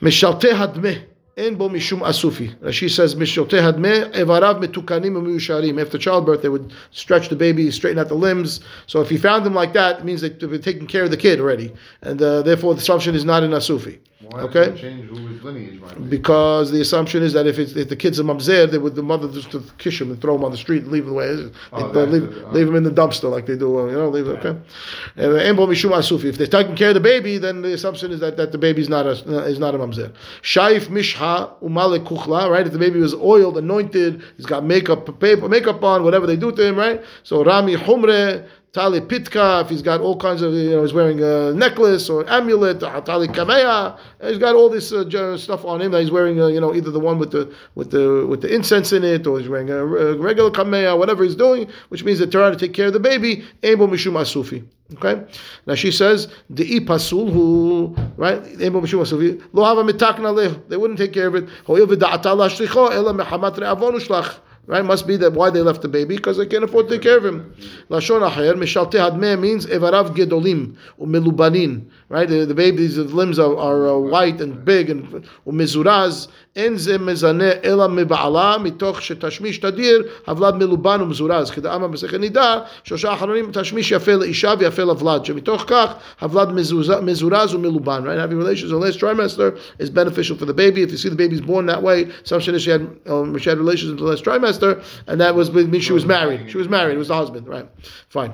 Mishalte 0.00 0.52
hadmeh. 0.52 1.04
Bo 1.36 1.68
mishum 1.68 2.00
asufi. 2.00 2.54
Rashi 2.60 2.88
says 2.88 3.16
mishalte 3.16 3.60
hadmeh 3.60 4.12
evarav 4.12 4.62
metukanim 4.62 5.14
umiyusharim. 5.14 5.82
After 5.82 5.98
childbirth, 5.98 6.42
they 6.42 6.48
would 6.48 6.72
stretch 6.92 7.28
the 7.28 7.34
baby, 7.34 7.72
straighten 7.72 7.98
out 7.98 8.06
the 8.06 8.14
limbs. 8.14 8.60
So 8.86 9.00
if 9.00 9.10
you 9.10 9.18
found 9.18 9.44
them 9.44 9.52
like 9.52 9.72
that, 9.72 9.98
it 9.98 10.04
means 10.04 10.20
they've 10.20 10.62
taking 10.62 10.86
care 10.86 11.02
of 11.02 11.10
the 11.10 11.16
kid 11.16 11.40
already, 11.40 11.72
and 12.02 12.22
uh, 12.22 12.42
therefore 12.42 12.74
the 12.74 12.80
assumption 12.80 13.16
is 13.16 13.24
not 13.24 13.42
an 13.42 13.50
asufi. 13.50 13.98
Why 14.30 14.40
Okay. 14.42 14.74
change 14.80 15.08
who 15.10 15.16
his 15.28 15.42
lineage 15.42 15.80
might 15.80 15.96
be? 15.98 16.04
because 16.16 16.70
the 16.70 16.80
assumption 16.80 17.22
is 17.22 17.32
that 17.34 17.46
if 17.46 17.58
it's, 17.58 17.72
if 17.76 17.88
the 17.88 17.96
kid's 17.96 18.18
a 18.18 18.22
mamzer, 18.22 18.70
they 18.70 18.78
would 18.78 18.94
the 18.94 19.02
mother 19.02 19.28
just 19.28 19.50
to 19.52 19.62
kiss 19.78 20.00
him 20.00 20.10
and 20.10 20.20
throw 20.20 20.34
him 20.36 20.44
on 20.44 20.50
the 20.50 20.56
street 20.56 20.82
and 20.84 20.92
leave 20.92 21.02
him 21.04 21.10
the 21.10 21.14
way 21.14 21.26
it 21.26 21.38
is. 21.40 21.50
Oh, 21.72 21.88
They- 21.92 22.06
leave. 22.06 22.44
Oh. 22.46 22.50
leave 22.52 22.68
him 22.68 22.76
in 22.76 22.84
the 22.84 22.90
dumpster 22.90 23.30
like 23.30 23.46
they 23.46 23.56
do, 23.56 23.78
uh, 23.78 23.86
you 23.86 23.92
know, 23.92 24.08
leave 24.08 24.26
it, 24.28 24.38
okay? 24.44 24.56
And, 25.16 25.32
uh, 25.32 25.40
Embo 25.40 25.66
mishum 25.68 25.90
asufi. 25.92 26.24
If 26.24 26.38
they're 26.38 26.46
taking 26.46 26.74
care 26.76 26.88
of 26.88 26.94
the 26.94 27.00
baby, 27.00 27.38
then 27.38 27.62
the 27.62 27.72
assumption 27.74 28.10
is 28.12 28.20
that, 28.20 28.36
that 28.36 28.52
the 28.52 28.58
baby's 28.58 28.88
not 28.88 29.06
a 29.06 29.10
is 29.46 29.58
not 29.58 29.74
a 29.74 29.78
mamzer. 29.78 30.12
Shaif 30.42 30.88
mishha 30.88 31.50
umale 31.62 31.98
kuchla, 32.04 32.50
right? 32.50 32.66
If 32.66 32.72
the 32.72 32.78
baby 32.78 33.00
was 33.00 33.14
oiled, 33.14 33.58
anointed, 33.58 34.22
he's 34.36 34.46
got 34.46 34.64
makeup 34.64 35.18
paper, 35.20 35.48
makeup 35.48 35.82
on, 35.84 36.02
whatever 36.04 36.26
they 36.26 36.36
do 36.36 36.52
to 36.52 36.62
him, 36.66 36.76
right? 36.76 37.02
So 37.22 37.44
rami 37.44 37.76
humre. 37.76 38.44
Tali 38.74 39.00
Pitka, 39.00 39.62
if 39.62 39.68
he's 39.68 39.82
got 39.82 40.00
all 40.00 40.16
kinds 40.16 40.42
of, 40.42 40.52
you 40.52 40.70
know, 40.70 40.82
he's 40.82 40.92
wearing 40.92 41.22
a 41.22 41.54
necklace 41.54 42.10
or 42.10 42.28
amulet, 42.28 42.80
Tali 42.80 43.28
Kameya, 43.28 43.96
he's 44.20 44.38
got 44.38 44.56
all 44.56 44.68
this 44.68 44.92
uh, 44.92 45.38
stuff 45.38 45.64
on 45.64 45.80
him. 45.80 45.92
That 45.92 46.00
he's 46.00 46.10
wearing, 46.10 46.40
uh, 46.40 46.48
you 46.48 46.60
know, 46.60 46.74
either 46.74 46.90
the 46.90 46.98
one 46.98 47.20
with 47.20 47.30
the 47.30 47.54
with 47.76 47.92
the 47.92 48.26
with 48.26 48.42
the 48.42 48.52
incense 48.52 48.92
in 48.92 49.04
it, 49.04 49.28
or 49.28 49.38
he's 49.38 49.48
wearing 49.48 49.70
a, 49.70 49.76
a 49.76 50.16
regular 50.16 50.50
Kameya, 50.50 50.98
whatever 50.98 51.22
he's 51.22 51.36
doing, 51.36 51.70
which 51.90 52.02
means 52.02 52.18
they're 52.18 52.26
trying 52.26 52.52
to 52.52 52.58
take 52.58 52.74
care 52.74 52.88
of 52.88 52.92
the 52.92 52.98
baby. 52.98 53.44
Ebo 53.62 53.86
Mishum 53.86 54.14
Asufi. 54.14 54.64
Okay, 54.94 55.22
now 55.66 55.76
she 55.76 55.92
says 55.92 56.26
the 56.50 56.80
ipasul 56.80 57.32
who 57.32 57.94
right. 58.16 58.42
They 58.58 58.68
wouldn't 58.68 60.98
take 60.98 61.12
care 61.12 61.28
of 61.28 61.36
it. 61.36 61.48
Right, 64.66 64.82
must 64.82 65.06
be 65.06 65.18
that 65.18 65.34
why 65.34 65.50
they 65.50 65.60
left 65.60 65.82
the 65.82 65.88
baby 65.88 66.16
because 66.16 66.38
they 66.38 66.46
can't 66.46 66.64
afford 66.64 66.88
to 66.88 66.94
take 66.94 67.02
care 67.02 67.18
of 67.18 67.24
him. 67.24 67.54
Lashon 67.90 68.26
acher 68.26 68.54
mishalte 68.54 68.92
hadmeh 68.92 69.38
means 69.38 69.66
evarav 69.66 70.16
gedolim 70.16 70.76
umelubanin. 70.98 71.86
Right, 72.08 72.26
the, 72.26 72.46
the 72.46 72.54
baby's 72.54 72.96
limbs 72.96 73.38
are, 73.38 73.56
are 73.58 73.88
uh, 73.88 73.98
white 73.98 74.40
and 74.40 74.64
big 74.64 74.88
and 74.88 75.28
umezuraz. 75.46 76.28
En 76.55 76.77
ze 76.79 76.97
mezaneh 76.97 77.59
ela 77.63 77.87
meba'ala 77.87 78.57
mitoch 78.59 78.99
shetashmish 79.01 79.59
tadir 79.59 80.03
havlad 80.27 80.57
meluban 80.57 81.01
umzuraz. 81.01 81.51
כדאמר 81.51 81.87
במסכת 81.87 82.19
נידה, 82.19 82.59
שלושה 82.83 83.13
אחרונים 83.13 83.51
תשמיש 83.53 83.91
יפה 83.91 84.11
לאישה 84.13 84.53
ויפה 84.59 84.83
לבלד, 84.83 85.25
שמתוך 85.25 85.63
כך 85.67 85.93
הבלד 86.21 86.49
מזוז- 86.49 87.01
מזורז 87.01 87.53
ומלובן, 87.53 88.03
right? 88.05 88.17
Having 88.17 88.37
relations 88.39 88.71
in 88.71 88.79
the 88.79 88.85
last 88.85 88.99
trimester 88.99 89.57
is 89.79 89.89
beneficial 89.89 90.35
for 90.35 90.45
the 90.45 90.53
baby. 90.53 90.81
If 90.81 90.91
you 90.91 90.97
see 90.97 91.09
the 91.09 91.15
baby's 91.15 91.41
born 91.41 91.65
that 91.67 91.83
way, 91.83 92.07
assumption 92.23 92.55
is 92.55 92.63
she 92.63 92.71
had, 92.71 92.87
um, 93.07 93.37
she 93.37 93.49
had 93.49 93.57
relations 93.57 93.91
in 93.91 93.97
the 93.97 94.03
last 94.03 94.23
trimester, 94.23 94.83
and 95.07 95.21
that 95.21 95.35
was 95.35 95.51
means 95.51 95.83
she 95.83 95.93
was 95.93 96.05
married. 96.05 96.49
She 96.51 96.57
was 96.57 96.67
married, 96.67 96.95
it 96.95 96.97
was 96.97 97.09
the 97.09 97.15
husband, 97.15 97.47
right? 97.47 97.67
Fine. 98.09 98.33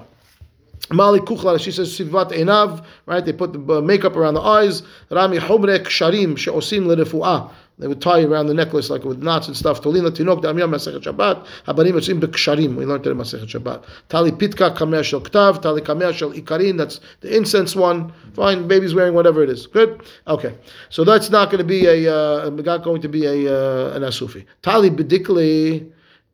Mali 0.92 1.20
Kuchla, 1.20 1.60
she 1.60 1.72
says 1.72 1.98
Sivat 1.98 2.32
Enav, 2.32 2.86
right? 3.08 3.26
They 3.26 3.34
put 3.34 3.54
the 3.54 3.78
uh, 3.78 3.82
makeup 3.82 4.16
around 4.16 4.36
the 4.36 4.42
eyes. 4.42 4.84
Rami 5.10 5.38
Homrek 5.40 5.86
Sharim, 5.86 6.38
She'osim 6.38 6.86
Lerefu'ah. 6.86 7.50
They 7.81 7.87
would 7.87 8.03
tie 8.03 8.23
around 8.23 8.47
the 8.49 8.55
necklace 8.55 8.91
like 8.91 9.05
with 9.05 9.23
knots 9.23 9.49
and 9.49 9.57
stuff. 9.57 9.81
Tolina 9.81 10.11
Tinok 10.11 10.43
Da'amiyah 10.43 10.69
Masechet 10.69 11.03
Shabbat. 11.03 11.47
Yotzim 11.67 12.21
B'Ksharim. 12.21 12.77
We 12.77 12.85
learned 12.85 13.07
it 13.07 13.11
in 13.11 13.17
Masechet 13.17 13.47
Shabbat. 13.47 13.85
Tali 14.11 14.33
Pitka 14.33 14.77
Kameh 14.77 15.03
Shel 15.03 15.23
Ktav. 15.23 15.63
Tali 15.63 15.81
Kameh 15.81 16.13
Shel 16.13 16.33
Ikarin. 16.33 16.77
That's 16.77 17.01
the 17.23 17.35
incense 17.35 17.75
one. 17.75 18.13
Fine. 18.35 18.69
Baby's 18.69 18.95
wearing 18.95 19.15
whatever 19.15 19.43
it 19.43 19.49
is. 19.49 19.67
Good? 19.67 20.03
Okay. 20.27 20.55
So 20.91 21.05
that's 21.05 21.31
not 21.31 21.47
going 21.47 21.59
to 21.59 21.65
be 21.65 21.87
a, 21.87 22.15
uh, 22.15 22.51
not 22.51 22.85
going 22.85 23.01
to 23.01 23.09
be 23.09 23.25
a, 23.25 23.51
uh, 23.51 23.97
an 23.97 24.03
Asufi. 24.03 24.45
Tali 24.63 24.91
B'Dikli. 24.91 25.91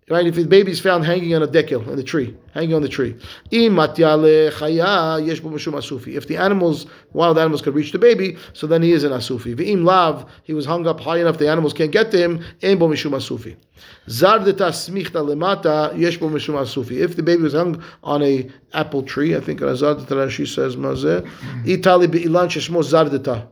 Right, 0.09 0.24
if 0.24 0.36
the 0.36 0.44
baby's 0.44 0.78
found 0.78 1.04
hanging 1.04 1.34
on 1.34 1.42
a 1.42 1.48
dekil, 1.48 1.84
in 1.88 1.96
the 1.96 2.04
tree, 2.04 2.36
hanging 2.54 2.74
on 2.74 2.82
the 2.82 2.88
tree. 2.88 3.16
If 3.50 3.76
the 6.28 6.36
animals, 6.38 6.86
wild 7.12 7.38
animals 7.38 7.61
could 7.61 7.74
reach 7.74 7.90
the 7.90 7.98
baby, 7.98 8.36
so 8.52 8.68
then 8.68 8.82
he 8.82 8.92
is 8.92 9.02
an 9.02 9.11
asufi. 9.11 9.57
V'im 9.57 9.82
lav, 9.82 10.30
he 10.44 10.54
was 10.54 10.64
hung 10.64 10.86
up 10.86 11.00
high 11.00 11.18
enough, 11.18 11.38
the 11.38 11.48
animals 11.50 11.72
can't 11.72 11.90
get 11.90 12.12
to 12.12 12.18
him, 12.18 12.44
ein 12.62 12.78
bo 12.78 12.88
mishum 12.88 13.16
asufi. 13.16 13.57
Zar. 14.09 14.38
If 14.46 14.57
the 17.16 17.22
baby 17.24 17.42
was 17.42 17.52
hung 17.54 17.82
on 18.04 18.22
a 18.22 18.48
apple 18.74 19.02
tree, 19.02 19.34
I 19.34 19.40
think 19.40 19.59
Zar 19.59 19.96
deta 19.96 20.30
she 20.30 20.46
says 20.46 20.76
mazeh, 20.76 21.28
itali 21.64 22.09
be'ilan 22.09 22.46
sheshmo 22.46 22.84
zar 22.84 23.07
deta. 23.07 23.48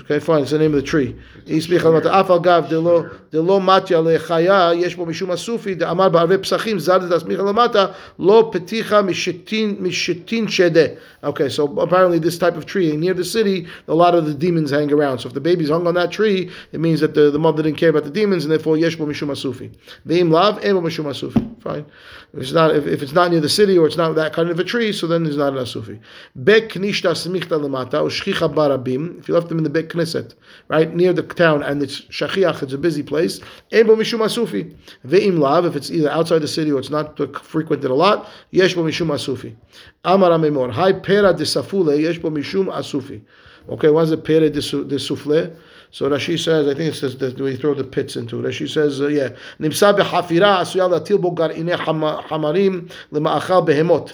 Okay, 0.00 0.18
fine. 0.18 0.42
It's 0.42 0.50
the 0.50 0.58
name 0.58 0.74
of 0.74 0.80
the 0.84 0.86
tree. 0.86 1.14
הסמיך 1.48 1.86
על 1.86 1.92
מטה, 1.92 2.20
אף 2.20 2.30
אגב, 2.30 2.64
דלא, 2.68 3.02
דלא 3.32 3.60
מתיה 3.60 4.00
לחיה, 4.00 4.70
יש 4.76 4.94
בו 4.94 5.06
משום 5.06 5.30
הסופי, 5.30 5.74
דאמר 5.74 6.08
בערבי 6.08 6.38
פסחים, 6.38 6.78
זר 6.78 6.98
דתסמיך 6.98 7.40
על 7.40 7.52
מטה, 7.52 7.86
לא 8.18 8.50
פתיחה 8.52 9.02
משתין, 9.02 9.76
משתין 9.80 10.48
שדה. 10.48 10.84
Okay, 11.24 11.48
so 11.48 11.64
apparently 11.80 12.18
this 12.18 12.36
type 12.36 12.56
of 12.56 12.66
tree, 12.66 12.94
near 12.96 13.14
the 13.14 13.24
city, 13.24 13.66
a 13.88 13.94
lot 13.94 14.14
of 14.14 14.26
the 14.26 14.34
demons 14.34 14.70
hang 14.70 14.92
around. 14.92 15.20
So 15.20 15.28
if 15.28 15.34
the 15.34 15.40
baby's 15.40 15.70
hung 15.70 15.86
on 15.86 15.94
that 15.94 16.10
tree, 16.10 16.50
it 16.72 16.80
means 16.80 17.00
that 17.00 17.14
the, 17.14 17.30
the 17.30 17.38
mother 17.38 17.62
didn't 17.62 17.78
care 17.78 17.88
about 17.88 18.04
the 18.04 18.10
demons, 18.10 18.44
and 18.44 18.52
therefore, 18.52 18.76
yesh 18.76 18.96
bo 18.96 19.06
mishum 19.06 19.30
asufi. 19.30 19.70
Ve'im 20.06 20.30
lav, 20.30 20.62
em 20.62 20.76
bo 20.76 20.82
mishum 20.82 21.06
asufi. 21.06 21.62
Fine. 21.62 21.86
If 22.34 22.40
it's 22.42 22.52
not, 22.52 22.76
if, 22.76 22.86
if 22.86 23.02
it's 23.02 23.12
not 23.12 23.30
near 23.30 23.40
the 23.40 23.48
city, 23.48 23.78
or 23.78 23.86
it's 23.86 23.96
not 23.96 24.14
that 24.16 24.34
kind 24.34 24.50
of 24.50 24.58
a 24.58 24.64
tree, 24.64 24.92
so 24.92 25.06
then 25.06 25.24
it's 25.24 25.36
not 25.36 25.54
an 25.54 25.60
asufi. 25.60 25.98
Bek 26.38 26.68
knishta 26.72 27.12
smichta 27.12 27.58
lemata, 27.58 28.02
or 28.02 28.10
shchicha 28.10 28.52
barabim, 28.52 29.18
if 29.18 29.28
you 29.28 29.34
left 29.34 29.48
them 29.48 29.57
in 29.59 29.63
the 29.63 29.69
Beit 29.69 29.89
Knesset, 29.89 30.33
right, 30.69 30.95
near 30.95 31.13
the 31.13 31.21
town, 31.21 31.61
and 31.61 31.83
it's 31.83 32.01
shachiach, 32.01 32.63
it's 32.63 32.73
a 32.73 32.77
busy 32.77 33.03
place, 33.03 33.39
em 33.71 33.85
bo 33.85 33.95
mishum 33.95 34.19
asufi. 34.19 34.75
Ve'im 35.05 35.37
lav, 35.37 35.65
if 35.65 35.75
it's 35.75 35.91
either 35.91 36.09
outside 36.09 36.39
the 36.39 36.47
city 36.47 36.71
or 36.71 36.79
it's 36.79 36.89
not 36.89 37.15
frequented 37.45 37.91
a 37.91 37.93
lot, 37.93 38.27
yesh 38.49 38.73
bo 38.73 38.81
mishum 38.83 39.07
asufi. 39.07 39.55
Amar 40.03 40.31
Amemar, 40.31 40.71
hai 40.71 40.93
pera 40.93 41.33
de 41.33 41.43
safule, 41.43 42.01
yesh 42.01 42.17
bo 42.17 42.31
mishum 42.31 42.65
asufi. 42.73 43.21
Okay, 43.69 43.89
what 43.89 44.05
is 44.05 44.09
the 44.09 44.17
pera 44.17 44.49
de 44.49 44.61
su- 44.61 44.85
de 44.85 44.95
souffle? 44.95 45.55
So 45.91 46.09
Rashi 46.09 46.37
says, 46.37 46.67
I 46.67 46.75
think 46.75 46.93
it 46.93 46.97
says 46.97 47.17
that 47.17 47.39
we 47.39 47.55
throw 47.55 47.73
the 47.73 47.83
pits 47.83 48.15
into. 48.15 48.35
Rashi 48.41 48.69
says, 48.69 49.01
uh, 49.01 49.07
yeah, 49.07 49.29
nimsa 49.59 49.97
behafira 49.97 50.59
asuya 50.61 50.87
latil 50.89 51.19
bo 51.21 51.31
garine 51.31 51.75
hamarim 51.77 52.91
lema'achal 53.11 53.67
behemot. 53.67 54.13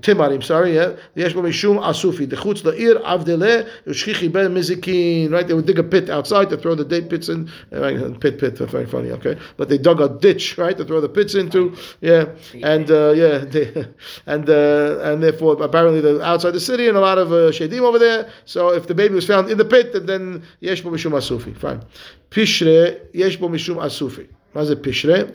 Timarim, 0.00 0.42
sorry, 0.42 0.74
yeah. 0.74 0.96
Yesh 1.14 1.32
bo 1.32 1.42
mishum 1.42 1.78
asufi. 1.80 2.26
Dechutz 2.26 2.62
la'ir 2.62 3.00
avdele 3.04 3.68
ushchichi 3.86 4.32
ben 4.32 4.52
mizikin. 4.52 5.30
Right, 5.30 5.46
they 5.46 5.54
would 5.54 5.66
dig 5.66 5.78
a 5.78 5.84
pit 5.84 6.10
outside 6.10 6.50
to 6.50 6.56
throw 6.56 6.74
the 6.74 6.84
date 6.84 7.08
pits 7.10 7.28
in. 7.28 7.48
Uh, 7.72 7.80
Right, 7.86 8.20
pit, 8.20 8.38
pit, 8.40 8.58
very 8.58 8.86
funny, 8.86 9.10
okay. 9.12 9.36
But 9.56 9.68
they 9.68 9.78
dug 9.78 10.00
a 10.00 10.08
ditch, 10.08 10.58
right, 10.58 10.76
to 10.76 10.84
throw 10.84 11.00
the 11.00 11.08
pits 11.08 11.34
into. 11.36 11.76
Yeah, 12.00 12.26
and 12.64 12.90
uh, 12.90 13.12
yeah, 13.12 13.38
they, 13.44 13.86
and 14.26 14.48
uh, 14.50 14.98
and 15.02 15.22
therefore 15.22 15.62
apparently 15.62 16.00
they're 16.00 16.20
outside 16.22 16.50
the 16.52 16.60
city 16.60 16.88
and 16.88 16.96
a 16.96 17.00
lot 17.00 17.18
of 17.18 17.30
uh, 17.32 17.50
shedim 17.52 17.80
over 17.82 17.98
there. 18.00 18.28
So 18.44 18.70
if 18.72 18.88
the 18.88 18.94
baby 18.94 19.14
was 19.14 19.26
found 19.26 19.50
in 19.50 19.58
the 19.58 19.64
pit, 19.64 19.92
then- 19.92 20.06
then 20.06 20.42
yesh 20.60 20.80
bo 20.82 20.90
mishum 20.90 21.15
asufi. 21.16 21.56
Fine. 21.56 21.82
Pishre 22.30 23.00
yesh 23.12 23.36
bo 23.36 23.48
mishum 23.48 23.76
asufi. 23.76 24.28
What 24.52 24.62
is 24.62 24.70
it, 24.70 24.82
pishre? 24.82 25.34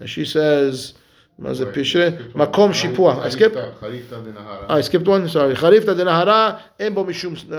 And 0.00 0.08
she 0.08 0.24
says, 0.24 0.94
what 1.38 1.52
is 1.52 1.60
it, 1.60 1.72
pishre? 1.72 2.32
Makom 2.32 2.72
shipua. 2.72 3.24
I 3.24 3.30
skipped. 3.30 3.56
חריפתא 5.54 5.92
דנהרה. 5.94 6.52
אין 6.80 6.94
בו 6.94 7.04
משום 7.04 7.34
uh, 7.34 7.52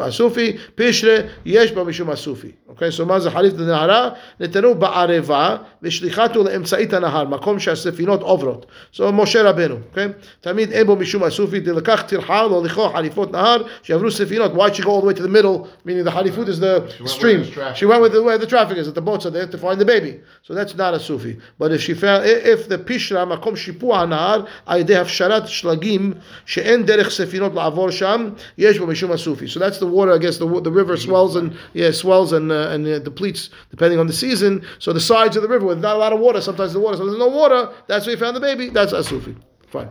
uh, 0.00 0.08
אסופי, 0.08 0.56
פישרה 0.74 1.16
יש 1.44 1.72
בו 1.72 1.84
משום 1.84 2.10
אסופי. 2.10 2.52
אוקיי? 2.68 2.88
So 2.88 3.04
מה 3.04 3.20
זה 3.20 3.30
חריפתא 3.30 3.58
דנהרה? 3.58 4.10
נתנו 4.40 4.74
בערבה 4.74 5.56
ושליחתו 5.82 6.44
לאמצעית 6.44 6.92
הנהר, 6.92 7.24
מקום 7.24 7.58
שהספינות 7.58 8.22
עוברות. 8.22 8.66
So 8.94 9.02
משה 9.12 9.42
רבנו, 9.42 9.76
אוקיי? 9.90 10.08
תמיד 10.40 10.72
אין 10.72 10.86
בו 10.86 10.96
משום 10.96 11.24
אסופי, 11.24 11.60
לקח 11.60 12.02
טרחה 12.02 12.42
להוליכו 12.46 12.88
חליפות 12.88 13.32
נהר, 13.32 13.62
שיעברו 13.82 14.10
ספינות. 14.10 14.52
Why'd 14.54 14.74
she 14.74 14.82
go 14.82 14.90
all 14.90 15.00
the 15.00 15.06
way 15.06 15.14
to 15.14 15.22
the 15.22 15.28
middle? 15.28 15.68
Meaning 15.84 16.04
the 16.04 16.10
halifut 16.10 16.48
is 16.48 16.60
the 16.60 16.82
stream. 17.06 17.44
She 17.74 17.86
went 17.86 18.02
with 18.02 18.12
the, 18.12 18.22
where 18.22 18.38
the 18.38 18.46
traffic 18.46 18.78
is, 18.78 18.86
that 18.86 18.94
the 18.94 19.02
boats 19.02 19.26
are 19.26 19.30
there 19.30 19.46
to 19.46 19.58
find 19.58 19.80
the 19.80 19.84
baby. 19.84 20.20
So 20.42 20.54
that's 20.54 20.74
not 20.74 20.94
a 20.94 21.00
Sufi. 21.00 21.38
But 21.58 21.72
if 21.72 21.80
she 21.82 21.94
found, 21.94 22.24
if 22.26 22.68
the 22.68 22.77
Pishra, 22.89 23.25
מקום 23.25 23.55
שיפוע 23.55 23.99
הנהר, 23.99 24.41
על 24.65 24.79
ידי 24.79 24.95
הפשרת 24.95 25.47
שלגים, 25.47 26.13
שאין 26.45 26.85
דרך 26.85 27.09
ספינות 27.09 27.53
לעבור 27.55 27.91
שם, 27.91 28.29
יש 28.57 28.79
בו 28.79 28.87
משום 28.87 29.11
הסופי. 29.11 29.45
So 29.45 29.59
that's 29.59 29.79
the 29.79 29.85
water, 29.87 30.13
I 30.13 30.17
guess 30.17 30.37
the, 30.37 30.45
wa- 30.45 30.59
the 30.59 30.71
river 30.71 30.97
swells 30.97 31.35
and, 31.35 31.51
yeah, 31.73 31.91
swells 31.91 32.33
and, 32.33 32.51
uh, 32.51 32.73
and 32.73 32.87
uh, 32.87 32.99
depletes 32.99 33.49
depending 33.71 33.99
on 33.99 34.07
the 34.07 34.13
season. 34.13 34.61
So 34.79 34.93
the 34.93 34.99
sides 34.99 35.35
of 35.37 35.41
the 35.43 35.49
river, 35.49 35.65
with 35.65 35.79
not 35.79 35.95
a 35.95 35.99
lot 35.99 36.13
of 36.13 36.19
water, 36.19 36.41
sometimes 36.41 36.73
the 36.73 36.79
water, 36.79 36.97
so 36.97 37.05
there's 37.05 37.17
no 37.17 37.27
water, 37.27 37.69
that's 37.87 38.05
where 38.05 38.15
you 38.15 38.19
found 38.19 38.35
the 38.35 38.45
baby, 38.49 38.69
that's 38.69 38.93
a 38.93 39.03
Sufi. 39.03 39.35
Fine. 39.71 39.89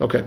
Okay. 0.00 0.22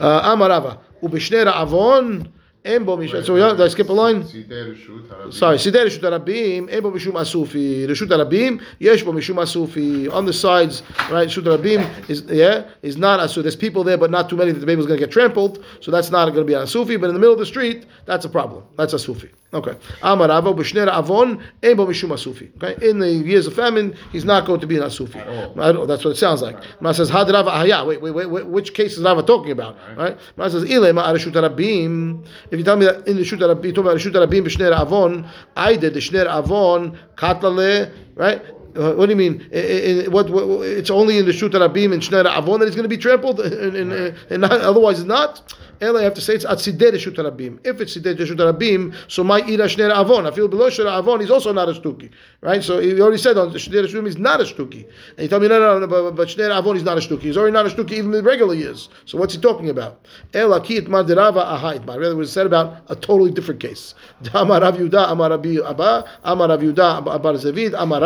Uh, 0.00 0.32
Amarava. 0.32 0.76
ובשני 1.02 1.42
רעבון, 1.42 2.22
אין 2.64 2.86
בו 2.86 2.96
משום, 2.96 3.20
so 3.20 3.36
yeah, 3.36 3.52
did 3.52 3.60
I 3.60 3.68
skip 3.68 3.90
a 3.90 3.92
line? 3.92 4.22
סידי 4.26 4.54
רשות 4.54 5.10
הרבים. 5.10 5.30
Sorry, 5.30 5.56
סידי 5.56 5.78
רשות 5.78 6.04
הרבים, 6.04 6.68
אין 6.68 6.82
בו 6.82 6.90
משום 6.90 7.16
אסופי. 7.16 7.86
רשות 7.88 8.10
הרבים, 8.10 8.58
יש 8.80 9.02
בו 9.02 9.12
משום 9.12 9.38
אסופי. 9.38 10.08
On 10.08 10.24
the 10.24 10.32
sides, 10.32 10.82
right, 11.10 11.26
רשות 11.26 11.46
הרבים 11.46 11.80
is, 12.08 12.22
yeah, 12.30 12.62
is 12.82 12.96
not 12.96 13.20
asu. 13.20 13.42
There's 13.42 13.56
people 13.56 13.84
there, 13.84 13.98
but 13.98 14.10
not 14.10 14.30
too 14.30 14.36
many 14.36 14.52
that 14.52 14.60
the 14.60 14.66
baby's 14.66 14.86
going 14.86 14.98
to 14.98 15.06
get 15.06 15.12
trampled, 15.12 15.62
so 15.80 15.90
that's 15.90 16.10
not 16.10 16.24
going 16.32 16.46
to 16.46 16.50
be 16.52 16.54
an 16.54 16.62
asufi. 16.62 16.98
But 16.98 17.08
in 17.10 17.14
the 17.14 17.20
middle 17.20 17.34
of 17.34 17.38
the 17.38 17.50
street, 17.54 17.84
that's 18.06 18.24
a 18.24 18.30
problem. 18.30 18.62
That's 18.78 18.94
a 18.94 18.98
sufi. 18.98 19.28
Okay. 19.51 19.75
Amar 20.03 20.29
Rava 20.29 20.53
b'shnei 20.53 20.87
avon 20.87 21.43
ein 21.63 21.75
bo 21.75 21.87
mishum 21.87 22.11
asufi. 22.11 22.51
Okay. 22.61 22.87
In 22.87 22.99
the 22.99 23.11
years 23.11 23.47
of 23.47 23.53
famine, 23.55 23.95
he's 24.11 24.23
not 24.23 24.45
going 24.45 24.59
to 24.59 24.67
be 24.67 24.77
an 24.77 24.83
asufi. 24.83 25.15
At 25.15 25.75
all. 25.75 25.87
That's 25.87 26.05
what 26.05 26.11
it 26.11 26.17
sounds 26.17 26.43
like. 26.43 26.55
Ma 26.81 26.91
says 26.91 27.09
had 27.09 27.29
Rava 27.29 27.49
ahaya. 27.49 27.85
Wait, 27.87 27.99
wait, 27.99 28.29
wait. 28.29 28.45
Which 28.45 28.75
case 28.75 28.97
is 28.97 29.03
Rava 29.03 29.23
talking 29.23 29.51
about? 29.51 29.77
Right. 29.97 30.17
Ma 30.37 30.49
says 30.49 30.69
ile 30.69 30.93
ma 30.93 31.11
arishut 31.11 31.33
rabim. 31.33 32.25
If 32.51 32.59
you 32.59 32.63
tell 32.63 32.77
me 32.77 32.85
that 32.85 33.07
in 33.07 33.17
the 33.17 33.25
shut 33.25 33.39
rabim, 33.39 33.63
you 33.63 33.73
talk 33.73 33.85
about 33.85 33.97
rishut 33.97 34.13
rabim 34.13 34.45
b'shnei 34.45 34.71
avon, 34.79 35.27
I 35.55 35.75
did 35.75 35.95
the 35.95 35.99
shnei 35.99 36.27
avon 36.27 36.99
katlale. 37.15 37.91
Right. 38.15 38.43
Uh, 38.75 38.93
what 38.93 39.05
do 39.07 39.11
you 39.11 39.15
mean? 39.17 39.47
I- 39.53 39.57
I- 39.57 40.05
I- 40.05 40.07
what, 40.09 40.29
what, 40.29 40.67
It's 40.67 40.89
only 40.89 41.17
in 41.17 41.25
the 41.25 41.33
Shut 41.33 41.51
Rabim 41.51 41.93
and 41.93 42.01
Shnei 42.01 42.25
Avon 42.37 42.59
that 42.59 42.67
it's 42.67 42.75
going 42.75 42.83
to 42.83 42.89
be 42.89 42.97
trampled, 42.97 43.39
and, 43.39 43.75
and, 43.75 43.91
uh, 43.91 44.11
and 44.29 44.41
not, 44.41 44.51
otherwise 44.51 44.99
it's 44.99 45.07
not. 45.07 45.53
And 45.81 45.97
I 45.97 46.03
have 46.03 46.13
to 46.15 46.21
say 46.21 46.35
it's 46.35 46.43
at 46.43 46.57
Sideh 46.57 46.99
Shut 46.99 47.13
Rabim. 47.15 47.59
If 47.65 47.79
it's 47.79 47.95
Sideh 47.97 48.25
Shut 48.27 48.37
Rabim, 48.37 48.93
so 49.07 49.23
my 49.23 49.37
Ira 49.39 49.67
Shnei 49.67 49.89
Avon. 49.97 50.25
I 50.27 50.31
feel 50.31 50.47
below 50.47 50.69
Shnei 50.69 50.99
Avon, 50.99 51.19
he's 51.21 51.31
also 51.31 51.53
not 51.53 51.69
a 51.69 51.73
Shtuki, 51.73 52.09
right? 52.41 52.61
So 52.63 52.79
he 52.79 52.99
already 53.01 53.17
said 53.17 53.37
on 53.37 53.53
the 53.53 53.59
Shnei 53.59 53.85
Rabim 53.85 54.05
he's 54.05 54.17
not 54.17 54.41
a 54.41 54.43
Shtuki, 54.43 54.83
and 54.83 55.19
you 55.19 55.27
tell 55.27 55.39
me 55.39 55.47
no, 55.47 55.59
no, 55.59 55.79
no, 55.79 55.87
but, 55.87 56.11
but 56.11 56.27
Shnei 56.27 56.55
Avon 56.55 56.75
is 56.75 56.83
not 56.83 56.97
a 56.97 57.01
Shtuki. 57.01 57.21
He's 57.21 57.37
already 57.37 57.53
not 57.53 57.65
a 57.65 57.69
Shtuki 57.69 57.91
even 57.93 58.05
in 58.07 58.11
the 58.11 58.23
regular 58.23 58.53
years. 58.53 58.89
So 59.05 59.17
what's 59.17 59.33
he 59.33 59.39
talking 59.41 59.69
about? 59.69 60.05
El 60.33 60.49
Akit 60.49 60.87
Madirava 60.87 61.57
Ahait. 61.57 61.87
Rather, 61.87 62.11
it 62.11 62.15
was 62.15 62.31
said 62.31 62.45
about 62.45 62.83
a 62.89 62.95
totally 62.95 63.31
different 63.31 63.61
case. 63.61 63.95
Amar 64.33 64.61
Rav 64.61 64.75
Yuda, 64.75 65.11
Amar 65.11 65.29
Rabbi 65.29 65.55
Abba, 65.65 66.05
Amar 66.23 66.49
Rav 66.49 66.59
Yuda, 66.59 67.03
Zavid, 67.39 67.73
Amar 67.77 68.01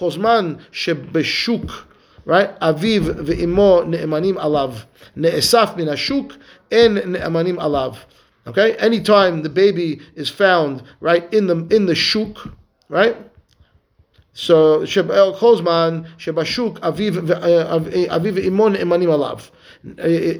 Kozman 0.00 0.60
Shebeshuk. 0.72 1.84
Right? 2.26 2.58
Aviv 2.60 3.02
ve'imo 3.24 3.86
ne'emanim 3.86 4.36
alav. 4.36 4.84
Ne'esaf 5.16 5.76
min 5.76 5.86
hashuk 5.88 6.36
en 6.70 6.94
ne'emanim 6.94 7.56
alav. 7.56 7.96
Okay? 8.46 8.76
Anytime 8.76 9.42
the 9.42 9.48
baby 9.48 10.00
is 10.14 10.28
found, 10.28 10.82
right, 11.00 11.32
in 11.32 11.46
the 11.46 11.66
in 11.74 11.86
the 11.86 11.94
shuk, 11.94 12.52
right? 12.88 13.16
So 14.32 14.80
Sheb 14.80 15.10
El 15.10 15.34
Kozman 15.34 16.06
Shebashuk 16.18 16.78
Aviv 16.80 17.14
Aviv 17.14 18.32
ve'imo 18.34 18.70
ne'emanim 18.70 19.08
alav. 19.08 19.50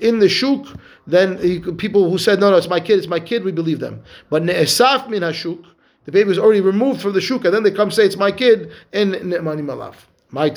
In 0.02 0.18
the 0.18 0.28
shuk, 0.28 0.66
then 1.06 1.38
people 1.76 2.10
who 2.10 2.18
said 2.18 2.40
no, 2.40 2.50
no, 2.50 2.56
it's 2.58 2.68
my 2.68 2.78
kid, 2.78 2.98
it's 2.98 3.08
my 3.08 3.20
kid, 3.20 3.42
we 3.42 3.52
believe 3.52 3.80
them. 3.80 4.02
But 4.28 4.42
ne'esaf 4.42 5.08
min 5.08 5.22
hashuk, 5.22 5.64
the 6.04 6.12
baby 6.12 6.28
was 6.28 6.38
already 6.38 6.60
removed 6.60 7.00
from 7.00 7.12
the 7.12 7.20
shuk, 7.20 7.44
and 7.44 7.54
then 7.54 7.62
they 7.62 7.70
come 7.70 7.90
say 7.90 8.04
it's 8.04 8.16
my 8.16 8.32
kid, 8.32 8.72
and 8.92 9.12
ne'emanim 9.12 9.66
alav. 9.66 9.94
Once 10.32 10.56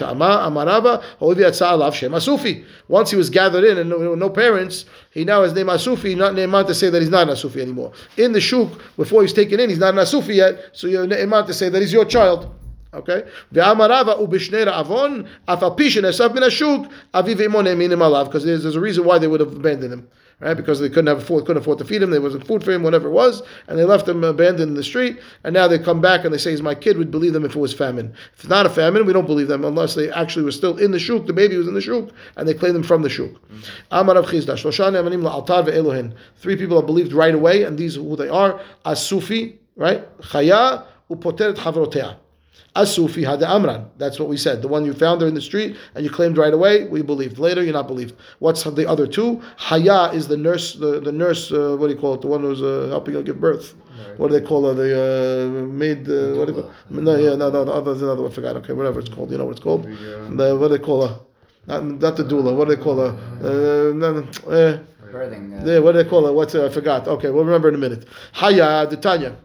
he 3.09 3.17
was 3.17 3.29
gathered 3.31 3.63
in 3.63 3.79
and 3.79 3.89
no, 3.89 4.13
no 4.13 4.29
parents, 4.29 4.85
he 5.09 5.25
now 5.25 5.41
has 5.41 5.51
name 5.53 5.65
asufi, 5.65 6.15
not 6.15 6.35
ne'eman 6.35 6.67
to 6.67 6.75
say 6.75 6.91
that 6.91 7.01
he's 7.01 7.09
not 7.09 7.27
an 7.27 7.33
asufi 7.33 7.61
anymore. 7.61 7.91
In 8.17 8.33
the 8.33 8.39
shuk, 8.39 8.69
before 8.97 9.23
he's 9.23 9.33
taken 9.33 9.59
in, 9.59 9.71
he's 9.71 9.79
not 9.79 9.95
an 9.95 9.99
asufi 9.99 10.35
yet, 10.35 10.59
so 10.73 10.85
you're 10.85 11.07
ne'eman 11.07 11.47
to 11.47 11.55
say 11.55 11.69
that 11.69 11.81
he's 11.81 11.91
your 11.91 12.05
child. 12.05 12.53
Okay? 12.93 13.23
Because 13.51 13.77
there's, 18.45 18.63
there's 18.63 18.75
a 18.75 18.79
reason 18.79 19.05
why 19.05 19.17
they 19.17 19.27
would 19.27 19.39
have 19.39 19.53
abandoned 19.53 19.93
him. 19.93 20.07
Right? 20.39 20.55
Because 20.55 20.79
they 20.79 20.89
couldn't 20.89 21.07
have 21.07 21.19
afford, 21.19 21.45
couldn't 21.45 21.61
afford 21.61 21.77
to 21.77 21.85
feed 21.85 22.01
him, 22.01 22.09
there 22.09 22.21
wasn't 22.21 22.45
food 22.45 22.63
for 22.63 22.71
him, 22.71 22.83
whatever 22.83 23.07
it 23.07 23.11
was, 23.11 23.43
and 23.67 23.79
they 23.79 23.85
left 23.85 24.07
him 24.07 24.23
abandoned 24.23 24.69
in 24.69 24.73
the 24.73 24.83
street, 24.83 25.19
and 25.43 25.53
now 25.53 25.67
they 25.67 25.79
come 25.79 26.01
back 26.01 26.25
and 26.25 26.33
they 26.33 26.37
say 26.37 26.51
he's 26.51 26.61
my 26.61 26.75
kid, 26.75 26.97
we'd 26.97 27.11
believe 27.11 27.33
them 27.33 27.45
if 27.45 27.55
it 27.55 27.59
was 27.59 27.73
famine. 27.73 28.13
If 28.33 28.41
it's 28.41 28.49
not 28.49 28.65
a 28.65 28.69
famine, 28.69 29.05
we 29.05 29.13
don't 29.13 29.25
believe 29.25 29.47
them 29.47 29.63
unless 29.63 29.95
they 29.95 30.11
actually 30.11 30.43
were 30.43 30.51
still 30.51 30.77
in 30.77 30.91
the 30.91 30.99
shuk, 30.99 31.27
the 31.27 31.33
baby 31.33 31.55
was 31.55 31.67
in 31.67 31.73
the 31.73 31.81
shuk, 31.81 32.09
and 32.35 32.47
they 32.47 32.53
claim 32.53 32.73
them 32.73 32.83
from 32.83 33.03
the 33.03 33.09
shuk. 33.09 33.29
Mm-hmm. 33.29 33.61
Amar 33.91 34.15
Rav 34.15 34.25
Chisda, 34.25 34.55
Shlosha 34.55 34.91
ne'emanim 34.91 35.21
la'altar 35.21 35.65
ve'elohin. 35.65 36.13
Three 36.37 36.57
people 36.57 36.77
are 36.77 36.85
believed 36.85 37.13
right 37.13 37.33
away, 37.33 37.63
and 37.63 37.77
these 37.77 37.97
are 37.97 38.01
who 38.01 38.15
they 38.15 38.29
are. 38.29 38.59
Asufi, 38.85 39.57
right? 39.75 40.05
Chaya 40.19 40.85
upoteret 41.09 41.55
havrotea. 41.55 42.17
Asufi 42.75 43.23
had 43.23 43.39
the 43.39 43.49
Amran. 43.49 43.85
That's 43.97 44.19
what 44.19 44.29
we 44.29 44.37
said. 44.37 44.61
The 44.63 44.67
one 44.67 44.83
you 44.83 44.93
found 44.93 45.21
there 45.21 45.27
in 45.27 45.35
the 45.35 45.41
street 45.41 45.75
and 45.93 46.03
you 46.03 46.09
claimed 46.09 46.37
right 46.37 46.53
away, 46.53 46.85
we 46.85 47.01
believed. 47.03 47.37
Later, 47.37 47.63
you're 47.63 47.73
not 47.73 47.87
believed. 47.87 48.15
What's 48.39 48.63
the 48.63 48.89
other 48.89 49.05
two? 49.05 49.41
Haya 49.57 50.11
is 50.11 50.27
the 50.27 50.37
nurse, 50.37 50.73
the, 50.73 50.99
the 50.99 51.11
nurse, 51.11 51.51
uh, 51.51 51.75
what 51.79 51.87
do 51.87 51.93
you 51.93 51.99
call 51.99 52.15
it? 52.15 52.21
The 52.21 52.27
one 52.27 52.41
who's 52.41 52.63
uh, 52.63 52.87
helping 52.89 53.13
her 53.13 53.21
give 53.21 53.39
birth. 53.39 53.75
What 54.17 54.31
do 54.31 54.39
they 54.39 54.45
call 54.45 54.67
her? 54.67 54.73
The 54.73 54.89
uh, 55.03 55.67
maid, 55.67 56.09
uh, 56.09 56.35
what 56.37 56.47
do 56.47 56.53
you 56.55 56.61
call 56.63 56.71
No, 56.89 57.15
yeah, 57.15 57.35
no, 57.35 57.49
no, 57.51 57.63
the 57.63 57.71
other, 57.71 57.93
the 57.93 58.11
other 58.11 58.23
one, 58.23 58.31
I 58.31 58.35
forgot. 58.35 58.55
Okay, 58.57 58.73
whatever 58.73 58.99
it's 58.99 59.09
called. 59.09 59.31
You 59.31 59.37
know 59.37 59.45
what 59.45 59.51
it's 59.51 59.59
called? 59.63 59.83
The, 59.83 60.57
what 60.57 60.69
do 60.69 60.77
they 60.77 60.83
call 60.83 61.07
her? 61.07 61.19
Not, 61.67 61.85
not 61.85 62.17
the 62.17 62.23
doula. 62.23 62.55
What 62.55 62.67
do 62.67 62.75
they 62.75 62.81
call 62.81 62.97
her? 62.97 63.11
Uh, 63.41 64.51
eh. 64.51 64.79
Birthing. 65.13 65.61
Uh, 65.61 65.65
Yeah, 65.71 65.79
what 65.79 65.91
do 65.93 66.03
they 66.03 66.09
call 66.09 66.27
it? 66.27 66.33
What's 66.33 66.55
uh, 66.55 66.65
I 66.65 66.69
forgot. 66.69 67.07
Okay, 67.07 67.29
we'll 67.29 67.45
remember 67.45 67.69
in 67.69 67.75
a 67.75 67.77
minute. 67.77 68.07
Haya 68.33 68.87
the 68.89 68.97
Tanya. 68.97 69.37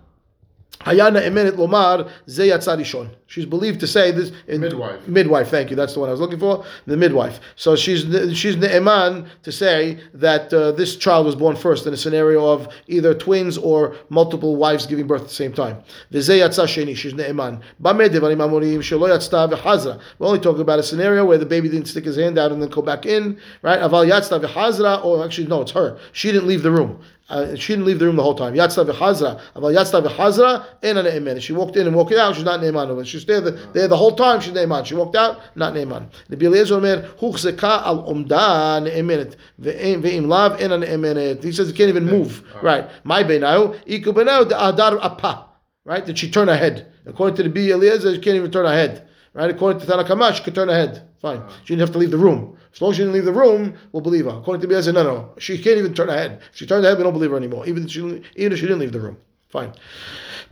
Hayana 0.80 1.20
emenet 1.22 1.52
lomar 1.52 2.08
ze 2.28 2.48
yatsa. 2.48 3.08
She's 3.26 3.44
believed 3.44 3.80
to 3.80 3.86
say 3.86 4.10
this. 4.10 4.32
In, 4.46 4.60
Midwife. 4.60 5.06
Midwife. 5.08 5.48
Thank 5.48 5.70
you. 5.70 5.76
That's 5.76 5.94
the 5.94 6.00
one 6.00 6.08
I 6.08 6.12
was 6.12 6.20
looking 6.20 6.38
for. 6.38 6.64
The 6.86 6.96
midwife. 6.96 7.40
So 7.56 7.76
she's 7.76 8.02
she's 8.36 8.56
ne'eman 8.56 9.26
to 9.42 9.52
say 9.52 9.98
that 10.14 10.52
uh, 10.52 10.72
this 10.72 10.96
child 10.96 11.26
was 11.26 11.34
born 11.34 11.56
first 11.56 11.86
in 11.86 11.92
a 11.92 11.96
scenario 11.96 12.46
of 12.46 12.72
either 12.86 13.12
twins 13.14 13.58
or 13.58 13.96
multiple 14.08 14.56
wives 14.56 14.86
giving 14.86 15.06
birth 15.06 15.22
at 15.22 15.28
the 15.28 15.34
same 15.34 15.52
time. 15.52 15.82
V'ze 16.12 16.38
yatsa 16.38 16.64
sheni. 16.64 16.96
She's 16.96 17.12
ne'eman. 17.12 17.60
Bameh 17.82 18.08
amorim 18.08 18.78
shelo 18.78 19.08
yatzta 19.08 19.52
v'chazra. 19.52 20.00
We're 20.18 20.28
only 20.28 20.40
talking 20.40 20.62
about 20.62 20.78
a 20.78 20.84
scenario 20.84 21.24
where 21.24 21.38
the 21.38 21.46
baby 21.46 21.68
didn't 21.68 21.88
stick 21.88 22.04
his 22.04 22.16
hand 22.16 22.38
out 22.38 22.52
and 22.52 22.62
then 22.62 22.70
go 22.70 22.82
back 22.82 23.04
in. 23.04 23.38
Right? 23.62 23.80
Aval 23.80 24.08
yatzta 24.08 24.40
v'chazra. 24.40 25.04
Or 25.04 25.24
actually, 25.24 25.48
no, 25.48 25.62
it's 25.62 25.72
her. 25.72 25.98
She 26.12 26.30
didn't 26.30 26.46
leave 26.46 26.62
the 26.62 26.70
room. 26.70 27.02
Uh, 27.28 27.54
she 27.54 27.74
didn't 27.74 27.84
leave 27.84 27.98
the 27.98 28.06
room 28.06 28.16
the 28.16 28.22
whole 28.22 28.34
time. 28.34 28.54
Yatzta 28.54 28.90
v'chazra. 28.90 29.38
Aval 29.54 29.74
yatzta 29.74 30.02
v'chazra. 30.02 30.64
Ena 30.82 31.02
ne'emen. 31.02 31.40
She 31.42 31.52
walked 31.52 31.76
in 31.76 31.86
and 31.86 31.94
walked 31.94 32.12
out. 32.14 32.34
She's 32.34 32.44
not 32.44 32.60
ne'eman. 32.60 32.88
over. 32.88 33.04
She's 33.04 33.26
there 33.26 33.42
the, 33.42 33.50
there 33.74 33.86
the 33.86 33.96
whole 33.96 34.16
time. 34.16 34.40
She's 34.40 34.54
ne'eman. 34.54 34.86
She 34.86 34.94
walked 34.94 35.14
out. 35.14 35.40
Not 35.54 35.74
ne'eman. 35.74 36.08
Rabbi 36.30 36.46
Eliezer 36.46 36.76
omer 36.76 37.02
huchzeka 37.20 37.82
al 37.82 38.02
omda 38.04 38.82
ne'emenet 38.82 39.36
ve'im 39.60 40.26
lav 40.26 40.60
ena 40.60 40.78
ne'emenet. 40.78 41.44
He 41.44 41.52
says 41.52 41.68
he 41.68 41.74
can't 41.74 41.90
even 41.90 42.06
move. 42.06 42.42
Right. 42.62 42.88
My 43.04 43.22
benayu 43.24 43.78
iku 43.84 44.14
benayu 44.14 44.48
the 44.48 44.68
adar 44.68 44.98
apa. 44.98 45.44
Right. 45.84 46.04
Did 46.04 46.18
she 46.18 46.30
turn 46.30 46.48
her 46.48 46.56
head? 46.56 46.90
According 47.06 47.36
to 47.36 47.42
the 47.42 47.48
B 47.50 47.70
Eliezer, 47.70 48.14
she 48.14 48.20
can't 48.20 48.36
even 48.36 48.50
turn 48.50 48.66
her 48.66 48.72
head. 48.72 49.06
Right. 49.32 49.50
According 49.50 49.80
to 49.80 49.86
Tanakama, 49.86 50.34
she 50.34 50.42
could 50.42 50.54
turn 50.54 50.68
her 50.68 50.74
head. 50.74 51.07
Fine. 51.20 51.38
Uh-huh. 51.38 51.52
She 51.64 51.74
didn't 51.74 51.80
have 51.80 51.92
to 51.92 51.98
leave 51.98 52.10
the 52.10 52.18
room. 52.18 52.56
As 52.72 52.80
long 52.80 52.90
as 52.92 52.96
she 52.96 53.02
didn't 53.02 53.14
leave 53.14 53.24
the 53.24 53.32
room, 53.32 53.74
we'll 53.92 54.02
believe 54.02 54.26
her. 54.26 54.30
According 54.30 54.60
to 54.62 54.72
Eliezer, 54.72 54.92
no, 54.92 55.02
no, 55.02 55.30
she 55.38 55.60
can't 55.60 55.78
even 55.78 55.94
turn 55.94 56.08
her 56.08 56.16
head. 56.16 56.40
If 56.52 56.58
she 56.58 56.66
turned 56.66 56.84
her 56.84 56.90
head, 56.90 56.98
we 56.98 57.04
don't 57.04 57.12
believe 57.12 57.30
her 57.30 57.36
anymore. 57.36 57.66
Even 57.66 57.84
if 57.84 57.90
she, 57.90 58.00
even 58.36 58.52
if 58.52 58.58
she 58.58 58.66
didn't 58.66 58.78
leave 58.78 58.92
the 58.92 59.00
room. 59.00 59.16
Fine. 59.48 59.72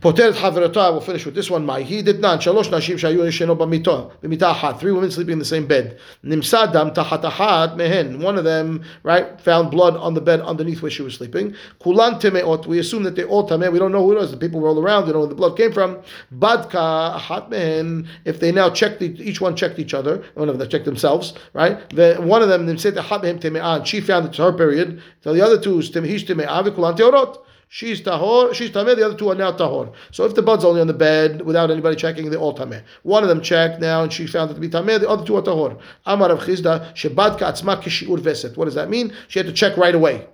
Poteret 0.01 0.33
Havrata, 0.33 0.77
I 0.77 0.89
will 0.91 1.01
finish 1.01 1.25
with 1.25 1.33
this 1.33 1.49
one. 1.49 1.65
My 1.65 1.81
he 1.81 2.03
did 2.03 2.19
not. 2.19 2.41
Shalosh 2.41 2.69
Nashim 2.69 2.99
Shayu 2.99 3.17
Yisheno 3.17 3.57
Bamito, 3.57 4.11
Bamitahat. 4.21 4.79
Three 4.79 4.91
women 4.91 5.09
sleeping 5.09 5.33
in 5.33 5.39
the 5.39 5.45
same 5.45 5.65
bed. 5.65 5.97
Nimsadam 6.23 6.93
Tahatahat 6.93 7.75
Mehen. 7.75 8.19
One 8.21 8.37
of 8.37 8.43
them, 8.43 8.83
right, 9.01 9.41
found 9.41 9.71
blood 9.71 9.95
on 9.95 10.13
the 10.13 10.21
bed 10.21 10.39
underneath 10.41 10.83
where 10.83 10.91
she 10.91 11.01
was 11.01 11.15
sleeping. 11.15 11.55
Kulan 11.81 12.15
Temeot. 12.15 12.67
We 12.67 12.77
assume 12.77 13.03
that 13.03 13.15
they 13.15 13.23
all 13.23 13.49
Tameh. 13.49 13.71
We 13.71 13.79
don't 13.79 13.91
know 13.91 14.03
who 14.03 14.11
it 14.11 14.19
was. 14.19 14.29
The 14.29 14.37
people 14.37 14.59
were 14.59 14.69
all 14.69 14.79
around. 14.79 15.07
They 15.07 15.13
know 15.13 15.19
where 15.21 15.29
the 15.29 15.35
blood 15.35 15.57
came 15.57 15.73
from. 15.73 15.99
Badka 16.31 17.19
Ahat 17.19 17.49
Mehen. 17.49 18.07
If 18.23 18.39
they 18.39 18.51
now 18.51 18.69
checked, 18.69 19.01
each 19.01 19.41
one 19.41 19.55
checked 19.55 19.79
each 19.79 19.95
other. 19.95 20.23
One 20.35 20.47
of 20.47 20.59
them 20.59 20.69
checked 20.69 20.85
themselves, 20.85 21.33
right? 21.53 21.89
The, 21.89 22.17
one 22.19 22.43
of 22.43 22.49
them, 22.49 22.67
Nimsad 22.67 22.93
Ahat 22.97 23.23
Mehen 23.23 23.39
Teme'an. 23.39 23.83
She 23.83 24.01
found 24.01 24.27
it 24.27 24.33
to 24.33 24.43
her 24.43 24.53
period. 24.53 25.01
So 25.21 25.33
the 25.33 25.41
other 25.41 25.59
two, 25.59 25.79
Hish 25.79 25.91
Teme'an, 25.91 26.75
Kulan 26.75 26.95
Teorot. 26.95 27.39
She's 27.69 28.01
tahor, 28.01 28.53
she's 28.53 28.69
tameh, 28.71 28.95
the 28.95 29.05
other 29.05 29.17
two 29.17 29.29
are 29.29 29.35
now 29.35 29.51
tahor. 29.51 29.93
So 30.11 30.23
if 30.25 30.35
the 30.35 30.41
blood's 30.41 30.63
only 30.63 30.79
on 30.79 30.87
the 30.87 30.93
bed 30.93 31.41
without 31.41 31.69
anybody 31.69 31.95
checking, 31.95 32.29
they're 32.29 32.39
all 32.39 32.57
tameh. 32.57 32.81
One 33.03 33.23
of 33.23 33.29
them 33.29 33.41
checked 33.41 33.81
now 33.81 34.03
and 34.03 34.13
she 34.13 34.25
found 34.25 34.51
it 34.51 34.53
to 34.53 34.59
be 34.59 34.69
tameh, 34.69 34.99
the 34.99 35.09
other 35.09 35.25
two 35.25 35.35
are 35.35 35.41
tahor. 35.41 35.79
Amar 36.05 36.31
of 36.31 36.39
Chisda, 36.39 36.93
shebadka 36.93 37.39
atzma 37.39 37.81
kishiur 37.81 38.19
veset. 38.19 38.55
What 38.55 38.65
does 38.65 38.75
that 38.75 38.89
mean? 38.89 39.13
She 39.27 39.39
had 39.39 39.45
to 39.47 39.53
check 39.53 39.75
right 39.75 39.93
away. 39.93 40.27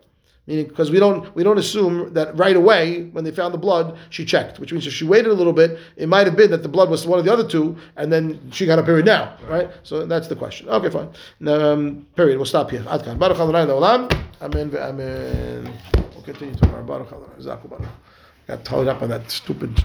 Meaning, 0.45 0.67
because 0.67 0.91
we 0.91 0.99
don't 0.99 1.33
we 1.35 1.43
don't 1.43 1.57
assume 1.57 2.13
that 2.15 2.37
right 2.37 2.57
away 2.57 3.03
when 3.13 3.23
they 3.23 3.31
found 3.31 3.53
the 3.53 3.57
blood 3.57 3.97
she 4.09 4.25
checked, 4.25 4.59
which 4.59 4.73
means 4.73 4.85
if 4.85 4.91
she 4.91 5.05
waited 5.05 5.31
a 5.31 5.33
little 5.33 5.53
bit, 5.53 5.79
it 5.95 6.09
might 6.09 6.27
have 6.27 6.35
been 6.35 6.51
that 6.51 6.63
the 6.63 6.67
blood 6.67 6.89
was 6.89 7.07
one 7.07 7.17
of 7.17 7.23
the 7.23 7.31
other 7.31 7.47
two, 7.47 7.77
and 7.95 8.11
then 8.11 8.51
she 8.51 8.65
got 8.65 8.77
a 8.77 8.83
period 8.83 9.05
now, 9.05 9.37
right? 9.47 9.71
So 9.83 10.05
that's 10.05 10.27
the 10.27 10.35
question. 10.35 10.67
Okay, 10.67 10.89
fine. 10.89 11.09
Um, 11.47 12.07
period. 12.17 12.35
We'll 12.35 12.45
stop 12.45 12.71
here. 12.71 12.81
Adkan. 12.81 13.17
Baruch 13.17 13.39
Amen. 14.41 14.75
Amen. 14.75 16.12
Continue. 16.23 16.55
Zaku 16.55 17.69
Baruch. 17.69 17.87
Got 18.47 18.65
tied 18.65 18.87
up 18.87 19.01
on 19.01 19.09
that 19.09 19.29
stupid. 19.31 19.81